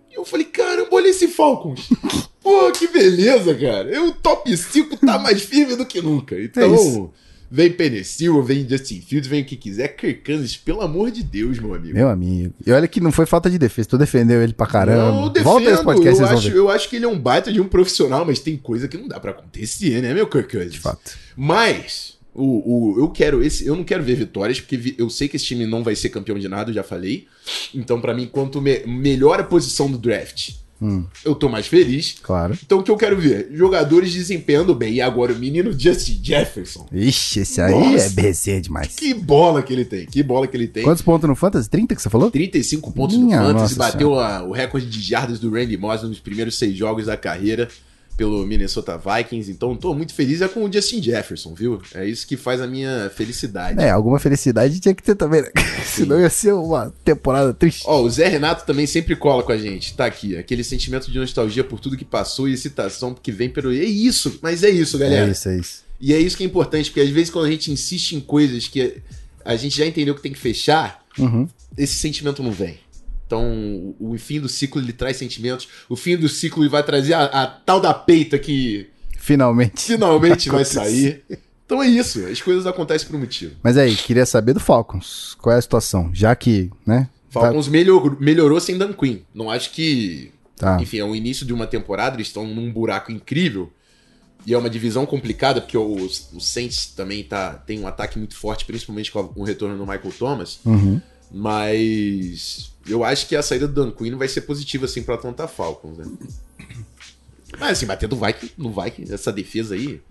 E 0.10 0.16
eu 0.18 0.24
falei, 0.24 0.46
caramba, 0.46 0.88
olha 0.94 1.10
esse 1.10 1.28
Falcons. 1.28 1.90
Pô, 2.42 2.72
que 2.72 2.88
beleza, 2.88 3.54
cara. 3.56 3.90
Eu, 3.90 4.08
o 4.08 4.12
top 4.12 4.56
5 4.56 4.98
tá 4.98 5.20
mais 5.20 5.42
firme 5.42 5.76
do 5.76 5.86
que 5.86 6.02
nunca. 6.02 6.40
Então, 6.42 7.12
É 7.18 7.22
vem 7.54 7.72
Penicil, 7.72 8.42
vem 8.42 8.68
Justin 8.68 9.02
Fields, 9.02 9.28
vem 9.30 9.42
o 9.42 9.46
que 9.46 9.56
quiser. 9.58 9.90
Kirk 9.90 10.24
Cousins, 10.24 10.56
pelo 10.58 10.82
amor 10.82 11.12
de 11.12 11.22
Deus, 11.22 11.60
meu 11.60 11.74
amigo. 11.76 11.94
Meu 11.94 12.08
amigo. 12.10 12.54
E 12.66 12.72
olha 12.72 12.88
que 12.88 13.00
não 13.02 13.12
foi 13.12 13.26
falta 13.26 13.50
de 13.50 13.60
defesa, 13.60 13.90
tu 13.90 13.98
defendeu 13.98 14.42
ele 14.42 14.54
pra 14.54 14.66
caramba. 14.66 15.12
Não, 15.12 15.24
eu 15.24 15.30
defendo, 15.30 15.44
Volta 15.52 15.70
esse 15.72 15.84
podcast, 15.84 16.22
eu, 16.22 16.28
acho, 16.30 16.48
eu 16.50 16.70
acho 16.70 16.90
que 16.90 16.96
ele 16.96 17.06
é 17.06 17.10
um 17.10 17.20
baita 17.20 17.52
de 17.52 17.60
um 17.62 17.68
profissional, 17.68 18.26
mas 18.26 18.40
tem 18.40 18.56
coisa 18.58 18.88
que 18.88 18.98
não 18.98 19.08
dá 19.08 19.20
pra 19.20 19.32
acontecer, 19.32 20.02
né, 20.02 20.14
meu 20.14 20.26
Kirk 20.28 20.50
Cousins? 20.50 20.72
De 20.74 20.80
fato. 20.80 21.12
Mas 21.36 22.18
o, 22.34 22.94
o, 22.94 23.00
eu 23.02 23.10
quero 23.10 23.44
esse, 23.44 23.68
eu 23.68 23.76
não 23.76 23.84
quero 23.84 24.02
ver 24.02 24.16
vitórias 24.16 24.60
porque 24.62 24.78
vi- 24.78 24.96
eu 24.98 25.10
sei 25.10 25.28
que 25.28 25.36
esse 25.36 25.46
time 25.46 25.66
não 25.68 25.84
vai 25.84 25.96
ser 25.96 26.08
campeão 26.10 26.40
de 26.40 26.48
nada, 26.48 26.72
eu 26.72 26.76
já 26.76 26.84
falei. 26.84 27.28
Então 27.76 28.00
pra 28.00 28.14
mim, 28.14 28.26
quanto 28.32 28.62
me- 28.62 28.80
melhor 28.88 29.40
a 29.40 29.44
posição 29.44 29.92
do 29.92 29.98
draft, 29.98 30.52
Hum. 30.82 31.06
Eu 31.24 31.36
tô 31.36 31.48
mais 31.48 31.68
feliz. 31.68 32.16
Claro. 32.24 32.58
Então 32.66 32.80
o 32.80 32.84
que 32.84 32.90
eu 32.90 32.98
quero 32.98 33.16
ver? 33.18 33.50
Jogadores 33.54 34.12
desempenhando 34.12 34.74
bem. 34.74 34.96
E 34.96 35.02
agora 35.02 35.32
o 35.32 35.36
menino 35.38 35.72
Justin 35.78 36.20
Jefferson. 36.24 36.88
Ixi, 36.92 37.42
esse 37.42 37.62
aí 37.62 37.72
Nossa. 37.72 38.06
é 38.06 38.10
BC 38.10 38.62
demais. 38.62 38.96
Que 38.96 39.14
bola 39.14 39.62
que 39.62 39.72
ele 39.72 39.86
tem. 39.86 40.06
Que 40.08 40.24
bola 40.24 40.48
que 40.48 40.58
ele 40.58 40.68
tem. 40.68 40.84
Quantos 40.84 41.04
pontos 41.04 41.30
no 41.30 41.36
Fantasy? 41.36 41.70
30 41.70 41.96
que 41.96 42.02
você 42.02 42.10
falou? 42.10 42.32
35 42.32 42.92
pontos 42.92 43.16
Minha 43.18 43.40
no 43.42 43.48
Fantasy, 43.50 43.78
nossa 43.78 43.92
bateu 43.92 44.20
a- 44.20 44.44
o 44.44 44.52
recorde 44.52 44.90
de 44.90 45.00
jardas 45.02 45.40
do 45.40 45.52
Randy 45.52 45.78
Moss 45.78 46.02
nos 46.04 46.20
primeiros 46.20 46.58
seis 46.58 46.76
jogos 46.76 47.06
da 47.06 47.16
carreira 47.16 47.68
pelo 48.18 48.46
Minnesota 48.46 48.98
Vikings. 48.98 49.52
Então, 49.52 49.76
tô 49.76 49.94
muito 49.94 50.14
feliz 50.14 50.42
é 50.42 50.48
com 50.48 50.64
o 50.64 50.72
Justin 50.72 51.02
Jefferson, 51.02 51.54
viu? 51.54 51.82
É 51.94 52.06
isso 52.06 52.28
que 52.28 52.38
faz 52.38 52.62
a 52.62 52.68
minha 52.68 53.12
felicidade. 53.16 53.80
É, 53.82 53.90
alguma 53.90 54.20
felicidade 54.20 54.80
tinha 54.80 54.94
que 54.94 55.02
ter 55.04 55.16
também, 55.16 55.42
né? 55.42 55.50
Senão 55.86 56.20
ia 56.20 56.30
ser 56.30 56.54
uma 56.54 56.94
temporada 57.04 57.54
triste. 57.54 57.84
Ó, 57.86 58.02
o 58.02 58.10
Zé 58.10 58.28
Renato 58.28 58.66
também 58.66 58.86
sempre 58.86 59.16
cola 59.16 59.44
com 59.44 59.52
a 59.52 59.58
gente. 59.58 59.94
Tá 59.96 60.06
aqui, 60.06 60.38
aquele 60.38 60.64
sentimento 60.64 61.12
de 61.12 61.18
nostalgia 61.18 61.64
por 61.64 61.80
tudo 61.80 61.98
que 61.98 62.06
passou 62.06 62.48
e 62.48 62.54
excitação 62.54 63.14
que 63.14 63.32
vem 63.32 63.50
pelo. 63.50 63.72
É 63.72 63.84
isso, 63.84 64.40
mas 64.42 64.64
é 64.64 64.70
isso, 64.70 64.98
galera. 64.98 65.28
É 65.28 65.32
isso, 65.32 65.50
é 65.50 65.58
isso. 65.58 65.84
E 66.00 66.14
é 66.14 66.20
isso 66.20 66.36
que 66.36 66.44
é 66.44 66.46
importante, 66.48 66.90
porque 66.90 67.02
às 67.02 67.10
vezes 67.10 67.30
quando 67.30 67.46
a 67.46 67.52
gente 67.52 67.72
insiste 67.72 68.14
em 68.14 68.20
coisas 68.20 68.68
que 68.68 68.98
a 69.46 69.56
gente 69.56 69.78
já 69.78 69.86
entendeu 69.86 70.16
que 70.16 70.22
tem 70.22 70.32
que 70.32 70.40
fechar, 70.40 71.02
Uhum. 71.18 71.48
esse 71.78 71.96
sentimento 71.96 72.42
não 72.42 72.52
vem. 72.52 72.80
Então, 73.32 73.96
o, 73.98 74.18
fim 74.18 74.42
do 74.42 74.50
ciclo 74.50 74.82
ele 74.82 74.92
traz 74.92 75.16
sentimentos. 75.16 75.66
O 75.88 75.96
fim 75.96 76.18
do 76.18 76.28
ciclo 76.28 76.64
ele 76.64 76.70
vai 76.70 76.84
trazer 76.84 77.14
a, 77.14 77.24
a 77.24 77.48
tal 77.48 77.80
da 77.80 77.94
peita 77.94 78.38
que 78.38 78.90
Finalmente. 79.18 79.84
finalmente 79.84 80.50
vai 80.52 80.66
sair. 80.66 81.24
Então 81.66 81.82
é 81.82 81.88
isso, 81.88 82.26
as 82.26 82.42
coisas 82.42 82.68
acontecem 82.68 83.08
por 83.08 83.16
um 83.16 83.20
motivo. 83.20 83.56
Mas 83.64 83.78
aí, 83.78 83.96
queria 83.96 84.26
saber 84.26 84.52
do 84.54 84.60
Falcons. 84.60 85.38
Qual 85.42 85.56
é 85.56 85.58
a 85.58 85.62
situação? 85.62 86.10
Já 86.14 86.36
que, 86.36 86.70
né? 86.86 87.08
Falcons 87.30 87.70
melhor- 87.70 88.20
melhorou 88.20 88.60
sem 88.60 88.78
Dan 88.78 88.92
Quinn. 88.92 89.20
Não 89.34 89.50
acho 89.50 89.72
que. 89.72 90.34
Tá. 90.58 90.78
Enfim, 90.82 90.98
é 90.98 91.06
o 91.06 91.16
início 91.16 91.46
de 91.46 91.54
uma 91.54 91.66
temporada, 91.66 92.18
eles 92.18 92.28
estão 92.28 92.46
num 92.46 92.70
buraco 92.70 93.14
incrível. 93.14 93.72
E 94.46 94.54
é 94.54 94.58
uma 94.58 94.70
divisão 94.70 95.06
complicada, 95.06 95.62
porque 95.62 95.78
o, 95.78 95.96
o 95.96 96.42
Saints 96.42 96.88
também 96.88 97.24
tá, 97.24 97.54
tem 97.54 97.80
um 97.80 97.88
ataque 97.88 98.18
muito 98.18 98.36
forte, 98.36 98.66
principalmente 98.66 99.10
com 99.10 99.32
o 99.38 99.44
retorno 99.46 99.78
do 99.78 99.84
Michael 99.88 100.14
Thomas. 100.20 100.60
Uhum. 100.66 101.00
Mas 101.32 102.71
eu 102.88 103.04
acho 103.04 103.28
que 103.28 103.36
a 103.36 103.42
saída 103.44 103.68
do 103.68 103.74
Dan 103.86 103.92
Quinn 103.92 104.18
vai 104.18 104.28
ser 104.28 104.42
positiva, 104.42 104.86
assim, 104.86 105.04
pra 105.04 105.16
Atlanta 105.16 105.48
Falcons, 105.48 105.98
né? 105.98 106.06
Mas 107.60 107.72
assim, 107.72 107.86
bater 107.86 108.08
do 108.08 108.16
Viking, 108.16 108.52
no 108.58 108.72
Viking, 108.72 109.14
essa 109.14 109.32
defesa 109.32 109.76
aí. 109.76 110.02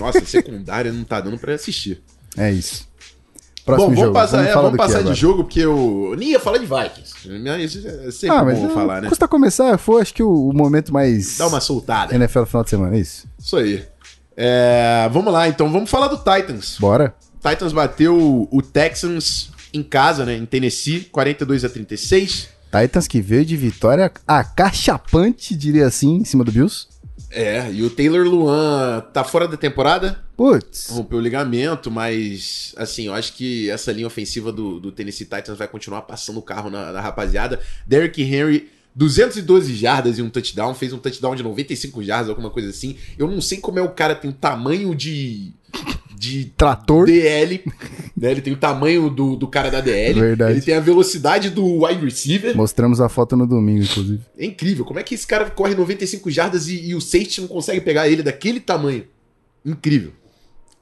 nossa, 0.00 0.24
secundária 0.24 0.92
não 0.92 1.04
tá 1.04 1.20
dando 1.20 1.38
pra 1.38 1.54
assistir. 1.54 2.00
É 2.36 2.50
isso. 2.52 2.88
Próximo 3.64 3.90
bom, 3.90 3.94
vamos 3.94 4.00
jogo. 4.06 4.12
passar, 4.14 4.44
é, 4.44 4.54
vamos 4.54 4.70
do 4.70 4.72
que 4.72 4.78
passar 4.78 4.94
de 4.94 5.00
agora? 5.00 5.14
jogo, 5.14 5.44
porque 5.44 5.60
eu 5.60 6.14
nem 6.18 6.30
ia 6.30 6.40
falar 6.40 6.58
de 6.58 6.66
Vikings. 6.66 7.14
Mas 7.28 7.76
É 7.84 8.10
sempre 8.10 8.36
Ah, 8.36 8.44
mas 8.44 8.58
bom 8.58 8.64
não 8.66 8.74
falar, 8.74 9.02
né? 9.02 9.08
custa 9.08 9.28
começar. 9.28 9.78
Foi, 9.78 10.02
acho 10.02 10.12
que, 10.14 10.22
o, 10.22 10.48
o 10.48 10.52
momento 10.52 10.92
mais 10.92 11.38
Dá 11.38 11.46
uma 11.46 11.60
soltada. 11.60 12.14
NFL 12.14 12.44
final 12.44 12.64
de 12.64 12.70
semana, 12.70 12.96
é 12.96 13.00
isso? 13.00 13.26
Isso 13.38 13.56
aí. 13.56 13.84
É, 14.36 15.08
vamos 15.12 15.32
lá, 15.32 15.46
então. 15.48 15.70
Vamos 15.70 15.90
falar 15.90 16.08
do 16.08 16.16
Titans. 16.18 16.76
Bora. 16.80 17.14
Titans 17.42 17.72
bateu 17.72 18.48
o 18.50 18.62
Texans 18.62 19.50
em 19.74 19.82
casa, 19.82 20.24
né? 20.24 20.36
Em 20.36 20.46
Tennessee, 20.46 21.00
42 21.10 21.64
a 21.64 21.68
36. 21.68 22.48
Titans 22.70 23.06
que 23.06 23.20
veio 23.20 23.44
de 23.44 23.56
vitória 23.56 24.10
acachapante, 24.26 25.54
diria 25.56 25.86
assim, 25.86 26.16
em 26.16 26.24
cima 26.24 26.44
do 26.44 26.52
Bills. 26.52 26.86
É, 27.30 27.70
e 27.72 27.82
o 27.82 27.88
Taylor 27.88 28.26
Luan 28.26 29.00
tá 29.12 29.24
fora 29.24 29.48
da 29.48 29.56
temporada, 29.56 30.22
Putz. 30.36 30.88
rompeu 30.90 31.18
o 31.18 31.20
ligamento, 31.20 31.90
mas 31.90 32.74
assim, 32.76 33.06
eu 33.06 33.14
acho 33.14 33.32
que 33.32 33.70
essa 33.70 33.90
linha 33.90 34.06
ofensiva 34.06 34.52
do, 34.52 34.78
do 34.78 34.92
Tennessee 34.92 35.24
Titans 35.24 35.56
vai 35.56 35.66
continuar 35.66 36.02
passando 36.02 36.38
o 36.38 36.42
carro 36.42 36.68
na, 36.68 36.92
na 36.92 37.00
rapaziada. 37.00 37.58
Derrick 37.86 38.22
Henry, 38.22 38.70
212 38.94 39.74
jardas 39.74 40.18
e 40.18 40.22
um 40.22 40.28
touchdown, 40.28 40.74
fez 40.74 40.92
um 40.92 40.98
touchdown 40.98 41.34
de 41.34 41.42
95 41.42 42.02
jardas, 42.02 42.28
alguma 42.28 42.50
coisa 42.50 42.68
assim. 42.68 42.96
Eu 43.16 43.26
não 43.26 43.40
sei 43.40 43.58
como 43.58 43.78
é 43.78 43.82
o 43.82 43.90
cara 43.90 44.14
tem 44.14 44.30
o 44.30 44.34
tamanho 44.34 44.94
de. 44.94 45.54
De 46.22 46.44
Trator. 46.56 47.06
DL, 47.06 47.60
né? 48.16 48.30
Ele 48.30 48.40
tem 48.40 48.52
o 48.52 48.56
tamanho 48.56 49.10
do, 49.10 49.34
do 49.34 49.48
cara 49.48 49.72
da 49.72 49.80
DL. 49.80 50.20
Verdade. 50.20 50.52
Ele 50.52 50.60
tem 50.60 50.74
a 50.74 50.78
velocidade 50.78 51.50
do 51.50 51.84
wide 51.84 52.04
receiver. 52.04 52.56
Mostramos 52.56 53.00
a 53.00 53.08
foto 53.08 53.36
no 53.36 53.44
domingo, 53.44 53.82
inclusive. 53.82 54.22
É 54.38 54.44
incrível. 54.44 54.84
Como 54.84 55.00
é 55.00 55.02
que 55.02 55.16
esse 55.16 55.26
cara 55.26 55.50
corre 55.50 55.74
95 55.74 56.30
jardas 56.30 56.68
e, 56.68 56.90
e 56.90 56.94
o 56.94 57.00
safety 57.00 57.40
não 57.40 57.48
consegue 57.48 57.80
pegar 57.80 58.08
ele 58.08 58.22
daquele 58.22 58.60
tamanho? 58.60 59.04
Incrível. 59.66 60.12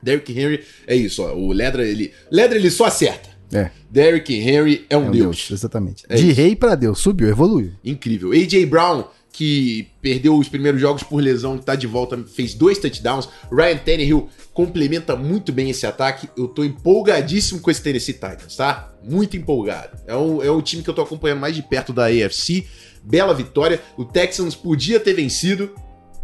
Derrick 0.03 0.31
Henry 0.31 0.63
é 0.87 0.95
isso, 0.95 1.23
ó. 1.23 1.35
O 1.35 1.53
Ledra, 1.53 1.87
ele. 1.87 2.13
Ledra, 2.31 2.59
ele 2.59 2.71
só 2.71 2.85
acerta. 2.85 3.31
É, 3.53 3.71
Derrick 3.91 4.33
Henry 4.33 4.87
é 4.91 4.97
um, 4.97 5.07
é 5.07 5.09
um 5.09 5.11
deus. 5.11 5.49
Deus. 5.49 5.51
exatamente. 5.53 6.05
É 6.09 6.17
de 6.17 6.29
isso. 6.29 6.37
rei 6.37 6.55
pra 6.55 6.75
Deus, 6.75 6.99
subiu, 6.99 7.29
evoluiu. 7.29 7.73
Incrível. 7.83 8.33
A.J. 8.33 8.65
Brown, 8.67 9.05
que 9.33 9.89
perdeu 10.03 10.37
os 10.37 10.49
primeiros 10.49 10.81
jogos 10.81 11.03
por 11.03 11.23
lesão, 11.23 11.57
tá 11.57 11.75
de 11.75 11.87
volta, 11.87 12.19
fez 12.35 12.55
dois 12.55 12.79
touchdowns. 12.79 13.29
Ryan 13.51 13.77
Tannehill 13.79 14.29
complementa 14.53 15.17
muito 15.17 15.53
bem 15.53 15.71
esse 15.71 15.87
ataque. 15.87 16.29
Eu 16.37 16.49
tô 16.49 16.65
empolgadíssimo 16.65 17.61
com 17.61 17.71
esse 17.71 17.83
Tennessee 17.83 18.15
Titans, 18.15 18.57
tá? 18.57 18.93
Muito 19.03 19.37
empolgado. 19.37 19.97
É 20.07 20.15
o, 20.15 20.43
é 20.43 20.51
o 20.51 20.61
time 20.61 20.83
que 20.83 20.91
eu 20.91 20.95
tô 20.95 21.03
acompanhando 21.03 21.41
mais 21.41 21.55
de 21.55 21.63
perto 21.63 21.93
da 21.93 22.07
AFC. 22.07 22.67
Bela 23.03 23.33
vitória. 23.33 23.81
O 23.97 24.05
Texans 24.05 24.55
podia 24.55 24.99
ter 24.99 25.15
vencido 25.15 25.75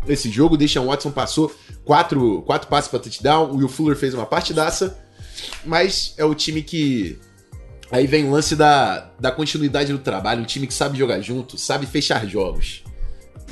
esse 0.09 0.31
jogo. 0.31 0.57
Deshaun 0.57 0.87
Watson 0.87 1.11
passou 1.11 1.55
quatro, 1.85 2.43
quatro 2.43 2.69
passes 2.69 2.91
para 2.91 2.99
touchdown. 2.99 3.53
O 3.53 3.57
Will 3.57 3.69
Fuller 3.69 3.97
fez 3.97 4.15
uma 4.15 4.27
partidaça. 4.27 4.99
Mas 5.65 6.15
é 6.17 6.25
o 6.25 6.35
time 6.35 6.63
que 6.63 7.19
Aí 7.91 8.07
vem 8.07 8.25
o 8.25 8.33
lance 8.33 8.57
da, 8.57 9.11
da 9.21 9.31
continuidade 9.31 9.93
do 9.93 9.99
trabalho, 9.99 10.43
um 10.43 10.45
time 10.45 10.67
que 10.67 10.75
sabe 10.75 10.99
jogar 10.99 11.21
junto, 11.21 11.57
sabe 11.57 11.87
fechar 11.87 12.27
jogos. 12.27 12.83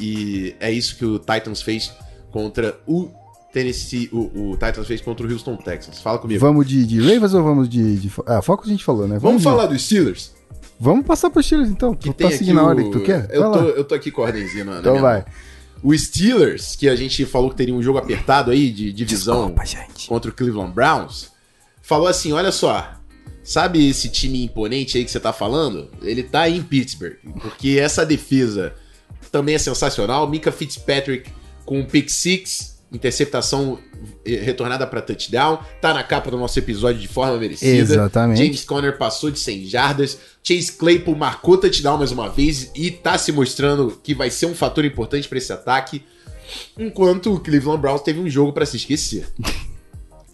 E 0.00 0.54
é 0.60 0.70
isso 0.70 0.96
que 0.96 1.04
o 1.04 1.18
Titans 1.18 1.62
fez 1.62 1.92
contra 2.30 2.78
o 2.86 3.08
Tennessee. 3.52 4.08
O, 4.12 4.50
o 4.50 4.52
Titans 4.52 4.86
fez 4.86 5.00
contra 5.00 5.26
o 5.26 5.30
Houston 5.30 5.56
Texans. 5.56 6.00
Fala 6.00 6.18
comigo. 6.18 6.40
Vamos 6.40 6.66
de, 6.66 6.84
de 6.86 7.00
Ravens 7.00 7.34
ou 7.34 7.42
vamos 7.42 7.68
de, 7.68 7.96
de. 7.98 8.12
Ah, 8.26 8.42
Foco 8.42 8.64
a 8.64 8.68
gente 8.68 8.84
falou, 8.84 9.06
né? 9.06 9.18
Vamos 9.18 9.38
de- 9.38 9.44
falar 9.44 9.66
dos 9.66 9.82
Steelers? 9.82 10.32
Vamos 10.80 11.06
passar 11.06 11.30
pro 11.30 11.42
Steelers 11.42 11.70
então. 11.70 11.94
Que 11.94 12.08
Tu 12.10 12.14
tem 12.14 12.30
tá 12.30 12.36
seguindo 12.36 12.58
aqui 12.58 12.66
a 12.66 12.68
ordem 12.68 12.86
o- 12.88 12.90
que 12.90 12.98
tu 12.98 13.04
quer? 13.04 13.28
Eu 13.30 13.52
tô, 13.52 13.58
eu 13.60 13.84
tô 13.84 13.94
aqui 13.94 14.10
com 14.10 14.22
a 14.22 14.24
ordemzinha 14.26 14.64
na, 14.64 14.72
na 14.72 14.80
Então 14.80 14.98
vai. 15.00 15.18
mão. 15.20 15.24
O 15.82 15.96
Steelers, 15.96 16.74
que 16.76 16.88
a 16.88 16.96
gente 16.96 17.24
falou 17.26 17.50
que 17.50 17.56
teria 17.56 17.74
um 17.74 17.82
jogo 17.82 17.98
apertado 17.98 18.50
aí, 18.50 18.70
de 18.70 18.90
divisão 18.92 19.54
contra 20.08 20.30
o 20.30 20.34
Cleveland 20.34 20.72
Browns, 20.72 21.28
falou 21.82 22.08
assim: 22.08 22.32
olha 22.32 22.50
só, 22.50 22.94
sabe 23.42 23.86
esse 23.88 24.08
time 24.08 24.42
imponente 24.44 24.96
aí 24.98 25.04
que 25.04 25.10
você 25.10 25.20
tá 25.20 25.32
falando? 25.32 25.90
Ele 26.02 26.22
tá 26.22 26.40
aí 26.40 26.56
em 26.56 26.62
Pittsburgh, 26.62 27.16
porque 27.42 27.78
essa 27.78 28.04
defesa 28.04 28.72
também 29.34 29.56
é 29.56 29.58
sensacional. 29.58 30.28
Mika 30.28 30.52
Fitzpatrick 30.52 31.28
com 31.66 31.80
um 31.80 31.84
pick 31.84 32.08
six, 32.08 32.78
interceptação 32.92 33.80
eh, 34.24 34.36
retornada 34.36 34.86
para 34.86 35.02
touchdown, 35.02 35.58
tá 35.80 35.92
na 35.92 36.04
capa 36.04 36.30
do 36.30 36.38
nosso 36.38 36.56
episódio 36.56 37.00
de 37.00 37.08
forma 37.08 37.36
merecida. 37.36 37.94
Exatamente. 37.94 38.38
James 38.38 38.64
Conner 38.64 38.96
passou 38.96 39.32
de 39.32 39.40
100 39.40 39.66
jardas. 39.66 40.18
Chase 40.40 40.70
Claypool 40.70 41.16
marcou 41.16 41.58
touchdown 41.58 41.98
mais 41.98 42.12
uma 42.12 42.28
vez 42.28 42.70
e 42.76 42.92
tá 42.92 43.18
se 43.18 43.32
mostrando 43.32 43.98
que 44.04 44.14
vai 44.14 44.30
ser 44.30 44.46
um 44.46 44.54
fator 44.54 44.84
importante 44.84 45.26
para 45.26 45.38
esse 45.38 45.52
ataque. 45.52 46.04
Enquanto 46.78 47.34
o 47.34 47.40
Cleveland 47.40 47.80
Browns 47.80 48.02
teve 48.02 48.20
um 48.20 48.30
jogo 48.30 48.52
para 48.52 48.64
se 48.64 48.76
esquecer. 48.76 49.26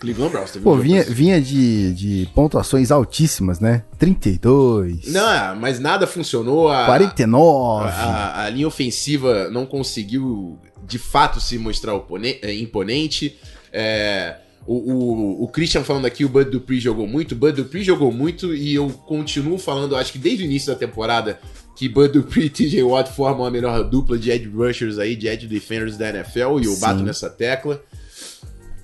Cleveland 0.01 0.33
Browns 0.33 0.51
teve 0.51 0.61
um 0.61 0.65
Pô, 0.65 0.71
jogo 0.73 0.83
vinha, 0.83 1.05
vinha 1.05 1.41
de, 1.41 1.93
de 1.93 2.29
pontuações 2.35 2.91
altíssimas, 2.91 3.61
né? 3.61 3.85
32, 3.99 5.13
Não, 5.13 5.57
mas 5.57 5.79
nada 5.79 6.07
funcionou. 6.07 6.71
A, 6.71 6.87
49. 6.87 7.89
a, 7.89 8.45
a 8.45 8.51
linha 8.51 8.67
ofensiva 8.67 9.51
não 9.51 9.67
conseguiu 9.67 10.59
de 10.87 10.99
fato 10.99 11.39
se 11.39 11.59
mostrar 11.59 11.93
é, 12.43 12.55
imponente. 12.55 13.39
É, 13.73 14.37
o, 14.67 14.75
o, 14.75 15.45
o 15.45 15.49
Christian 15.49 15.85
falando 15.85 16.07
aqui, 16.07 16.25
o 16.25 16.29
Bud 16.29 16.51
Dupree 16.51 16.81
jogou 16.81 17.07
muito. 17.07 17.37
Bud 17.37 17.63
Dupree 17.63 17.85
jogou 17.85 18.11
muito 18.11 18.55
e 18.55 18.75
eu 18.75 18.89
continuo 18.89 19.59
falando, 19.59 19.97
acho 19.97 20.13
que 20.13 20.19
desde 20.19 20.45
o 20.45 20.47
início 20.47 20.73
da 20.73 20.79
temporada, 20.79 21.39
que 21.77 21.89
Bud 21.89 22.13
Dupree 22.13 22.47
e 22.47 22.51
TJ 22.51 22.83
Watt 22.83 23.13
formam 23.13 23.45
a 23.45 23.51
melhor 23.51 23.85
dupla 23.85 24.19
de 24.19 24.31
edge 24.31 24.49
rushers 24.49 24.99
aí, 24.99 25.15
de 25.15 25.29
edge 25.29 25.47
defenders 25.47 25.97
da 25.97 26.09
NFL 26.09 26.61
e 26.61 26.65
eu 26.65 26.73
Sim. 26.73 26.81
bato 26.81 27.03
nessa 27.03 27.29
tecla. 27.29 27.83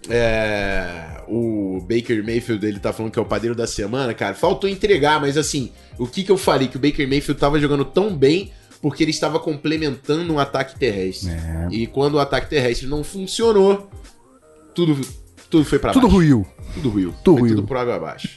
É, 0.08 1.22
o 1.28 1.80
Baker 1.80 2.22
Mayfield, 2.24 2.64
ele 2.64 2.78
tá 2.78 2.92
falando 2.92 3.12
que 3.12 3.18
é 3.18 3.22
o 3.22 3.26
padeiro 3.26 3.54
da 3.54 3.66
semana, 3.66 4.14
cara. 4.14 4.34
Faltou 4.34 4.68
entregar, 4.68 5.20
mas 5.20 5.36
assim, 5.36 5.72
o 5.98 6.06
que 6.06 6.22
que 6.22 6.30
eu 6.30 6.38
falei? 6.38 6.68
Que 6.68 6.76
o 6.76 6.80
Baker 6.80 7.08
Mayfield 7.08 7.40
tava 7.40 7.58
jogando 7.58 7.84
tão 7.84 8.14
bem 8.16 8.52
porque 8.80 9.02
ele 9.02 9.10
estava 9.10 9.40
complementando 9.40 10.32
um 10.32 10.38
ataque 10.38 10.78
terrestre. 10.78 11.30
É. 11.30 11.68
E 11.70 11.86
quando 11.86 12.14
o 12.14 12.18
ataque 12.20 12.48
terrestre 12.48 12.86
não 12.86 13.02
funcionou, 13.02 13.90
tudo, 14.74 15.00
tudo 15.50 15.64
foi 15.64 15.78
pra 15.78 15.92
Tudo 15.92 16.02
baixo. 16.02 16.16
ruiu. 16.16 16.46
Tudo 16.74 16.90
ruiu. 16.90 17.14
Tudo 17.24 17.38
foi 17.38 17.40
ruiu. 17.40 17.56
tudo 17.56 17.66
por 17.66 17.76
água 17.76 17.96
abaixo. 17.96 18.28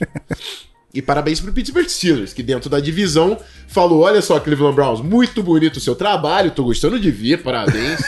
e 0.93 1.01
parabéns 1.01 1.39
pro 1.39 1.53
Pittsburgh 1.53 1.87
Steelers, 1.87 2.33
que 2.33 2.41
dentro 2.41 2.69
da 2.69 2.79
divisão 2.79 3.37
falou: 3.67 3.99
olha 4.01 4.21
só, 4.21 4.39
Cleveland 4.39 4.75
Browns, 4.75 5.01
muito 5.01 5.43
bonito 5.43 5.77
o 5.77 5.81
seu 5.81 5.95
trabalho, 5.95 6.51
tô 6.51 6.63
gostando 6.63 6.99
de 6.99 7.11
ver, 7.11 7.43
parabéns. 7.43 7.99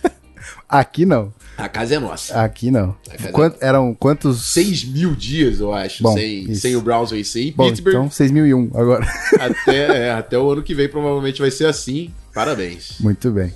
Aqui 0.68 1.04
não. 1.04 1.32
A 1.56 1.68
casa 1.68 1.94
é 1.94 1.98
nossa. 1.98 2.40
Aqui 2.42 2.70
não. 2.70 2.96
Cadê? 3.08 3.30
Quant- 3.32 3.56
eram 3.60 3.94
quantos? 3.94 4.46
6 4.52 4.84
mil 4.84 5.14
dias, 5.14 5.60
eu 5.60 5.72
acho, 5.72 6.02
Bom, 6.02 6.12
sem, 6.14 6.50
isso. 6.50 6.60
sem 6.62 6.74
o 6.76 6.80
Browns 6.80 7.10
vencer. 7.10 7.46
E 7.46 7.52
Bom, 7.52 7.66
Pittsburgh, 7.66 7.94
então 7.94 8.10
6001 8.10 8.70
agora. 8.74 9.06
até, 9.38 10.06
é, 10.06 10.10
até 10.12 10.38
o 10.38 10.50
ano 10.50 10.62
que 10.62 10.74
vem 10.74 10.88
provavelmente 10.88 11.40
vai 11.40 11.50
ser 11.50 11.66
assim. 11.66 12.10
Parabéns. 12.34 12.98
Muito 13.00 13.30
bem. 13.30 13.52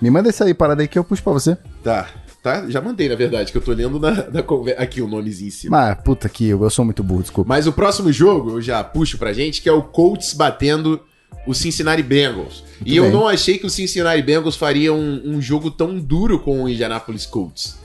Me 0.00 0.10
manda 0.10 0.28
esse 0.28 0.42
aí, 0.42 0.52
parada 0.52 0.82
aí 0.82 0.88
que 0.88 0.98
eu 0.98 1.04
puxo 1.04 1.22
pra 1.22 1.32
você. 1.32 1.56
Tá, 1.82 2.08
tá? 2.42 2.68
Já 2.68 2.80
mandei, 2.80 3.08
na 3.08 3.14
verdade, 3.14 3.50
que 3.52 3.56
eu 3.58 3.62
tô 3.62 3.72
lendo 3.72 3.98
na, 4.00 4.28
na 4.30 4.42
conver- 4.42 4.74
aqui 4.78 5.00
o 5.00 5.06
nomezinho 5.08 5.48
em 5.48 5.52
cima. 5.52 5.76
Mas, 5.78 5.98
puta 6.02 6.28
que 6.28 6.48
eu, 6.48 6.62
eu 6.62 6.68
sou 6.70 6.84
muito 6.84 7.02
burro, 7.02 7.22
desculpa. 7.22 7.48
Mas 7.48 7.66
o 7.66 7.72
próximo 7.72 8.12
jogo 8.12 8.50
eu 8.50 8.60
já 8.60 8.82
puxo 8.84 9.16
pra 9.16 9.32
gente, 9.32 9.62
que 9.62 9.68
é 9.68 9.72
o 9.72 9.82
Colts 9.82 10.34
batendo 10.34 11.00
o 11.46 11.54
Cincinnati 11.54 12.02
Bengals. 12.02 12.64
e 12.84 12.96
eu 12.96 13.04
bem. 13.04 13.12
não 13.12 13.28
achei 13.28 13.56
que 13.58 13.66
o 13.66 13.70
Cincinnati 13.70 14.22
Bengals 14.22 14.56
faria 14.56 14.92
um, 14.92 15.22
um 15.24 15.40
jogo 15.40 15.70
tão 15.70 15.98
duro 15.98 16.38
com 16.40 16.64
o 16.64 16.68
Indianapolis 16.68 17.24
Colts. 17.26 17.78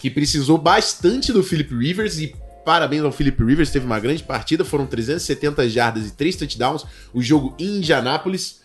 Que 0.00 0.10
precisou 0.10 0.58
bastante 0.58 1.32
do 1.32 1.42
Philip 1.42 1.74
Rivers 1.74 2.18
e 2.18 2.34
parabéns 2.64 3.02
ao 3.04 3.12
Philip 3.12 3.42
Rivers, 3.44 3.70
teve 3.70 3.84
uma 3.86 4.00
grande 4.00 4.22
partida, 4.22 4.64
foram 4.64 4.86
370 4.86 5.68
jardas 5.68 6.06
e 6.08 6.12
3 6.12 6.36
touchdowns, 6.36 6.84
o 7.12 7.22
jogo 7.22 7.54
em 7.58 7.76
Indianápolis. 7.78 8.62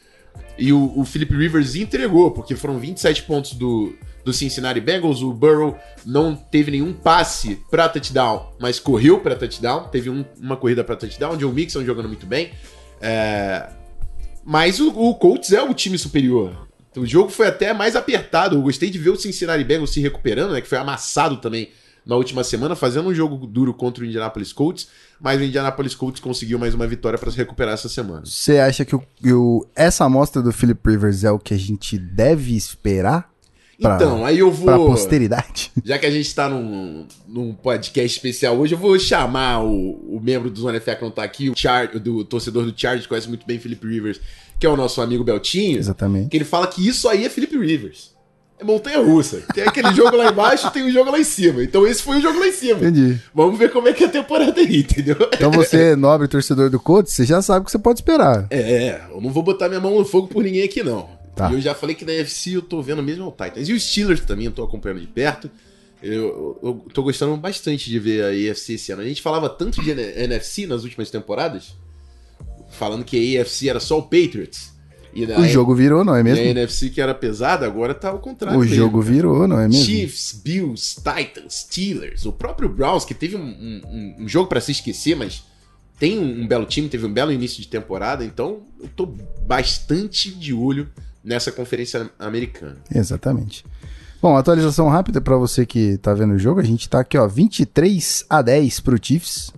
E 0.57 0.71
o, 0.73 0.93
o 0.97 1.05
Philip 1.05 1.33
Rivers 1.35 1.75
entregou, 1.75 2.31
porque 2.31 2.55
foram 2.55 2.77
27 2.79 3.23
pontos 3.23 3.53
do, 3.53 3.93
do 4.25 4.31
Cincinnati 4.33 4.79
Bengals. 4.81 5.21
O 5.21 5.33
Burrow 5.33 5.77
não 6.05 6.35
teve 6.35 6.71
nenhum 6.71 6.91
passe 6.93 7.61
pra 7.69 7.87
touchdown, 7.89 8.53
mas 8.59 8.79
correu 8.79 9.19
pra 9.19 9.35
touchdown. 9.35 9.87
Teve 9.89 10.09
um- 10.09 10.25
uma 10.41 10.55
corrida 10.57 10.83
pra 10.83 10.95
touchdown. 10.97 11.37
John 11.37 11.51
Mixon 11.51 11.83
jogando 11.85 12.07
muito 12.07 12.25
bem. 12.25 12.51
É, 13.01 13.69
Mas 14.51 14.79
o, 14.79 14.89
o 14.89 15.13
Colts 15.13 15.51
é 15.53 15.61
o 15.61 15.73
time 15.75 15.95
superior. 15.95 16.67
O 16.97 17.05
jogo 17.05 17.29
foi 17.29 17.45
até 17.47 17.71
mais 17.71 17.95
apertado. 17.95 18.55
Eu 18.55 18.61
gostei 18.63 18.89
de 18.89 18.97
ver 18.97 19.11
o 19.11 19.15
Cincinnati 19.15 19.63
Bengals 19.63 19.91
se 19.91 19.99
recuperando, 20.01 20.53
né? 20.53 20.59
Que 20.61 20.67
foi 20.67 20.79
amassado 20.79 21.37
também 21.37 21.69
na 22.03 22.15
última 22.15 22.43
semana, 22.43 22.75
fazendo 22.75 23.09
um 23.09 23.13
jogo 23.13 23.45
duro 23.45 23.71
contra 23.75 24.03
o 24.03 24.07
Indianapolis 24.07 24.51
Colts. 24.51 24.87
Mas 25.21 25.39
o 25.39 25.43
Indianapolis 25.43 25.93
Colts 25.93 26.19
conseguiu 26.19 26.57
mais 26.57 26.73
uma 26.73 26.87
vitória 26.87 27.19
pra 27.19 27.29
se 27.29 27.37
recuperar 27.37 27.75
essa 27.75 27.87
semana. 27.87 28.23
Você 28.25 28.57
acha 28.57 28.83
que 28.83 28.95
o, 28.95 29.03
o- 29.23 29.67
essa 29.75 30.03
amostra 30.05 30.41
do 30.41 30.51
Philip 30.51 30.81
Rivers 30.89 31.23
é 31.23 31.29
o 31.31 31.37
que 31.37 31.53
a 31.53 31.57
gente 31.59 31.99
deve 31.99 32.55
esperar 32.55 33.28
Pra- 33.81 33.95
então, 33.95 34.25
aí 34.25 34.39
eu 34.39 34.51
vou. 34.51 34.65
pra 34.65 34.77
posteridade? 34.77 35.71
Já 35.83 35.97
que 35.97 36.05
a 36.05 36.11
gente 36.11 36.33
tá 36.35 36.49
num, 36.49 37.05
num 37.27 37.53
podcast 37.53 38.15
especial 38.17 38.57
hoje, 38.57 38.75
eu 38.75 38.79
vou 38.79 38.97
chamar 38.99 39.63
o, 39.63 40.17
o 40.17 40.19
membro 40.21 40.49
do 40.49 40.59
Zona 40.59 40.79
FA 40.81 40.95
que 40.95 41.03
não 41.03 41.11
tá 41.11 41.23
aqui, 41.23 41.49
o 41.49 41.53
Char, 41.55 41.87
do 41.99 42.23
torcedor 42.25 42.65
do 42.65 42.73
Chargers, 42.75 43.07
conhece 43.07 43.27
muito 43.29 43.45
bem 43.45 43.57
Felipe 43.59 43.87
Rivers, 43.87 44.19
que 44.59 44.65
é 44.65 44.69
o 44.69 44.75
nosso 44.75 45.01
amigo 45.01 45.23
Beltinho, 45.23 45.77
Exatamente. 45.77 46.29
que 46.29 46.37
ele 46.37 46.43
fala 46.45 46.67
que 46.67 46.85
isso 46.85 47.07
aí 47.07 47.25
é 47.25 47.29
Felipe 47.29 47.57
Rivers. 47.57 48.17
É 48.61 48.63
montanha 48.65 48.99
russa. 48.99 49.41
Tem 49.53 49.63
aquele 49.63 49.93
jogo 49.93 50.17
lá 50.17 50.29
embaixo 50.29 50.69
tem 50.71 50.83
o 50.83 50.91
jogo 50.91 51.09
lá 51.09 51.17
em 51.17 51.23
cima. 51.23 51.63
Então 51.63 51.87
esse 51.87 52.03
foi 52.03 52.17
o 52.17 52.21
jogo 52.21 52.37
lá 52.39 52.45
em 52.45 52.51
cima. 52.51 52.77
Entendi. 52.81 53.17
Vamos 53.33 53.57
ver 53.57 53.71
como 53.71 53.87
é 53.87 53.93
que 53.93 54.03
é 54.03 54.07
a 54.07 54.09
temporada 54.09 54.59
aí, 54.59 54.79
entendeu? 54.79 55.15
Então 55.33 55.49
você, 55.49 55.95
nobre 55.95 56.27
torcedor 56.27 56.69
do 56.69 56.77
Colts, 56.77 57.13
você 57.13 57.23
já 57.23 57.41
sabe 57.41 57.61
o 57.61 57.63
que 57.65 57.71
você 57.71 57.79
pode 57.79 57.99
esperar. 57.99 58.47
É, 58.49 58.99
eu 59.11 59.21
não 59.21 59.29
vou 59.31 59.43
botar 59.43 59.69
minha 59.69 59.79
mão 59.79 59.97
no 59.97 60.03
fogo 60.03 60.27
por 60.27 60.43
ninguém 60.43 60.63
aqui, 60.63 60.83
não. 60.83 61.07
Tá. 61.39 61.49
E 61.51 61.53
eu 61.55 61.61
já 61.61 61.73
falei 61.73 61.95
que 61.95 62.05
na 62.05 62.13
NFC 62.13 62.51
eu 62.55 62.61
tô 62.61 62.81
vendo 62.81 63.01
mesmo 63.01 63.27
o 63.27 63.31
Titans. 63.31 63.67
E 63.67 63.73
os 63.73 63.83
Steelers 63.83 64.21
também 64.21 64.45
eu 64.45 64.51
tô 64.51 64.63
acompanhando 64.63 65.01
de 65.01 65.07
perto. 65.07 65.49
Eu, 66.01 66.57
eu, 66.63 66.85
tô 66.93 67.03
gostando 67.03 67.35
bastante 67.35 67.89
de 67.89 67.99
ver 67.99 68.23
a 68.23 68.51
AFC 68.51 68.73
esse 68.73 68.91
ano. 68.91 69.01
A 69.01 69.05
gente 69.05 69.21
falava 69.21 69.49
tanto 69.49 69.81
de 69.83 69.91
NFC 69.91 70.65
nas 70.65 70.83
últimas 70.83 71.09
temporadas, 71.11 71.75
falando 72.69 73.03
que 73.03 73.37
a 73.37 73.41
AFC 73.41 73.67
era 73.69 73.79
só 73.79 73.97
o 73.99 74.03
Patriots. 74.03 74.71
E 75.13 75.25
O 75.25 75.47
jogo 75.47 75.73
virou, 75.73 76.05
não 76.05 76.13
é 76.13 76.19
e 76.19 76.21
a 76.21 76.23
mesmo? 76.23 76.45
NFC 76.45 76.89
que 76.89 77.01
era 77.01 77.15
pesada, 77.15 77.65
agora 77.65 77.93
tá 77.95 78.09
ao 78.09 78.19
contrário. 78.19 78.57
O 78.57 78.61
mesmo. 78.61 78.75
jogo 78.75 79.01
virou, 79.01 79.47
não 79.47 79.59
é 79.59 79.67
mesmo? 79.67 79.83
Chiefs, 79.83 80.39
Bills, 80.43 80.95
Titans, 81.01 81.53
Steelers, 81.53 82.25
o 82.25 82.31
próprio 82.31 82.69
Browns, 82.69 83.03
que 83.05 83.13
teve 83.15 83.35
um, 83.35 83.41
um- 83.41 84.15
um 84.19 84.27
jogo 84.27 84.47
pra 84.47 84.61
se 84.61 84.71
esquecer, 84.71 85.15
mas 85.15 85.43
tem 85.99 86.19
um, 86.19 86.43
um 86.43 86.47
belo 86.47 86.65
time, 86.65 86.87
teve 86.87 87.05
um 87.07 87.11
belo 87.11 87.31
início 87.31 87.59
de 87.61 87.67
temporada, 87.67 88.23
então 88.23 88.61
eu 88.79 88.87
tô 88.95 89.07
bastante 89.47 90.31
de 90.31 90.53
olho 90.53 90.87
nessa 91.23 91.51
conferência 91.51 92.09
americana. 92.17 92.77
Exatamente. 92.93 93.65
Bom, 94.21 94.35
atualização 94.35 94.89
rápida 94.89 95.21
pra 95.21 95.37
você 95.37 95.65
que 95.65 95.97
tá 95.97 96.13
vendo 96.13 96.33
o 96.33 96.39
jogo. 96.39 96.59
A 96.59 96.63
gente 96.63 96.89
tá 96.89 96.99
aqui, 96.99 97.17
ó, 97.17 97.27
23 97.27 98.25
a 98.29 98.41
10 98.41 98.79
pro 98.81 98.99
Chiefs. 99.01 99.53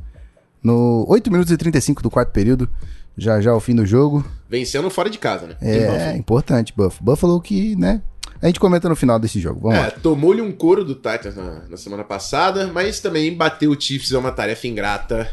No 0.63 1.05
8 1.09 1.31
minutos 1.31 1.51
e 1.51 1.57
35 1.57 2.03
do 2.03 2.11
quarto 2.11 2.31
período. 2.31 2.69
Já 3.17 3.41
já 3.41 3.53
o 3.53 3.59
fim 3.59 3.75
do 3.75 3.85
jogo. 3.85 4.23
Vencendo 4.47 4.89
fora 4.89 5.09
de 5.09 5.17
casa, 5.17 5.47
né? 5.47 5.55
É 5.61 5.87
Buffalo. 5.87 6.17
importante, 6.17 6.73
Buffalo. 6.75 7.03
Buffalo 7.03 7.41
que, 7.41 7.75
né? 7.75 8.01
A 8.41 8.47
gente 8.47 8.59
comenta 8.59 8.87
no 8.87 8.95
final 8.95 9.19
desse 9.19 9.39
jogo. 9.39 9.61
Vamos 9.61 9.77
É, 9.77 9.89
tomou-lhe 9.91 10.41
um 10.41 10.51
couro 10.51 10.83
do 10.83 10.95
Titans 10.95 11.35
na, 11.35 11.63
na 11.69 11.77
semana 11.77 12.03
passada, 12.03 12.67
mas 12.67 12.99
também 12.99 13.35
bater 13.35 13.67
o 13.67 13.79
Chiefs 13.79 14.11
é 14.11 14.17
uma 14.17 14.31
tarefa 14.31 14.67
ingrata 14.67 15.29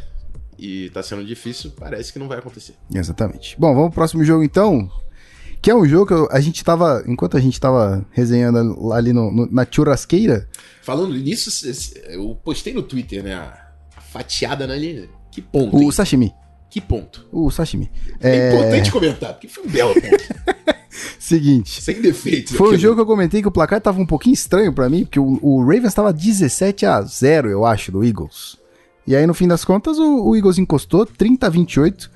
e 0.59 0.91
tá 0.91 1.03
sendo 1.03 1.25
difícil, 1.25 1.73
parece 1.79 2.13
que 2.13 2.19
não 2.19 2.29
vai 2.29 2.39
acontecer. 2.39 2.75
Exatamente. 2.93 3.57
Bom, 3.59 3.75
vamos 3.75 3.91
pro 3.91 3.97
próximo 3.97 4.25
jogo 4.25 4.43
então. 4.43 4.91
Que 5.61 5.71
é 5.71 5.75
um 5.75 5.87
jogo 5.87 6.07
que 6.29 6.37
a 6.37 6.41
gente 6.41 6.63
tava. 6.65 7.03
Enquanto 7.07 7.37
a 7.37 7.41
gente 7.41 7.61
tava 7.61 8.05
resenhando 8.13 8.93
ali 8.93 9.13
no- 9.13 9.31
no- 9.33 9.49
na 9.51 9.67
churrasqueira. 9.69 10.49
Falando 10.83 11.15
nisso, 11.15 11.51
eu 12.09 12.35
postei 12.45 12.73
no 12.73 12.83
Twitter, 12.83 13.23
né? 13.25 13.35
A 13.35 14.01
fatiada 14.13 14.67
na 14.67 14.77
linha. 14.77 15.09
Que 15.31 15.43
ponto, 15.43 15.77
O 15.77 15.83
hein? 15.83 15.91
sashimi. 15.93 16.33
Que 16.71 16.81
ponto. 16.81 17.27
O 17.33 17.51
sashimi. 17.51 17.91
É, 18.21 18.49
importante 18.53 18.91
comentar, 18.93 19.33
porque 19.33 19.49
foi 19.49 19.65
um 19.65 19.69
belo 19.69 19.95
ponto. 19.95 20.79
Seguinte. 21.19 21.83
sem 21.83 22.01
defeitos. 22.01 22.53
Foi 22.55 22.67
um 22.67 22.71
aquilo. 22.71 22.83
jogo 22.83 22.95
que 22.97 23.01
eu 23.03 23.07
comentei 23.07 23.43
que 23.43 23.49
o 23.49 23.53
placar 23.53 23.81
tava 23.81 24.01
um 24.01 24.07
pouquinho 24.07 24.35
estranho 24.35 24.73
pra 24.73 24.89
mim, 24.89 25.05
porque 25.05 25.21
o, 25.21 25.39
o 25.43 25.61
Ravens 25.61 25.95
tava 25.95 26.13
17 26.13 26.87
a 26.87 27.01
0, 27.03 27.51
eu 27.51 27.65
acho, 27.65 27.93
do 27.93 28.05
Eagles. 28.05 28.57
E 29.07 29.15
aí, 29.17 29.27
no 29.27 29.35
fim 29.35 29.47
das 29.49 29.65
contas, 29.65 29.99
o, 29.99 30.25
o 30.29 30.37
Eagles 30.37 30.59
encostou 30.59 31.05
30 31.07 31.47
a 31.47 31.51
28. 31.51 32.11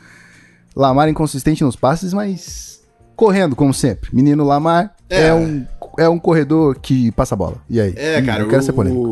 Lamar 0.75 1.09
inconsistente 1.09 1.63
nos 1.65 1.77
passes, 1.77 2.13
mas 2.13 2.82
correndo, 3.17 3.55
como 3.57 3.73
sempre. 3.75 4.11
Menino 4.13 4.45
Lamar 4.45 4.95
é, 5.09 5.27
É. 5.29 5.35
um, 5.35 5.67
é 5.99 6.09
um 6.09 6.19
corredor 6.19 6.79
que 6.81 7.11
passa 7.13 7.35
a 7.35 7.39
bola. 7.39 7.57
E 7.69 7.81
aí? 7.81 7.93
É, 7.97 8.19
Hum, 8.21 8.27
cara, 8.27 8.43
não 8.43 8.49
quero 8.51 8.63
ser 8.63 8.73
polêmico. 8.73 9.03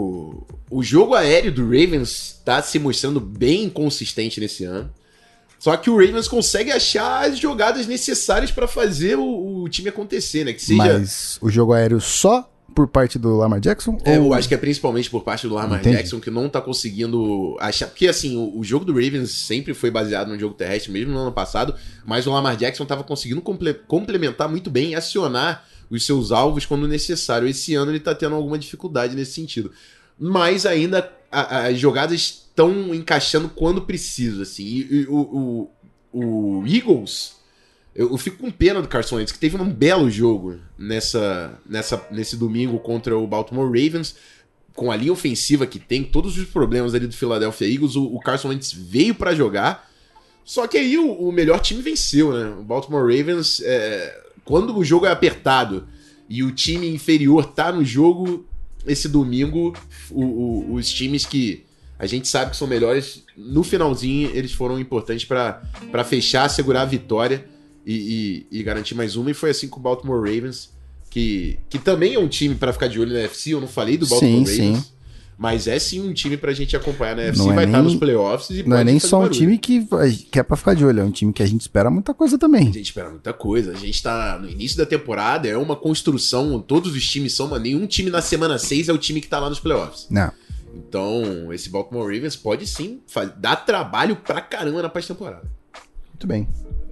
o, 0.70 0.78
o 0.78 0.82
jogo 0.82 1.14
aéreo 1.14 1.52
do 1.52 1.64
Ravens 1.64 2.40
tá 2.44 2.62
se 2.62 2.78
mostrando 2.78 3.20
bem 3.20 3.64
inconsistente 3.64 4.40
nesse 4.40 4.64
ano. 4.64 4.90
Só 5.58 5.76
que 5.76 5.90
o 5.90 5.94
Ravens 5.98 6.26
consegue 6.26 6.72
achar 6.72 7.28
as 7.28 7.38
jogadas 7.38 7.86
necessárias 7.86 8.50
pra 8.50 8.66
fazer 8.66 9.18
o, 9.18 9.62
o 9.62 9.68
time 9.68 9.90
acontecer, 9.90 10.42
né? 10.44 10.54
Que 10.54 10.62
seja. 10.62 10.78
Mas 10.82 11.36
o 11.42 11.50
jogo 11.50 11.74
aéreo 11.74 12.00
só 12.00 12.49
por 12.74 12.88
parte 12.88 13.18
do 13.18 13.36
Lamar 13.36 13.60
Jackson? 13.60 13.98
É, 14.04 14.18
ou- 14.18 14.26
eu 14.26 14.34
acho 14.34 14.48
que 14.48 14.54
é 14.54 14.56
principalmente 14.58 15.10
por 15.10 15.22
parte 15.22 15.46
do 15.48 15.54
Lamar 15.54 15.80
Entendi. 15.80 15.96
Jackson 15.96 16.20
que 16.20 16.30
não 16.30 16.48
tá 16.48 16.60
conseguindo 16.60 17.56
achar. 17.60 17.86
Porque 17.88 18.06
assim, 18.08 18.36
o, 18.36 18.58
o 18.58 18.64
jogo 18.64 18.84
do 18.84 18.92
Ravens 18.92 19.30
sempre 19.30 19.74
foi 19.74 19.90
baseado 19.90 20.28
no 20.28 20.38
jogo 20.38 20.54
terrestre, 20.54 20.90
mesmo 20.92 21.12
no 21.12 21.18
ano 21.18 21.32
passado, 21.32 21.74
mas 22.04 22.26
o 22.26 22.30
Lamar 22.32 22.56
Jackson 22.56 22.84
tava 22.86 23.02
conseguindo 23.04 23.40
comple- 23.40 23.74
complementar 23.86 24.48
muito 24.48 24.70
bem 24.70 24.90
e 24.90 24.94
acionar 24.94 25.64
os 25.90 26.06
seus 26.06 26.30
alvos 26.32 26.64
quando 26.64 26.86
necessário. 26.86 27.48
Esse 27.48 27.74
ano 27.74 27.90
ele 27.90 28.00
tá 28.00 28.14
tendo 28.14 28.34
alguma 28.34 28.58
dificuldade 28.58 29.14
nesse 29.16 29.32
sentido. 29.32 29.70
Mas 30.18 30.66
ainda 30.66 31.10
a- 31.32 31.66
as 31.66 31.78
jogadas 31.78 32.14
estão 32.20 32.94
encaixando 32.94 33.48
quando 33.48 33.82
precisa, 33.82 34.42
assim. 34.42 34.64
E, 34.64 34.80
e 35.02 35.06
o, 35.08 35.68
o, 36.12 36.60
o 36.60 36.66
Eagles. 36.66 37.39
Eu, 38.00 38.12
eu 38.12 38.16
fico 38.16 38.38
com 38.38 38.50
pena 38.50 38.80
do 38.80 38.88
Carson 38.88 39.16
Wentz, 39.16 39.30
que 39.30 39.38
teve 39.38 39.56
um 39.58 39.68
belo 39.70 40.10
jogo 40.10 40.56
nessa, 40.78 41.58
nessa, 41.68 42.02
nesse 42.10 42.34
domingo 42.34 42.78
contra 42.78 43.14
o 43.18 43.26
Baltimore 43.26 43.66
Ravens, 43.66 44.16
com 44.74 44.90
a 44.90 44.96
linha 44.96 45.12
ofensiva 45.12 45.66
que 45.66 45.78
tem, 45.78 46.02
todos 46.02 46.38
os 46.38 46.46
problemas 46.46 46.94
ali 46.94 47.06
do 47.06 47.12
Philadelphia 47.14 47.68
Eagles, 47.70 47.96
o, 47.96 48.04
o 48.04 48.18
Carson 48.18 48.48
Wentz 48.48 48.72
veio 48.72 49.14
pra 49.14 49.34
jogar, 49.34 49.90
só 50.46 50.66
que 50.66 50.78
aí 50.78 50.96
o, 50.96 51.12
o 51.12 51.30
melhor 51.30 51.60
time 51.60 51.82
venceu, 51.82 52.32
né? 52.32 52.54
O 52.58 52.62
Baltimore 52.62 53.02
Ravens, 53.02 53.60
é, 53.62 54.18
quando 54.46 54.74
o 54.74 54.82
jogo 54.82 55.04
é 55.04 55.10
apertado 55.10 55.86
e 56.26 56.42
o 56.42 56.50
time 56.52 56.88
inferior 56.88 57.52
tá 57.52 57.70
no 57.70 57.84
jogo, 57.84 58.46
esse 58.86 59.08
domingo, 59.08 59.76
o- 60.10 60.24
o- 60.24 60.74
os 60.74 60.88
times 60.90 61.26
que 61.26 61.66
a 61.98 62.06
gente 62.06 62.26
sabe 62.28 62.52
que 62.52 62.56
são 62.56 62.66
melhores, 62.66 63.24
no 63.36 63.62
finalzinho 63.62 64.30
eles 64.32 64.52
foram 64.52 64.80
importantes 64.80 65.26
pra 65.26 65.60
fechar, 66.02 66.48
segurar 66.48 66.80
a 66.82 66.86
vitória 66.86 67.44
e, 67.86 68.46
e- 68.52 68.58
e 68.60 68.62
garantir 68.62 68.94
mais 68.94 69.16
uma. 69.16 69.30
E 69.30 69.34
foi 69.34 69.50
assim 69.50 69.68
com 69.68 69.78
o 69.80 69.82
Baltimore 69.82 70.18
Ravens, 70.20 70.70
que, 71.08 71.58
que 71.68 71.78
também 71.78 72.14
é 72.14 72.18
um 72.18 72.28
time 72.28 72.54
pra 72.54 72.72
ficar 72.72 72.88
de 72.88 73.00
olho 73.00 73.12
na 73.12 73.20
FC. 73.20 73.54
Eu 73.54 73.60
não 73.60 73.68
falei 73.68 73.96
do 73.96 74.06
Baltimore 74.06 74.46
Sim, 74.46 74.62
Ravens, 74.68 74.78
sim. 74.84 74.92
mas 75.36 75.66
é 75.66 75.78
sim 75.78 76.00
um 76.00 76.12
time 76.12 76.36
pra 76.36 76.52
gente 76.52 76.76
acompanhar 76.76 77.16
na 77.16 77.22
FC. 77.22 77.42
Não 77.42 77.52
é 77.52 77.54
vai 77.54 77.64
estar 77.64 77.78
nem- 77.82 77.90
nos 77.90 77.96
playoffs 77.98 78.50
e 78.50 78.62
Não 78.62 78.76
é 78.76 78.84
nem 78.84 78.98
só 79.00 79.16
um 79.18 79.20
barulho. 79.22 79.38
time 79.38 79.58
que, 79.58 79.86
que 80.30 80.38
é 80.38 80.42
pra 80.42 80.56
ficar 80.56 80.74
de 80.74 80.84
olho, 80.84 81.00
é 81.00 81.04
um 81.04 81.10
time 81.10 81.32
que 81.32 81.42
a 81.42 81.46
gente 81.46 81.62
espera 81.62 81.90
muita 81.90 82.14
coisa 82.14 82.36
A 82.36 82.38
também. 82.38 82.66
gente 82.72 82.82
espera 82.86 83.10
muita 83.10 83.32
coisa. 83.32 83.72
A 83.72 83.74
gente 83.76 84.02
tá 84.02 84.38
no 84.40 84.48
início 84.48 84.76
da 84.78 84.86
temporada, 84.86 85.48
é 85.48 85.56
uma 85.56 85.74
construção. 85.74 86.60
Todos 86.60 86.94
os 86.94 87.08
times 87.08 87.32
são, 87.34 87.48
mas 87.48 87.60
nenhum 87.62 87.86
time 87.86 88.10
na 88.10 88.20
semana 88.22 88.56
6 88.58 88.88
é 88.88 88.92
o 88.92 88.98
time 88.98 89.20
que 89.20 89.26
tá 89.28 89.38
lá 89.40 89.48
nos 89.48 89.58
playoffs. 89.60 90.06
Não. 90.10 90.30
Então, 90.72 91.52
esse 91.52 91.68
Baltimore 91.68 92.04
Ravens 92.04 92.36
pode 92.36 92.64
sim 92.64 93.00
dar 93.38 93.56
trabalho 93.56 94.14
pra 94.14 94.40
caramba 94.40 94.80
na 94.82 94.88
pós-temporada. 94.88 95.50
Muito 96.12 96.26
bem. 96.28 96.46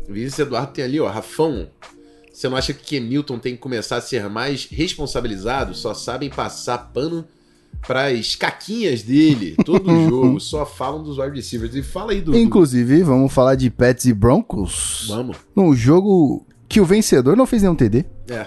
Vinícius 0.09 0.39
Eduardo 0.41 0.73
tem 0.73 0.85
ali, 0.85 0.99
ó, 1.01 1.09
Rafão. 1.09 1.69
Você 2.33 2.49
não 2.49 2.57
acha 2.57 2.73
que 2.73 2.97
Hamilton 2.97 3.39
tem 3.39 3.55
que 3.55 3.61
começar 3.61 3.97
a 3.97 4.01
ser 4.01 4.29
mais 4.29 4.67
responsabilizado? 4.71 5.75
Só 5.75 5.93
sabem 5.93 6.31
passar 6.31 6.79
pano 6.93 7.25
pras 7.87 8.35
caquinhas 8.37 9.03
dele 9.03 9.55
todo 9.65 9.89
jogo. 10.09 10.41
Só 10.41 10.65
falam 10.65 11.03
dos 11.03 11.19
wide 11.19 11.37
receivers. 11.37 11.75
E 11.75 11.83
fala 11.83 12.13
aí 12.13 12.21
do. 12.21 12.33
do- 12.33 12.39
Inclusive, 12.39 13.03
vamos 13.03 13.33
falar 13.33 13.55
de 13.57 13.69
Pets 13.71 14.05
e 14.07 14.13
Broncos. 14.15 15.07
Vamos. 15.09 15.37
Num 15.55 15.75
jogo 15.75 16.47
que 16.69 16.81
o 16.81 16.85
vencedor 16.85 17.37
não 17.37 17.47
fez 17.47 17.63
nenhum 17.63 17.75
TD. 17.75 18.05
É. 18.29 18.47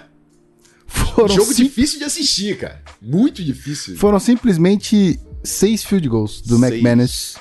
Foram, 0.87 1.33
Jogo 1.35 1.53
sim- 1.53 1.63
difícil 1.63 1.99
de 1.99 2.05
assistir, 2.05 2.57
cara. 2.57 2.81
Muito 3.01 3.43
difícil. 3.43 3.95
foram 3.97 4.19
simplesmente 4.19 5.19
seis 5.43 5.83
field 5.83 6.07
goals 6.07 6.41
do 6.41 6.57
Seis. 6.57 6.73
McManus. 6.73 7.35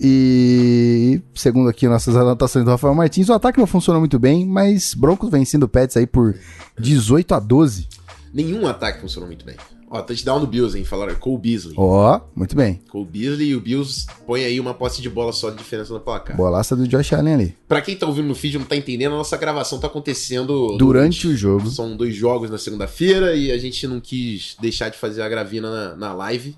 E 0.00 1.20
segundo 1.34 1.68
aqui 1.68 1.86
nossas 1.88 2.16
anotações 2.16 2.64
do 2.64 2.70
Rafael 2.70 2.94
Martins, 2.94 3.28
o 3.28 3.32
ataque 3.32 3.58
não 3.58 3.66
funcionou 3.66 4.00
muito 4.00 4.18
bem, 4.18 4.46
mas 4.46 4.94
Broncos 4.94 5.30
vencendo 5.30 5.64
o 5.64 5.68
Pets 5.68 5.96
aí 5.96 6.06
por 6.06 6.34
18 6.78 7.34
a 7.34 7.40
12. 7.40 7.88
Nenhum 8.32 8.66
ataque 8.66 9.00
funcionou 9.00 9.28
muito 9.28 9.44
bem. 9.44 9.56
Ó, 9.94 10.02
touchdown 10.02 10.40
do 10.40 10.46
Bills, 10.48 10.76
hein? 10.76 10.84
Falaram 10.84 11.14
Cole 11.14 11.38
Beasley. 11.38 11.74
Ó, 11.78 12.20
muito 12.34 12.56
bem. 12.56 12.80
Cole 12.90 13.06
Beasley 13.06 13.50
e 13.50 13.54
o 13.54 13.60
Bills 13.60 14.06
põe 14.26 14.44
aí 14.44 14.58
uma 14.58 14.74
posse 14.74 15.00
de 15.00 15.08
bola 15.08 15.32
só 15.32 15.50
de 15.50 15.56
diferença 15.56 15.94
no 15.94 16.00
placar. 16.00 16.36
Bolaça 16.36 16.74
do 16.74 16.88
Josh 16.88 17.12
Allen 17.12 17.34
ali. 17.34 17.56
Pra 17.68 17.80
quem 17.80 17.94
tá 17.94 18.04
ouvindo 18.04 18.26
no 18.26 18.34
feed 18.34 18.56
e 18.56 18.58
não 18.58 18.66
tá 18.66 18.74
entendendo, 18.74 19.12
a 19.12 19.18
nossa 19.18 19.36
gravação 19.36 19.78
tá 19.78 19.86
acontecendo 19.86 20.76
Durante 20.76 21.28
o 21.28 21.36
jogo. 21.36 21.70
São 21.70 21.96
dois 21.96 22.12
jogos 22.12 22.50
na 22.50 22.58
segunda-feira 22.58 23.36
e 23.36 23.52
a 23.52 23.58
gente 23.58 23.86
não 23.86 24.00
quis 24.00 24.56
deixar 24.60 24.88
de 24.88 24.98
fazer 24.98 25.22
a 25.22 25.28
gravina 25.28 25.70
na, 25.70 25.96
na 25.96 26.12
live. 26.12 26.56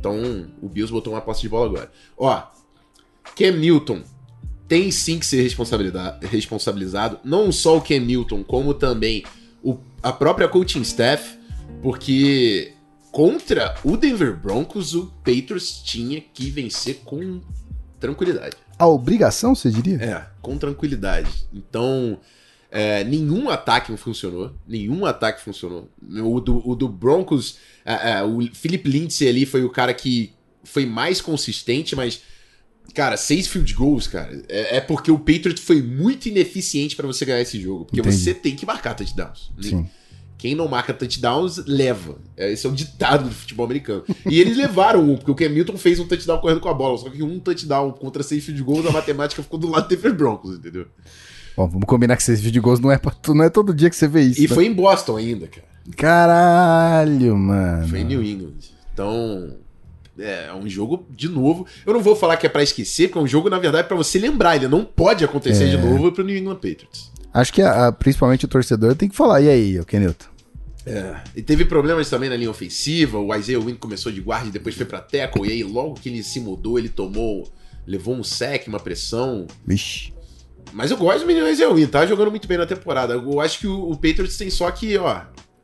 Então 0.00 0.46
o 0.62 0.68
Bills 0.68 0.90
botou 0.90 1.12
uma 1.12 1.20
posse 1.20 1.42
de 1.42 1.48
bola 1.48 1.66
agora. 1.66 1.92
Ó, 2.16 2.42
Cam 3.36 3.52
Newton 3.52 4.02
tem 4.66 4.90
sim 4.90 5.18
que 5.18 5.26
ser 5.26 5.42
responsabilizado. 5.42 7.18
Não 7.22 7.52
só 7.52 7.76
o 7.76 7.80
Cam 7.82 8.00
Newton, 8.00 8.42
como 8.42 8.72
também 8.72 9.22
o- 9.62 9.76
a 10.02 10.10
própria 10.12 10.48
coaching 10.48 10.80
staff, 10.80 11.38
porque 11.82 12.72
contra 13.12 13.74
o 13.84 13.96
Denver 13.96 14.36
Broncos 14.36 14.94
o 14.94 15.06
Patriots 15.24 15.82
tinha 15.84 16.20
que 16.20 16.50
vencer 16.50 17.00
com 17.04 17.40
tranquilidade. 17.98 18.56
A 18.78 18.86
obrigação, 18.86 19.54
você 19.54 19.70
diria? 19.70 19.96
É, 19.96 20.26
com 20.40 20.56
tranquilidade. 20.56 21.46
Então, 21.52 22.18
é, 22.70 23.02
nenhum 23.04 23.50
ataque 23.50 23.96
funcionou. 23.96 24.52
Nenhum 24.66 25.04
ataque 25.04 25.42
funcionou. 25.42 25.88
O 26.22 26.40
do, 26.40 26.68
o 26.68 26.74
do 26.74 26.88
Broncos, 26.88 27.56
é, 27.84 28.12
é, 28.12 28.22
o 28.22 28.40
Philip 28.52 28.88
Lindsay 28.88 29.28
ali 29.28 29.44
foi 29.44 29.64
o 29.64 29.70
cara 29.70 29.92
que 29.92 30.32
foi 30.64 30.86
mais 30.86 31.20
consistente, 31.20 31.96
mas. 31.96 32.22
Cara, 32.92 33.16
seis 33.16 33.46
field 33.46 33.72
goals, 33.72 34.08
cara. 34.08 34.42
É, 34.48 34.78
é 34.78 34.80
porque 34.80 35.12
o 35.12 35.18
Patriots 35.18 35.62
foi 35.62 35.80
muito 35.80 36.26
ineficiente 36.28 36.96
pra 36.96 37.06
você 37.06 37.24
ganhar 37.24 37.40
esse 37.40 37.60
jogo. 37.60 37.84
Porque 37.84 38.00
Entendi. 38.00 38.16
você 38.16 38.34
tem 38.34 38.56
que 38.56 38.66
marcar 38.66 38.94
touchdowns. 38.94 39.52
Sim. 39.60 39.88
Quem 40.36 40.54
não 40.54 40.66
marca 40.66 40.94
touchdowns, 40.94 41.58
leva. 41.66 42.18
É, 42.36 42.50
Esse 42.50 42.66
é 42.66 42.68
o 42.68 42.72
ditado 42.72 43.28
do 43.28 43.34
futebol 43.34 43.66
americano. 43.66 44.02
E 44.28 44.40
eles 44.40 44.56
levaram 44.56 45.08
um, 45.08 45.16
porque 45.16 45.30
o 45.30 45.34
Cam 45.34 45.50
Newton 45.50 45.76
fez 45.76 46.00
um 46.00 46.06
touchdown 46.06 46.40
correndo 46.40 46.60
com 46.60 46.68
a 46.68 46.74
bola. 46.74 46.98
Só 46.98 47.10
que 47.10 47.22
um 47.22 47.38
touchdown 47.38 47.92
contra 47.92 48.22
seis 48.22 48.44
field 48.44 48.62
goals, 48.62 48.86
a 48.86 48.90
matemática 48.90 49.42
ficou 49.42 49.58
do 49.58 49.68
lado 49.68 49.86
do 49.86 49.94
Denver 49.94 50.14
Broncos, 50.14 50.56
entendeu? 50.56 50.86
Bom, 51.60 51.68
vamos 51.68 51.86
combinar 51.86 52.16
que 52.16 52.22
esses 52.22 52.40
vídeo 52.40 52.62
gols 52.62 52.80
não 52.80 52.90
é, 52.90 52.96
pra, 52.96 53.12
não 53.28 53.44
é 53.44 53.50
todo 53.50 53.74
dia 53.74 53.90
que 53.90 53.96
você 53.96 54.08
vê 54.08 54.22
isso. 54.22 54.40
E 54.40 54.48
né? 54.48 54.54
foi 54.54 54.64
em 54.64 54.72
Boston 54.72 55.16
ainda, 55.18 55.46
cara. 55.46 55.66
Caralho, 55.94 57.36
mano. 57.36 57.86
Foi 57.86 58.00
em 58.00 58.04
New 58.04 58.22
England. 58.22 58.54
Então, 58.94 59.56
é, 60.18 60.46
é 60.46 60.54
um 60.54 60.66
jogo 60.66 61.04
de 61.10 61.28
novo. 61.28 61.66
Eu 61.84 61.92
não 61.92 62.00
vou 62.00 62.16
falar 62.16 62.38
que 62.38 62.46
é 62.46 62.48
pra 62.48 62.62
esquecer, 62.62 63.08
porque 63.08 63.18
é 63.18 63.22
um 63.22 63.26
jogo, 63.26 63.50
na 63.50 63.58
verdade, 63.58 63.86
pra 63.88 63.96
você 63.96 64.18
lembrar. 64.18 64.56
Ele 64.56 64.68
não 64.68 64.86
pode 64.86 65.22
acontecer 65.22 65.64
É. 65.64 65.68
de 65.68 65.76
novo 65.76 66.10
pro 66.12 66.24
New 66.24 66.34
England 66.34 66.54
Patriots. 66.54 67.10
Acho 67.34 67.52
que 67.52 67.60
a- 67.60 67.88
a- 67.88 67.92
principalmente 67.92 68.46
o 68.46 68.48
torcedor 68.48 68.94
tem 68.94 69.08
que 69.10 69.14
falar. 69.16 69.42
E 69.42 69.48
aí, 69.50 69.84
Kenilton? 69.84 70.26
É. 70.86 71.16
E 71.36 71.42
teve 71.42 71.66
problemas 71.66 72.08
também 72.08 72.30
na 72.30 72.36
linha 72.36 72.50
ofensiva. 72.50 73.18
O 73.18 73.34
Isaiah 73.34 73.62
Wynn 73.62 73.76
começou 73.76 74.10
de 74.10 74.22
guarda 74.22 74.48
e 74.48 74.50
depois 74.50 74.74
foi 74.74 74.86
pra 74.86 75.00
tackle. 75.00 75.46
E 75.46 75.52
aí, 75.52 75.62
logo 75.62 75.92
que 75.94 76.08
ele 76.08 76.22
se 76.22 76.40
mudou, 76.40 76.78
ele 76.78 76.88
tomou. 76.88 77.46
Levou 77.86 78.14
um 78.14 78.24
sec, 78.24 78.66
uma 78.66 78.80
pressão. 78.80 79.46
Vixe. 79.66 80.12
Mas 80.72 80.90
eu 80.90 80.96
gosto 80.96 81.20
do 81.20 81.26
menino 81.26 81.48
Isaiah 81.48 81.72
Wynn, 81.72 81.88
tá 81.88 82.06
jogando 82.06 82.30
muito 82.30 82.46
bem 82.46 82.58
na 82.58 82.66
temporada. 82.66 83.14
Eu 83.14 83.40
acho 83.40 83.58
que 83.58 83.66
o, 83.66 83.90
o 83.90 83.96
Patriots 83.96 84.36
tem 84.36 84.50
só 84.50 84.70
que, 84.70 84.96
ó. 84.96 85.22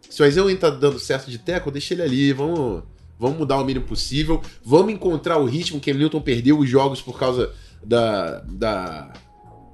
Se 0.09 0.23
o 0.23 0.45
Wynn 0.45 0.57
tá 0.57 0.71
dando 0.71 0.99
certo 0.99 1.31
de 1.31 1.39
tackle, 1.39 1.73
deixa 1.73 1.95
ele 1.95 2.03
ali. 2.03 2.33
Vamos, 2.33 2.83
vamos 3.19 3.39
mudar 3.39 3.59
o 3.59 3.65
mínimo 3.65 3.85
possível. 3.85 4.41
Vamos 4.65 4.93
encontrar 4.93 5.39
o 5.39 5.45
ritmo 5.45 5.81
que 5.81 5.91
o 5.91 5.95
Newton 5.95 6.21
perdeu 6.21 6.59
os 6.59 6.69
jogos 6.69 7.01
por 7.01 7.19
causa 7.19 7.53
da, 7.85 8.41
da 8.41 9.13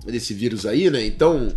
desse 0.05 0.35
vírus 0.35 0.67
aí, 0.67 0.91
né? 0.91 1.05
Então, 1.07 1.49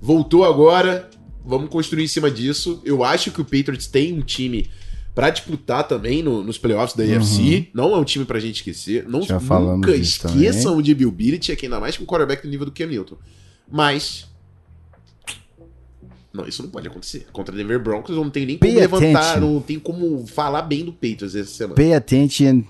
voltou 0.00 0.44
agora. 0.44 1.10
Vamos 1.44 1.70
construir 1.70 2.04
em 2.04 2.08
cima 2.08 2.30
disso. 2.30 2.80
Eu 2.84 3.02
acho 3.02 3.30
que 3.30 3.40
o 3.40 3.44
Patriots 3.44 3.86
tem 3.86 4.12
um 4.12 4.20
time 4.20 4.70
pra 5.14 5.30
disputar 5.30 5.86
também 5.86 6.22
no- 6.22 6.42
nos 6.42 6.56
playoffs 6.58 6.96
da 6.96 7.02
AFC. 7.04 7.68
Não 7.74 7.92
é 7.94 7.96
um 7.98 8.04
time 8.04 8.24
pra 8.24 8.38
gente 8.40 8.56
esquecer. 8.56 9.06
Não, 9.08 9.20
Uhum. 9.20 9.26
Já 9.26 9.38
nunca 9.40 9.94
esqueçam 9.94 10.80
de 10.80 10.94
Bill 10.94 11.10
Belichick, 11.10 11.64
ainda 11.64 11.80
mais 11.80 11.96
com 11.96 12.04
o 12.04 12.06
quarterback 12.06 12.42
do 12.42 12.48
nível 12.48 12.66
do 12.66 12.72
Cam 12.72 12.86
Newton. 12.86 13.16
Mas 13.70 14.26
não, 16.32 16.46
isso 16.46 16.62
não 16.62 16.70
pode 16.70 16.86
acontecer. 16.86 17.26
Contra 17.32 17.54
Denver 17.54 17.80
Broncos 17.82 18.16
eu 18.16 18.22
não 18.22 18.30
tenho 18.30 18.46
nem 18.46 18.56
como 18.58 18.70
Pay 18.70 18.80
levantar, 18.80 19.30
attention. 19.32 19.40
não 19.54 19.60
tenho 19.60 19.80
como 19.80 20.26
falar 20.26 20.62
bem 20.62 20.84
do 20.84 20.92
Patriots 20.92 21.34
essa 21.34 21.50
semana. 21.50 21.74
Pay 21.74 21.92
attention. 21.94 22.62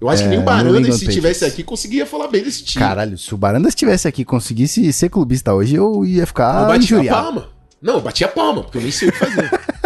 Eu 0.00 0.08
acho 0.08 0.22
que 0.22 0.26
É, 0.28 0.30
nem 0.30 0.38
o 0.38 0.40
New 0.42 0.46
Barandas, 0.46 0.80
England 0.80 0.92
se 0.92 1.00
tivesse 1.08 1.40
Patriots. 1.40 1.52
aqui, 1.54 1.62
conseguia 1.64 2.06
falar 2.06 2.28
bem 2.28 2.42
desse 2.42 2.62
time. 2.64 2.82
Caralho, 2.84 3.18
se 3.18 3.34
o 3.34 3.36
Barandas 3.36 3.70
estivesse 3.72 4.06
aqui 4.08 4.22
e 4.22 4.24
conseguisse 4.24 4.90
ser 4.92 5.08
clubista 5.10 5.52
hoje, 5.52 5.74
eu 5.74 6.04
ia 6.04 6.22
eu 6.22 6.26
ficar 6.26 6.66
bati 6.66 6.94
a 6.94 7.04
palma. 7.04 7.48
Não, 7.82 7.94
eu 7.94 8.00
bati 8.00 8.24
a 8.24 8.28
palma, 8.28 8.62
porque 8.62 8.78
eu 8.78 8.82
nem 8.82 8.90
sei 8.90 9.08
o 9.08 9.12
que 9.12 9.18
fazer. 9.18 9.50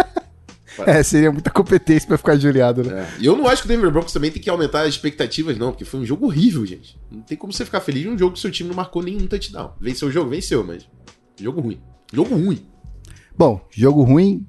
É, 0.85 1.03
seria 1.03 1.31
muita 1.31 1.49
competência 1.49 2.07
pra 2.07 2.17
ficar 2.17 2.35
injuriado, 2.35 2.83
né? 2.83 3.01
É, 3.01 3.21
E 3.21 3.25
eu 3.25 3.35
não 3.35 3.47
acho 3.47 3.61
que 3.61 3.67
o 3.67 3.69
Denver 3.69 3.91
Broncos 3.91 4.11
também 4.13 4.31
tem 4.31 4.41
que 4.41 4.49
aumentar 4.49 4.81
as 4.81 4.89
expectativas, 4.89 5.57
não, 5.57 5.71
porque 5.71 5.85
foi 5.85 5.99
um 5.99 6.05
jogo 6.05 6.25
horrível, 6.25 6.65
gente. 6.65 6.97
Não 7.11 7.21
tem 7.21 7.37
como 7.37 7.53
você 7.53 7.63
ficar 7.63 7.79
feliz 7.81 8.05
num 8.05 8.17
jogo 8.17 8.33
que 8.33 8.39
seu 8.39 8.51
time 8.51 8.69
não 8.69 8.75
marcou 8.75 9.01
nenhum 9.03 9.27
touchdown. 9.27 9.73
Venceu 9.79 10.07
o 10.07 10.11
jogo? 10.11 10.29
Venceu, 10.29 10.63
mas. 10.63 10.87
Jogo 11.39 11.61
ruim. 11.61 11.79
Jogo 12.11 12.35
ruim. 12.35 12.65
Bom, 13.37 13.65
jogo 13.71 14.03
ruim 14.03 14.45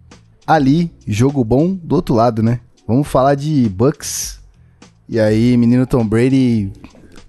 ali, 0.46 0.90
jogo 1.06 1.42
bom 1.44 1.74
do 1.74 1.94
outro 1.94 2.14
lado, 2.14 2.42
né? 2.42 2.60
Vamos 2.87 3.08
falar 3.08 3.34
de 3.34 3.68
Bucks. 3.68 4.40
E 5.08 5.18
aí, 5.18 5.56
menino 5.56 5.87
Tom 5.87 6.06
Brady, 6.06 6.72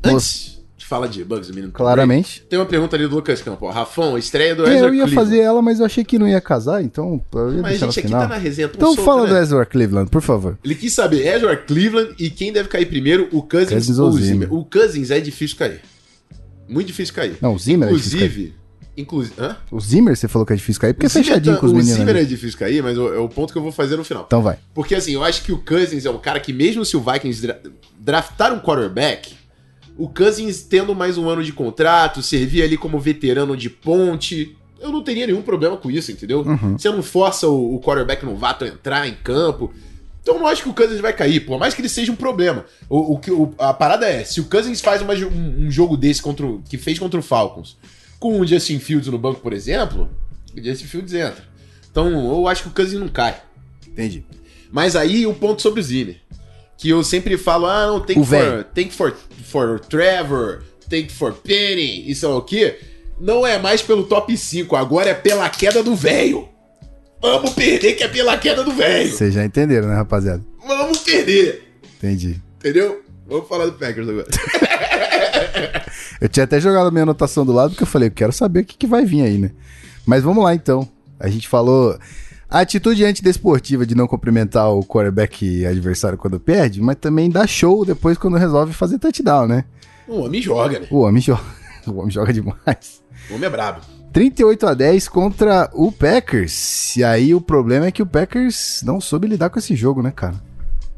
Antes 0.03 0.54
de 0.85 0.89
falar 0.89 1.07
de 1.07 1.23
Bugs, 1.23 1.49
menino. 1.49 1.71
Claramente. 1.71 2.43
Tem 2.47 2.59
uma 2.59 2.65
pergunta 2.65 2.95
ali 2.95 3.07
do 3.07 3.15
Lucas 3.15 3.41
Campo. 3.41 3.65
ó. 3.65 3.71
Rafão, 3.71 4.17
estreia 4.17 4.53
do 4.55 4.63
Ezra 4.63 4.73
Eu 4.73 4.83
ia 4.93 5.03
Cleveland. 5.05 5.15
fazer 5.15 5.39
ela, 5.39 5.61
mas 5.61 5.79
eu 5.79 5.85
achei 5.85 6.03
que 6.03 6.19
não 6.19 6.27
ia 6.27 6.39
casar, 6.39 6.83
então 6.83 7.19
eu 7.33 7.53
ia 7.55 7.61
Mas 7.61 7.81
a 7.81 7.85
gente 7.87 7.99
aqui 7.99 8.09
tá 8.09 8.27
na 8.27 8.37
resenha 8.37 8.67
tão 8.69 8.77
Então 8.77 8.95
solta, 8.95 9.03
fala 9.03 9.23
né? 9.23 9.29
do 9.29 9.37
Ezra 9.37 9.65
Cleveland, 9.65 10.09
por 10.11 10.21
favor. 10.21 10.57
Ele 10.63 10.75
quis 10.75 10.93
saber 10.93 11.25
Ezra 11.25 11.57
Cleveland 11.57 12.13
e 12.19 12.29
quem 12.29 12.53
deve 12.53 12.69
cair 12.69 12.85
primeiro, 12.85 13.27
o 13.31 13.41
Cousins, 13.41 13.69
Cousins 13.71 13.97
ou 13.99 14.09
o 14.09 14.17
Zimmer. 14.17 14.53
O 14.53 14.63
Cousins 14.63 15.09
é 15.09 15.19
difícil 15.19 15.57
cair. 15.57 15.81
Muito 16.69 16.87
difícil 16.87 17.13
cair. 17.15 17.37
Não, 17.41 17.55
o 17.55 17.59
Zimmer 17.59 17.89
é 17.89 17.91
difícil 17.93 18.17
Inclusive... 18.19 18.53
Inclusive... 18.97 19.33
Hã? 19.39 19.57
O 19.71 19.79
Zimmer, 19.81 20.15
você 20.15 20.27
falou 20.27 20.45
que 20.45 20.53
é 20.53 20.55
difícil 20.55 20.79
cair, 20.81 20.93
porque 20.93 21.05
O 21.05 21.07
é 21.07 21.09
fechadinho 21.09 21.55
tá- 21.55 21.59
com 21.59 21.65
os 21.65 21.71
O 21.73 21.75
meninos. 21.75 21.97
Zimmer 21.97 22.13
né? 22.15 22.21
é 22.21 22.23
difícil 22.23 22.57
cair, 22.57 22.81
mas 22.81 22.95
é 22.97 23.01
o 23.01 23.13
é 23.13 23.17
o 23.19 23.27
ponto 23.27 23.51
que 23.51 23.57
eu 23.57 23.61
vou 23.63 23.71
fazer 23.71 23.97
no 23.97 24.03
final. 24.05 24.23
Então 24.27 24.41
vai. 24.41 24.57
Porque 24.73 24.93
assim, 24.95 25.13
eu 25.13 25.23
acho 25.23 25.41
que 25.43 25.51
o 25.51 25.57
Cousins 25.57 26.05
é 26.05 26.09
um 26.11 26.17
cara 26.19 26.39
que, 26.39 26.53
mesmo 26.53 26.85
se 26.85 26.95
o 26.95 27.01
Vikings 27.01 27.41
dra 27.41 27.59
draftar 27.99 28.53
um 28.53 28.59
quarterback, 28.59 29.33
o 29.97 30.09
Cousins 30.09 30.61
tendo 30.61 30.93
mais 30.93 31.17
um 31.17 31.29
ano 31.29 31.43
de 31.43 31.53
contrato, 31.53 32.21
servir 32.21 32.63
ali 32.63 32.77
como 32.77 32.99
veterano 32.99 33.55
de 33.55 33.69
ponte, 33.69 34.55
eu 34.79 34.91
não 34.91 35.03
teria 35.03 35.25
nenhum 35.25 35.41
problema 35.41 35.77
com 35.77 35.89
isso, 35.89 36.11
entendeu? 36.11 36.41
Uhum. 36.41 36.77
Você 36.77 36.89
não 36.89 37.01
força 37.01 37.47
o, 37.47 37.75
o 37.75 37.79
quarterback 37.79 38.25
novato 38.25 38.65
a 38.65 38.67
entrar 38.67 39.07
em 39.07 39.13
campo. 39.13 39.73
Então 40.21 40.35
eu 40.35 40.39
não 40.39 40.47
acho 40.47 40.63
que 40.63 40.69
o 40.69 40.73
Cousins 40.73 40.99
vai 40.99 41.13
cair, 41.13 41.41
por 41.41 41.59
mais 41.59 41.73
que 41.73 41.81
ele 41.81 41.89
seja 41.89 42.11
um 42.11 42.15
problema. 42.15 42.65
O, 42.89 43.15
o 43.15 43.55
a 43.57 43.73
parada 43.73 44.07
é, 44.07 44.23
se 44.23 44.41
o 44.41 44.45
Cousins 44.45 44.81
faz 44.81 45.01
uma 45.01 45.13
um, 45.13 45.65
um 45.65 45.71
jogo 45.71 45.95
desse 45.95 46.21
contra 46.21 46.45
o, 46.45 46.61
que 46.67 46.77
fez 46.77 46.99
contra 46.99 47.19
o 47.19 47.23
Falcons, 47.23 47.77
com 48.19 48.39
o 48.39 48.45
Justin 48.45 48.79
Fields 48.79 49.07
no 49.07 49.17
banco, 49.17 49.39
por 49.39 49.53
exemplo, 49.53 50.09
o 50.55 50.63
Justin 50.63 50.85
Fields 50.85 51.13
entra. 51.13 51.43
Então 51.89 52.09
eu 52.09 52.47
acho 52.47 52.63
que 52.63 52.69
o 52.69 52.71
Cousins 52.71 52.99
não 52.99 53.07
cai. 53.07 53.41
Entendi. 53.87 54.25
Mas 54.71 54.95
aí 54.95 55.25
o 55.25 55.33
ponto 55.33 55.61
sobre 55.61 55.79
o 55.79 55.83
Zimmer. 55.83 56.17
Que 56.77 56.89
eu 56.89 57.03
sempre 57.03 57.37
falo, 57.37 57.65
ah, 57.65 57.87
não, 57.87 57.99
tem 58.01 58.17
O 58.17 58.21
que 58.21 58.27
for, 58.27 58.63
tem 58.73 58.87
que 58.87 58.93
for, 58.93 59.15
for 59.45 59.79
Trevor, 59.79 60.63
tem 60.89 61.05
que 61.05 61.13
for 61.13 61.33
Penny, 61.33 62.09
isso 62.09 62.25
é 62.25 62.29
o 62.29 62.41
quê? 62.41 62.77
Não 63.19 63.47
é 63.47 63.57
mais 63.57 63.81
pelo 63.81 64.03
top 64.03 64.35
5, 64.35 64.75
agora 64.75 65.11
é 65.11 65.13
pela 65.13 65.49
queda 65.49 65.81
do 65.81 65.95
velho. 65.95 66.49
Vamos 67.21 67.53
perder 67.53 67.93
que 67.93 68.03
é 68.03 68.07
pela 68.07 68.37
queda 68.37 68.63
do 68.63 68.71
velho. 68.71 69.11
Vocês 69.11 69.33
já 69.33 69.43
entenderam, 69.43 69.87
né, 69.87 69.95
rapaziada? 69.95 70.43
Vamos 70.67 70.99
perder. 70.99 71.63
Entendi. 71.97 72.41
Entendeu? 72.59 73.01
Vamos 73.25 73.47
falar 73.47 73.65
do 73.65 73.73
Packers 73.73 74.07
agora. 74.07 74.27
Eu 76.19 76.29
tinha 76.29 76.43
até 76.43 76.59
jogado 76.59 76.87
a 76.87 76.91
minha 76.91 77.03
anotação 77.03 77.45
do 77.45 77.51
lado, 77.51 77.71
porque 77.71 77.83
eu 77.83 77.87
falei, 77.87 78.07
eu 78.07 78.11
quero 78.11 78.31
saber 78.31 78.61
o 78.61 78.65
que, 78.65 78.77
que 78.77 78.87
vai 78.87 79.03
vir 79.03 79.21
aí, 79.21 79.37
né? 79.37 79.51
Mas 80.05 80.23
vamos 80.23 80.43
lá 80.43 80.55
então. 80.55 80.87
A 81.19 81.27
gente 81.27 81.47
falou 81.47 81.97
a 82.49 82.59
atitude 82.59 83.03
antidesportiva 83.03 83.85
de 83.85 83.95
não 83.95 84.07
cumprimentar 84.07 84.69
o 84.71 84.83
quarterback 84.83 85.65
adversário 85.65 86.17
quando 86.17 86.39
perde, 86.39 86.81
mas 86.81 86.95
também 86.97 87.29
dá 87.29 87.45
show 87.47 87.83
depois 87.85 88.17
quando 88.17 88.37
resolve 88.37 88.73
fazer 88.73 88.99
touchdown, 88.99 89.47
né? 89.47 89.65
o 90.07 90.19
homem 90.21 90.41
joga, 90.41 90.79
né? 90.79 90.87
O 90.91 90.99
homem 90.99 91.21
joga, 91.21 91.41
o 91.87 91.95
homem 91.97 92.11
joga 92.11 92.31
demais. 92.31 93.03
O 93.29 93.33
homem 93.35 93.47
é 93.47 93.49
brabo. 93.49 93.81
38 94.13 94.67
a 94.67 94.73
10 94.73 95.07
contra 95.09 95.69
o 95.73 95.91
Packers. 95.91 96.95
E 96.95 97.03
aí 97.03 97.33
o 97.35 97.41
problema 97.41 97.87
é 97.87 97.91
que 97.91 98.01
o 98.01 98.05
Packers 98.05 98.81
não 98.85 99.01
soube 99.01 99.27
lidar 99.27 99.49
com 99.49 99.59
esse 99.59 99.75
jogo, 99.75 100.01
né, 100.01 100.11
cara? 100.11 100.35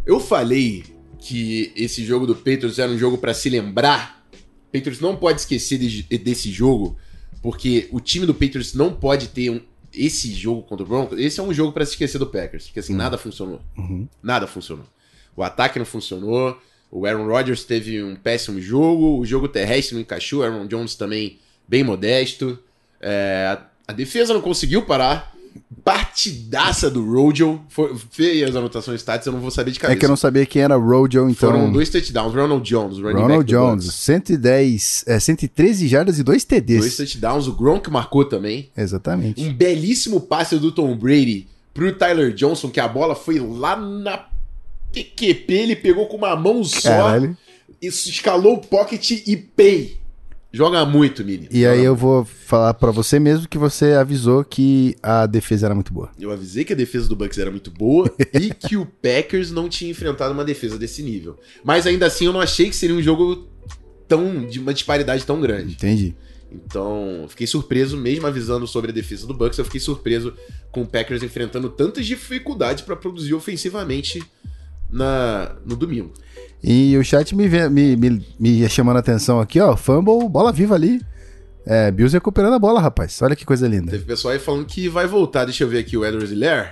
Eu 0.06 0.20
falei 0.20 0.84
que 1.18 1.72
esse 1.76 2.04
jogo 2.06 2.28
do 2.28 2.36
Patriots 2.36 2.78
era 2.78 2.92
um 2.92 2.98
jogo 2.98 3.18
pra 3.18 3.34
se 3.34 3.50
lembrar. 3.50 4.24
Patriots 4.72 5.00
não 5.02 5.16
pode 5.16 5.40
esquecer 5.40 5.80
de- 5.80 6.04
desse 6.18 6.52
jogo, 6.52 6.96
Porque 7.42 7.88
o 7.92 8.00
time 8.00 8.26
do 8.26 8.34
Patriots 8.34 8.74
não 8.74 8.92
pode 8.92 9.28
ter 9.30 9.50
um- 9.52 9.62
esse 9.98 10.32
jogo 10.34 10.62
contra 10.64 10.86
o 10.86 10.88
Broncos. 10.88 11.20
Esse 11.20 11.40
é 11.40 11.44
um 11.44 11.54
jogo 11.54 11.72
pra 11.72 11.86
se 11.86 11.92
esquecer 11.92 12.18
do 12.18 12.28
Packers. 12.28 12.66
Porque 12.66 12.80
assim, 12.80 12.96
nada 12.96 13.18
funcionou. 13.18 13.62
Uhum. 13.78 14.08
Nada 14.22 14.48
funcionou. 14.48 14.86
O 15.36 15.44
ataque 15.44 15.80
não 15.80 15.86
funcionou. 15.86 16.60
O 16.90 17.06
Aaron 17.06 17.28
Rodgers 17.28 17.64
teve 17.64 18.02
um 18.04 18.16
péssimo 18.16 18.62
jogo. 18.62 19.20
O 19.20 19.26
jogo 19.26 19.48
terrestre 19.48 19.96
não 19.96 20.02
encaixou. 20.02 20.40
O 20.40 20.44
Aaron 20.44 20.68
Jones 20.68 20.96
também 20.96 21.40
bem 21.68 21.84
modesto. 21.84 22.58
É, 23.02 23.58
a, 23.58 23.92
a 23.92 23.94
defesa 23.94 24.34
não 24.34 24.42
conseguiu 24.42 24.84
parar. 24.86 25.36
Partidaça 25.84 26.90
do 26.90 27.04
Rojo. 27.10 27.62
Foi 27.70 27.96
feia 28.12 28.48
as 28.50 28.56
anotações 28.56 29.00
stats, 29.02 29.26
eu 29.28 29.34
não 29.34 29.40
vou 29.40 29.52
saber 29.52 29.72
de 29.72 29.78
É 29.78 29.82
cabeça. 29.82 30.00
que 30.00 30.06
eu 30.06 30.10
não 30.10 30.18
sabia 30.18 30.46
quem 30.46 30.62
era 30.62 30.76
Rojo, 30.76 31.30
então. 31.30 31.50
Foram 31.52 31.72
dois 31.72 31.90
touchdowns. 31.90 32.34
Ronald 32.34 32.68
Jones, 32.68 32.98
running 33.00 33.22
Ronald 33.22 33.46
Jones, 33.50 33.86
Bucks. 33.86 33.96
110, 34.00 35.04
é, 35.08 35.20
113 35.20 35.88
jardas 35.88 36.20
e 36.20 36.24
dois 36.24 36.44
TDs. 36.44 36.80
Dois 36.80 36.98
touchdowns. 36.98 37.48
O 37.48 37.54
Gronk 37.54 37.90
marcou 37.90 38.26
também. 38.26 38.70
Exatamente. 38.78 39.42
Um 39.42 39.54
belíssimo 39.54 40.20
passe 40.22 40.58
do 40.58 40.72
Tom 40.72 40.96
Brady 40.98 41.48
pro 41.74 41.94
Tyler 41.94 42.34
Johnson, 42.34 42.70
que 42.70 42.80
a 42.80 42.88
bola 42.88 43.16
foi 43.16 43.40
lá 43.40 43.76
na 43.76 44.26
PQP, 44.92 45.54
ele 45.54 45.76
pegou 45.76 46.08
com 46.08 46.18
uma 46.18 46.36
mão 46.36 46.64
só, 46.64 46.90
Caralho. 46.90 47.38
escalou 47.82 48.56
o 48.56 48.62
pocket 48.62 49.12
e 49.12 49.36
pay. 49.38 49.98
Joga 50.52 50.86
muito, 50.86 51.24
menino. 51.24 51.50
E 51.52 51.62
Joga 51.62 51.72
aí 51.74 51.84
eu 51.84 51.92
muito. 51.92 52.02
vou 52.02 52.26
falar 52.26 52.74
pra 52.74 52.90
você 52.92 53.20
mesmo 53.20 53.48
que 53.48 53.58
você 53.58 53.94
avisou 53.94 54.44
que 54.44 54.96
a 55.04 55.26
defesa 55.26 55.68
era 55.68 55.76
muito 55.76 55.94
boa. 55.94 56.10
Eu 56.20 56.32
avisei 56.32 56.64
que 56.64 56.74
a 56.74 56.76
defesa 56.76 57.08
do 57.08 57.16
Bucks 57.16 57.38
era 57.38 57.52
muito 57.52 57.70
boa 57.70 58.12
e 58.34 58.50
que 58.56 58.78
o 58.78 58.86
Packers 58.86 59.52
não 59.52 59.68
tinha 59.68 59.92
enfrentado 59.92 60.34
uma 60.34 60.46
defesa 60.46 60.78
desse 60.78 61.04
nível. 61.04 61.38
Mas 61.64 61.86
ainda 61.86 62.06
assim 62.06 62.26
eu 62.26 62.34
não 62.34 62.42
achei 62.42 62.70
que 62.70 62.76
seria 62.76 62.96
um 62.96 63.02
jogo 63.02 63.48
tão 64.08 64.46
de 64.46 64.60
uma 64.60 64.74
disparidade 64.74 65.26
tão 65.26 65.42
grande. 65.42 65.74
Entendi. 65.74 66.16
Então, 66.50 67.26
fiquei 67.28 67.46
surpreso, 67.46 67.98
mesmo 67.98 68.26
avisando 68.26 68.66
sobre 68.66 68.92
a 68.92 68.94
defesa 68.94 69.28
do 69.28 69.34
Bucks, 69.34 69.60
eu 69.60 69.66
fiquei 69.66 69.82
surpreso 69.82 70.34
com 70.72 70.82
o 70.82 70.88
Packers 70.88 71.22
enfrentando 71.22 71.70
tantas 71.70 72.06
dificuldades 72.06 72.84
para 72.84 72.96
produzir 72.96 73.34
ofensivamente 73.34 74.24
na, 74.90 75.58
no 75.66 75.76
domingo. 75.76 76.14
E 76.70 76.98
o 76.98 77.04
chat 77.04 77.34
me, 77.34 77.48
vê- 77.48 77.70
me, 77.70 77.96
me, 77.96 78.26
me 78.38 78.68
chamando 78.70 78.98
a 78.98 79.00
atenção 79.00 79.40
aqui, 79.40 79.58
ó. 79.62 79.78
Fumble, 79.78 80.28
bola 80.28 80.52
viva 80.52 80.76
ali. 80.76 81.02
É, 81.66 81.90
Bills 81.92 82.14
recuperando 82.14 82.56
a 82.56 82.60
bola, 82.60 82.82
rapaz. 82.82 83.22
Olha 83.22 83.38
que 83.38 83.46
coisa 83.46 83.66
linda. 83.70 83.90
Teve 83.92 84.04
pessoal 84.04 84.34
aí 84.34 84.40
falando 84.40 84.66
que 84.66 84.90
vai 84.90 85.08
voltar. 85.08 85.46
Deixa 85.46 85.64
eu 85.64 85.70
ver 85.70 85.80
aqui 85.80 85.96
o 85.96 86.06
Edwards 86.06 86.30
Hilaire. 86.30 86.72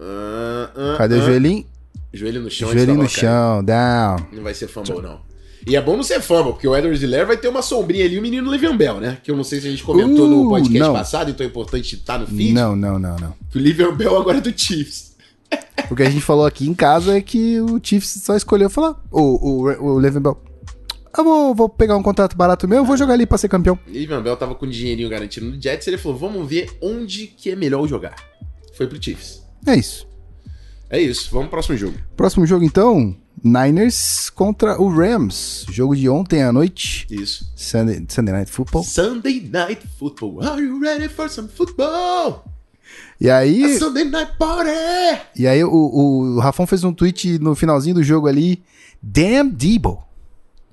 Ah, 0.00 0.70
ah, 0.74 0.94
Cadê 0.96 1.16
o 1.16 1.18
ah. 1.18 1.26
joelhinho? 1.26 1.66
Joelho 2.12 2.42
no 2.42 2.50
chão. 2.50 2.74
da 2.74 2.86
no 2.86 2.98
cair. 3.00 3.08
chão, 3.10 3.64
down. 3.64 4.16
Não 4.32 4.42
vai 4.42 4.54
ser 4.54 4.68
fumble, 4.68 5.02
não. 5.02 5.20
E 5.66 5.76
é 5.76 5.80
bom 5.80 5.96
não 5.96 6.02
ser 6.02 6.20
fumble, 6.20 6.52
porque 6.52 6.68
o 6.68 6.76
Edwards 6.76 7.02
Hilaire 7.02 7.26
vai 7.26 7.36
ter 7.36 7.48
uma 7.48 7.62
sombrinha 7.62 8.04
ali, 8.04 8.18
o 8.18 8.22
menino 8.22 8.50
Livian 8.50 8.76
Bell, 8.76 9.00
né? 9.00 9.18
Que 9.22 9.30
eu 9.30 9.36
não 9.36 9.44
sei 9.44 9.60
se 9.60 9.66
a 9.66 9.70
gente 9.70 9.82
comentou 9.82 10.28
no 10.28 10.46
Uh, 10.46 10.48
podcast 10.48 10.78
não. 10.78 10.92
passado, 10.92 11.30
então 11.30 11.44
é 11.44 11.48
importante 11.48 11.94
estar 11.96 12.18
no 12.18 12.26
feed. 12.26 12.52
Não, 12.52 12.76
não, 12.76 12.98
não, 12.98 13.16
não. 13.16 13.34
Que 13.50 13.58
o 13.58 13.60
Livian 13.60 13.94
Bell 13.94 14.16
agora 14.16 14.38
é 14.38 14.40
do 14.40 14.52
Chiefs. 14.56 15.13
O 15.90 15.96
que 15.96 16.02
a 16.02 16.10
gente 16.10 16.22
falou 16.22 16.46
aqui 16.46 16.68
em 16.68 16.74
casa 16.74 17.16
é 17.16 17.20
que 17.20 17.60
o 17.60 17.78
Chiefs 17.82 18.22
só 18.22 18.36
escolheu 18.36 18.70
falar. 18.70 18.96
O, 19.10 19.20
o, 19.20 19.92
o 19.92 19.98
Le'Veon 19.98 20.22
Bell. 20.22 20.42
Eu 21.16 21.22
vou, 21.22 21.54
vou 21.54 21.68
pegar 21.68 21.96
um 21.96 22.02
contrato 22.02 22.36
barato 22.36 22.66
meu, 22.66 22.84
vou 22.84 22.96
jogar 22.96 23.14
ali 23.14 23.24
pra 23.24 23.38
ser 23.38 23.48
campeão. 23.48 23.78
Livian 23.86 24.20
Bell 24.20 24.36
tava 24.36 24.54
com 24.54 24.66
dinheirinho 24.66 25.08
garantido 25.08 25.46
no 25.46 25.60
Jets, 25.60 25.86
ele 25.86 25.96
falou, 25.96 26.18
vamos 26.18 26.48
ver 26.48 26.76
onde 26.82 27.28
que 27.28 27.50
é 27.50 27.56
melhor 27.56 27.86
jogar. 27.86 28.16
Foi 28.76 28.88
pro 28.88 29.00
Chiefs. 29.00 29.44
É 29.64 29.76
isso. 29.76 30.08
É 30.90 31.00
isso, 31.00 31.28
vamos 31.30 31.46
pro 31.46 31.58
próximo 31.58 31.76
jogo. 31.76 31.96
Próximo 32.16 32.46
jogo, 32.46 32.64
então. 32.64 33.16
Niners 33.42 34.30
contra 34.30 34.80
o 34.80 34.88
Rams. 34.88 35.66
Jogo 35.70 35.94
de 35.94 36.08
ontem 36.08 36.42
à 36.42 36.52
noite. 36.52 37.06
Isso. 37.10 37.52
Sunday, 37.54 38.04
Sunday 38.08 38.34
Night 38.34 38.50
Football. 38.50 38.82
Sunday 38.84 39.48
Night 39.52 39.86
Football. 39.98 40.42
Are 40.42 40.60
you 40.60 40.80
ready 40.80 41.08
for 41.08 41.28
some 41.28 41.48
football? 41.48 42.44
E 43.20 43.30
aí, 43.30 43.78
Sunday 43.78 44.04
Night 44.04 44.32
Party! 44.38 44.70
e 45.36 45.46
aí 45.46 45.62
o, 45.64 45.70
o, 45.70 46.36
o 46.36 46.38
Rafão 46.40 46.66
fez 46.66 46.84
um 46.84 46.92
tweet 46.92 47.38
no 47.38 47.54
finalzinho 47.54 47.94
do 47.94 48.02
jogo 48.02 48.26
ali. 48.26 48.62
Damn 49.02 49.50
Debo. 49.50 50.02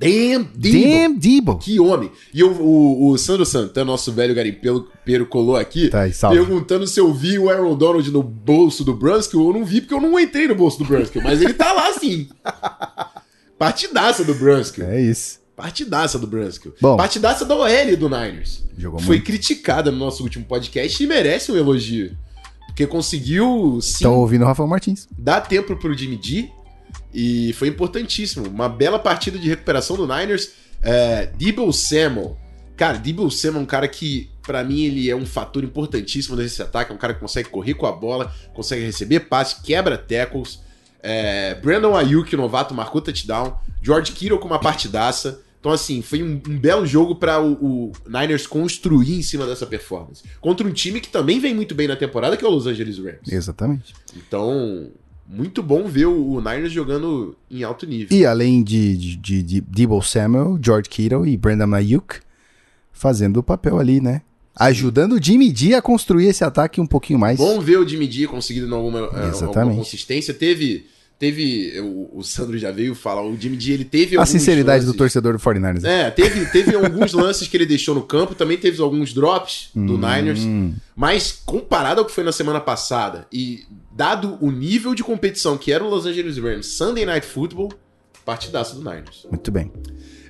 Damn, 0.01 0.49
Debo. 0.55 0.79
Damn 0.79 1.19
Debo. 1.19 1.57
Que 1.57 1.79
homem! 1.79 2.11
E 2.33 2.43
o, 2.43 2.51
o, 2.51 3.11
o 3.11 3.17
Sandro 3.19 3.45
Santana, 3.45 3.85
nosso 3.85 4.11
velho 4.11 4.33
garimpeiro, 4.33 4.87
colou 5.29 5.55
aqui, 5.55 5.89
Tá 5.89 6.01
aí, 6.01 6.11
perguntando 6.11 6.87
se 6.87 6.99
eu 6.99 7.13
vi 7.13 7.37
o 7.37 7.49
Aaron 7.49 7.75
Donald 7.75 8.09
no 8.09 8.23
bolso 8.23 8.83
do 8.83 8.95
Brunskill. 8.95 9.47
Eu 9.47 9.53
não 9.53 9.63
vi 9.63 9.81
porque 9.81 9.93
eu 9.93 10.01
não 10.01 10.19
entrei 10.19 10.47
no 10.47 10.55
bolso 10.55 10.79
do 10.79 10.85
Brunskill, 10.85 11.21
mas 11.21 11.39
ele 11.39 11.53
tá 11.53 11.71
lá 11.71 11.93
sim. 11.93 12.27
Partidaça 13.59 14.23
do 14.23 14.33
Brunskill. 14.33 14.85
É 14.87 14.99
isso. 14.99 15.40
Partidaça 15.55 16.17
do 16.17 16.25
Brunskill. 16.25 16.73
Bom. 16.81 16.97
Partidaça 16.97 17.45
da 17.45 17.55
OL 17.55 17.97
do 17.97 18.09
Niners. 18.09 18.63
Foi 18.79 19.01
muito. 19.01 19.23
criticada 19.25 19.91
no 19.91 19.97
nosso 19.97 20.23
último 20.23 20.45
podcast 20.45 21.03
e 21.03 21.07
merece 21.07 21.51
um 21.51 21.57
elogio. 21.57 22.17
Porque 22.67 22.87
conseguiu, 22.87 23.77
Estão 23.79 24.15
ouvindo 24.15 24.43
o 24.43 24.47
Rafael 24.47 24.67
Martins. 24.67 25.07
dar 25.17 25.41
tempo 25.41 25.75
pro 25.75 25.93
Jimmy 25.95 26.19
G 26.21 26.49
e 27.13 27.53
foi 27.53 27.67
importantíssimo. 27.67 28.47
Uma 28.47 28.69
bela 28.69 28.97
partida 28.97 29.37
de 29.37 29.49
recuperação 29.49 29.97
do 29.97 30.07
Niners. 30.07 30.51
É, 30.81 31.27
Debo 31.37 31.71
Samuel. 31.73 32.37
Cara, 32.77 32.97
Debo 32.97 33.29
Samuel 33.29 33.59
é 33.59 33.63
um 33.63 33.65
cara 33.67 33.87
que, 33.87 34.31
pra 34.41 34.63
mim, 34.63 34.85
ele 34.85 35.09
é 35.09 35.15
um 35.15 35.25
fator 35.25 35.63
importantíssimo 35.63 36.35
nesse 36.35 36.61
ataque. 36.61 36.91
É 36.91 36.95
um 36.95 36.97
cara 36.97 37.13
que 37.13 37.19
consegue 37.19 37.49
correr 37.49 37.73
com 37.73 37.85
a 37.85 37.91
bola, 37.91 38.33
consegue 38.53 38.83
receber 38.85 39.19
passe, 39.21 39.61
quebra 39.61 39.97
tackles. 39.97 40.59
É, 41.03 41.55
Brandon 41.55 41.95
Ayuk, 41.95 42.35
novato, 42.35 42.73
marcou 42.73 43.01
touchdown. 43.01 43.55
George 43.81 44.11
Kittle 44.11 44.39
com 44.39 44.47
uma 44.47 44.59
partidaça. 44.59 45.41
Então, 45.59 45.71
assim, 45.71 46.01
foi 46.01 46.23
um, 46.23 46.41
um 46.47 46.57
belo 46.57 46.85
jogo 46.87 47.15
para 47.15 47.39
o, 47.39 47.53
o 47.53 47.91
Niners 48.07 48.47
construir 48.47 49.13
em 49.13 49.21
cima 49.21 49.45
dessa 49.45 49.65
performance. 49.65 50.23
Contra 50.39 50.67
um 50.67 50.71
time 50.71 50.99
que 50.99 51.09
também 51.09 51.39
vem 51.39 51.53
muito 51.53 51.75
bem 51.75 51.87
na 51.87 51.95
temporada, 51.95 52.35
que 52.35 52.43
é 52.43 52.47
o 52.47 52.51
Los 52.51 52.65
Angeles 52.65 52.97
Rams. 52.97 53.31
Exatamente. 53.31 53.93
Então, 54.15 54.89
muito 55.27 55.61
bom 55.61 55.87
ver 55.87 56.07
o, 56.07 56.31
o 56.31 56.41
Niners 56.41 56.71
jogando 56.71 57.37
em 57.49 57.63
alto 57.63 57.85
nível. 57.85 58.17
E 58.17 58.25
além 58.25 58.63
de, 58.63 58.97
de, 58.97 59.15
de, 59.15 59.43
de 59.43 59.61
Debo 59.61 60.01
Samuel, 60.01 60.59
George 60.61 60.89
Kittle 60.89 61.27
e 61.27 61.37
Brandon 61.37 61.75
Ayuk 61.75 62.19
fazendo 62.91 63.37
o 63.37 63.43
papel 63.43 63.79
ali, 63.79 64.01
né? 64.01 64.21
Ajudando 64.55 65.13
o 65.13 65.23
Jimmy 65.23 65.55
G 65.55 65.73
a 65.73 65.81
construir 65.81 66.27
esse 66.27 66.43
ataque 66.43 66.81
um 66.81 66.85
pouquinho 66.85 67.17
mais. 67.17 67.37
Bom 67.37 67.59
ver 67.61 67.77
o 67.77 67.87
Jimmy 67.87 68.11
G 68.11 68.27
conseguindo 68.27 68.73
alguma, 68.75 68.99
eh, 68.99 69.31
alguma 69.43 69.75
consistência. 69.75 70.33
Teve. 70.33 70.87
Teve. 71.21 71.79
O, 71.81 72.17
o 72.17 72.23
Sandro 72.23 72.57
já 72.57 72.71
veio 72.71 72.95
falar, 72.95 73.21
o 73.23 73.37
Jimmy 73.39 73.59
G 73.59 73.73
ele 73.73 73.85
teve 73.85 74.17
a 74.19 74.25
sinceridade 74.25 74.83
do 74.83 74.87
lances- 74.87 74.97
torcedor 74.97 75.33
do 75.33 75.39
49ers. 75.39 75.81
né? 75.83 76.07
É, 76.07 76.09
teve, 76.09 76.45
teve 76.47 76.75
alguns 76.75 77.13
lances 77.13 77.47
que 77.47 77.55
ele 77.55 77.67
deixou 77.67 77.93
no 77.93 78.01
campo, 78.01 78.33
também 78.33 78.57
teve 78.57 78.81
alguns 78.81 79.13
drops 79.13 79.69
do 79.75 79.99
Niners, 79.99 80.39
Hum, 80.39 80.73
mas 80.95 81.31
comparado 81.45 82.01
ao 82.01 82.05
que 82.07 82.11
foi 82.11 82.23
na 82.23 82.31
semana 82.31 82.59
passada 82.59 83.27
e 83.31 83.59
dado 83.95 84.35
o 84.41 84.49
nível 84.49 84.95
de 84.95 85.03
competição 85.03 85.59
que 85.59 85.71
era 85.71 85.83
o 85.83 85.87
Los 85.89 86.07
Angeles 86.07 86.37
Rams 86.39 86.65
Sunday 86.65 87.05
Night 87.05 87.27
Football, 87.27 87.71
partidaça 88.25 88.73
do 88.73 88.79
Niners. 88.81 89.27
muito 89.29 89.51
bem. 89.51 89.71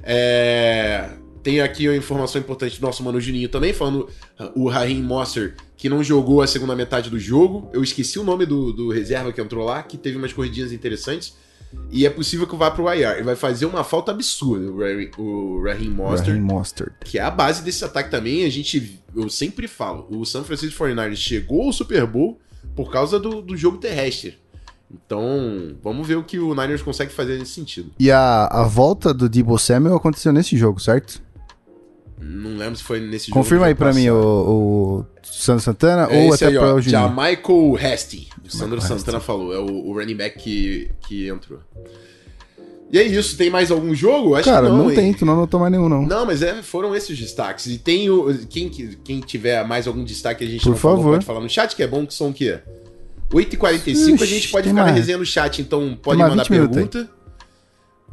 É, 0.04 1.10
Tem 1.44 1.62
aqui 1.62 1.88
uma 1.88 1.98
informação 1.98 2.40
importante 2.40 2.80
do 2.80 2.86
nosso 2.86 3.04
mano 3.04 3.20
Juninho 3.20 3.50
também, 3.50 3.74
falando 3.74 4.08
uh, 4.40 4.52
o 4.56 4.70
Raheem 4.70 5.02
Monster, 5.02 5.56
que 5.76 5.90
não 5.90 6.04
jogou 6.04 6.42
a 6.42 6.48
segunda 6.48 6.76
metade 6.76 7.10
do 7.10 7.20
jogo. 7.20 7.70
Eu 7.74 7.84
esqueci 7.84 8.20
o 8.20 8.24
nome 8.24 8.46
do, 8.46 8.72
do 8.72 8.92
reserva 8.92 9.34
que 9.34 9.42
entrou 9.42 9.66
lá, 9.66 9.82
que 9.82 9.98
teve 9.98 10.18
umas 10.18 10.32
corridinhas 10.32 10.72
interessantes. 10.72 11.36
E 11.90 12.06
é 12.06 12.10
possível 12.10 12.46
que 12.46 12.56
vá 12.56 12.70
pro 12.70 12.94
IR. 12.94 13.16
Ele 13.16 13.24
vai 13.24 13.36
fazer 13.36 13.66
uma 13.66 13.84
falta 13.84 14.12
absurda, 14.12 14.72
o 14.72 14.80
Raheem, 14.80 15.12
o 15.18 15.64
Raheem 15.64 15.90
Monster. 15.90 16.28
Raheem 16.28 16.42
Mostert. 16.42 16.94
Que 17.04 17.18
é 17.18 17.22
a 17.22 17.32
base 17.32 17.64
desse 17.64 17.84
ataque 17.84 18.12
também. 18.12 18.46
A 18.46 18.50
gente, 18.50 19.00
eu 19.16 19.30
sempre 19.30 19.68
falo, 19.68 20.06
o 20.10 20.26
San 20.26 20.44
Francisco 20.44 20.84
49ers 20.84 21.16
chegou 21.16 21.64
ao 21.64 21.74
Super 21.74 22.06
Bowl 22.06 22.40
por 22.76 22.92
causa 22.92 23.20
do, 23.20 23.42
do 23.42 23.56
jogo 23.58 23.78
terrestre. 23.78 24.38
Então, 24.94 25.76
vamos 25.82 26.06
ver 26.06 26.16
o 26.16 26.24
que 26.24 26.38
o 26.38 26.54
Niners 26.54 26.82
consegue 26.82 27.12
fazer 27.12 27.40
nesse 27.40 27.54
sentido. 27.54 27.92
E 27.98 28.12
a, 28.12 28.48
a 28.48 28.64
volta 28.64 29.14
do 29.14 29.30
Debo 29.30 29.58
Samuel 29.58 29.96
aconteceu 29.96 30.34
nesse 30.34 30.58
jogo, 30.58 30.80
certo? 30.82 31.22
Não 32.24 32.56
lembro 32.56 32.76
se 32.76 32.84
foi 32.84 33.00
nesse 33.00 33.28
jogo. 33.28 33.40
Confirma 33.40 33.66
aí 33.66 33.74
pra 33.76 33.92
mim 33.94 34.08
o, 34.10 34.16
o 34.16 35.06
Sandro 35.24 35.64
Santana 35.64 36.04
É 36.04 36.24
ou 36.28 36.34
até 36.34 36.48
aí, 36.48 36.54
para 36.56 36.74
ó, 36.74 36.76
o 36.76 36.82
Juninho. 36.82 37.10
Michael 37.10 37.78
Hesty. 37.80 38.30
O 38.46 38.50
Sandro 38.52 38.78
Michael 38.80 39.00
Santana 39.00 39.20
falou. 39.20 39.54
É 39.54 39.58
o, 39.60 39.66
o 39.90 39.94
running 39.94 40.16
back 40.16 40.38
que, 40.38 40.92
que 41.08 41.28
entrou. 41.28 41.60
E 42.92 43.00
é 43.00 43.04
isso. 43.04 43.36
Tem 43.38 43.50
mais 43.50 43.72
algum 43.72 43.96
jogo? 43.96 44.36
Acho 44.36 44.50
Cara, 44.50 44.68
que 44.68 44.72
não, 44.74 44.90
hein? 44.90 44.96
tem, 44.96 45.14
tu 45.14 45.26
não 45.26 45.34
anotou 45.34 45.60
mais 45.60 45.72
nenhum, 45.72 45.90
não. 45.90 46.04
Não, 46.04 46.26
mas 46.26 46.44
é, 46.44 46.62
foram 46.62 46.96
esses 46.96 47.18
destaques. 47.18 47.66
E 47.66 47.78
tem 47.80 48.10
o. 48.10 48.32
Quem, 48.48 48.70
quem 48.70 49.20
tiver 49.22 49.66
mais 49.66 49.88
algum 49.88 50.04
destaque 50.04 50.40
que 50.40 50.44
a 50.46 50.52
gente 50.54 50.62
Por 50.64 50.70
não 50.72 50.78
falou, 50.78 50.98
favor. 50.98 51.12
pode 51.14 51.26
falar 51.26 51.40
no 51.40 51.50
chat, 51.50 51.76
que 51.76 51.82
é 51.82 51.88
bom 51.88 52.06
que 52.06 52.14
são 52.14 52.30
o 52.30 52.34
quê? 52.34 52.60
8h45, 53.32 54.22
a 54.22 54.26
gente 54.26 54.38
Ixi, 54.40 54.48
pode 54.52 54.68
ficar 54.68 54.74
na 54.82 54.84
mais. 54.84 54.96
resenha 54.96 55.18
no 55.18 55.26
chat, 55.26 55.62
então 55.62 55.98
pode 56.02 56.20
mandar 56.20 56.44
20 56.44 56.50
minutos 56.52 56.76
pergunta. 56.76 57.10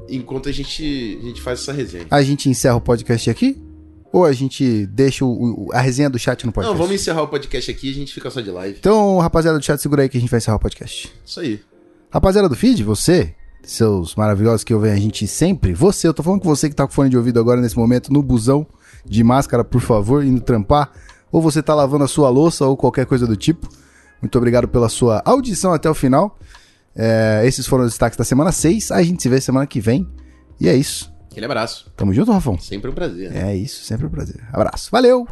Enquanto 0.08 0.48
a 0.48 0.52
gente, 0.52 1.18
a 1.20 1.24
gente 1.26 1.42
faz 1.42 1.60
essa 1.60 1.72
resenha. 1.72 2.06
A 2.10 2.22
gente 2.22 2.48
encerra 2.48 2.76
o 2.76 2.80
podcast 2.80 3.28
aqui? 3.28 3.60
Ou 4.12 4.24
a 4.24 4.32
gente 4.32 4.86
deixa 4.86 5.24
o- 5.24 5.68
a 5.72 5.80
resenha 5.80 6.08
do 6.08 6.18
chat 6.18 6.42
no 6.44 6.48
Não, 6.48 6.52
podcast? 6.54 6.78
vamos 6.78 6.94
encerrar 6.94 7.22
o 7.22 7.28
podcast 7.28 7.70
aqui 7.70 7.88
e 7.88 7.90
a 7.90 7.94
gente 7.94 8.14
fica 8.14 8.30
só 8.30 8.40
de 8.40 8.50
live. 8.50 8.76
Então, 8.78 9.18
rapaziada 9.18 9.58
do 9.58 9.64
chat, 9.64 9.80
segura 9.80 10.02
aí 10.02 10.08
que 10.08 10.16
a 10.16 10.20
gente 10.20 10.30
vai 10.30 10.38
encerrar 10.38 10.56
o 10.56 10.60
podcast. 10.60 11.12
Isso 11.24 11.40
aí. 11.40 11.60
Rapaziada 12.10 12.48
do 12.48 12.56
feed, 12.56 12.82
você 12.82 13.34
seus 13.62 14.14
maravilhosos 14.14 14.64
que 14.64 14.72
ouvem 14.72 14.92
a 14.92 14.96
gente 14.96 15.26
sempre. 15.26 15.74
Você, 15.74 16.08
eu 16.08 16.14
tô 16.14 16.22
falando 16.22 16.40
com 16.40 16.48
você 16.48 16.70
que 16.70 16.74
tá 16.74 16.86
com 16.86 16.92
fone 16.92 17.10
de 17.10 17.18
ouvido 17.18 17.38
agora 17.38 17.60
nesse 17.60 17.76
momento, 17.76 18.10
no 18.10 18.22
busão, 18.22 18.66
de 19.04 19.22
máscara, 19.22 19.62
por 19.62 19.80
favor, 19.82 20.24
indo 20.24 20.40
trampar. 20.40 20.90
Ou 21.30 21.42
você 21.42 21.62
tá 21.62 21.74
lavando 21.74 22.04
a 22.04 22.08
sua 22.08 22.30
louça 22.30 22.64
ou 22.64 22.76
qualquer 22.78 23.04
coisa 23.04 23.26
do 23.26 23.36
tipo. 23.36 23.68
Muito 24.22 24.38
obrigado 24.38 24.66
pela 24.68 24.88
sua 24.88 25.20
audição 25.24 25.74
até 25.74 25.90
o 25.90 25.94
final. 25.94 26.38
É, 26.96 27.42
esses 27.44 27.66
foram 27.66 27.84
os 27.84 27.90
destaques 27.90 28.16
da 28.16 28.24
semana 28.24 28.50
6. 28.52 28.90
A 28.90 29.02
gente 29.02 29.22
se 29.22 29.28
vê 29.28 29.38
semana 29.38 29.66
que 29.66 29.80
vem. 29.80 30.08
E 30.58 30.66
é 30.66 30.74
isso. 30.74 31.12
Aquele 31.30 31.46
abraço. 31.46 31.90
Tamo 31.96 32.12
junto, 32.12 32.32
Rafão? 32.32 32.58
Sempre 32.58 32.90
um 32.90 32.94
prazer. 32.94 33.34
É 33.34 33.54
isso, 33.54 33.84
sempre 33.84 34.06
um 34.06 34.10
prazer. 34.10 34.42
Abraço. 34.52 34.88
Valeu! 34.90 35.26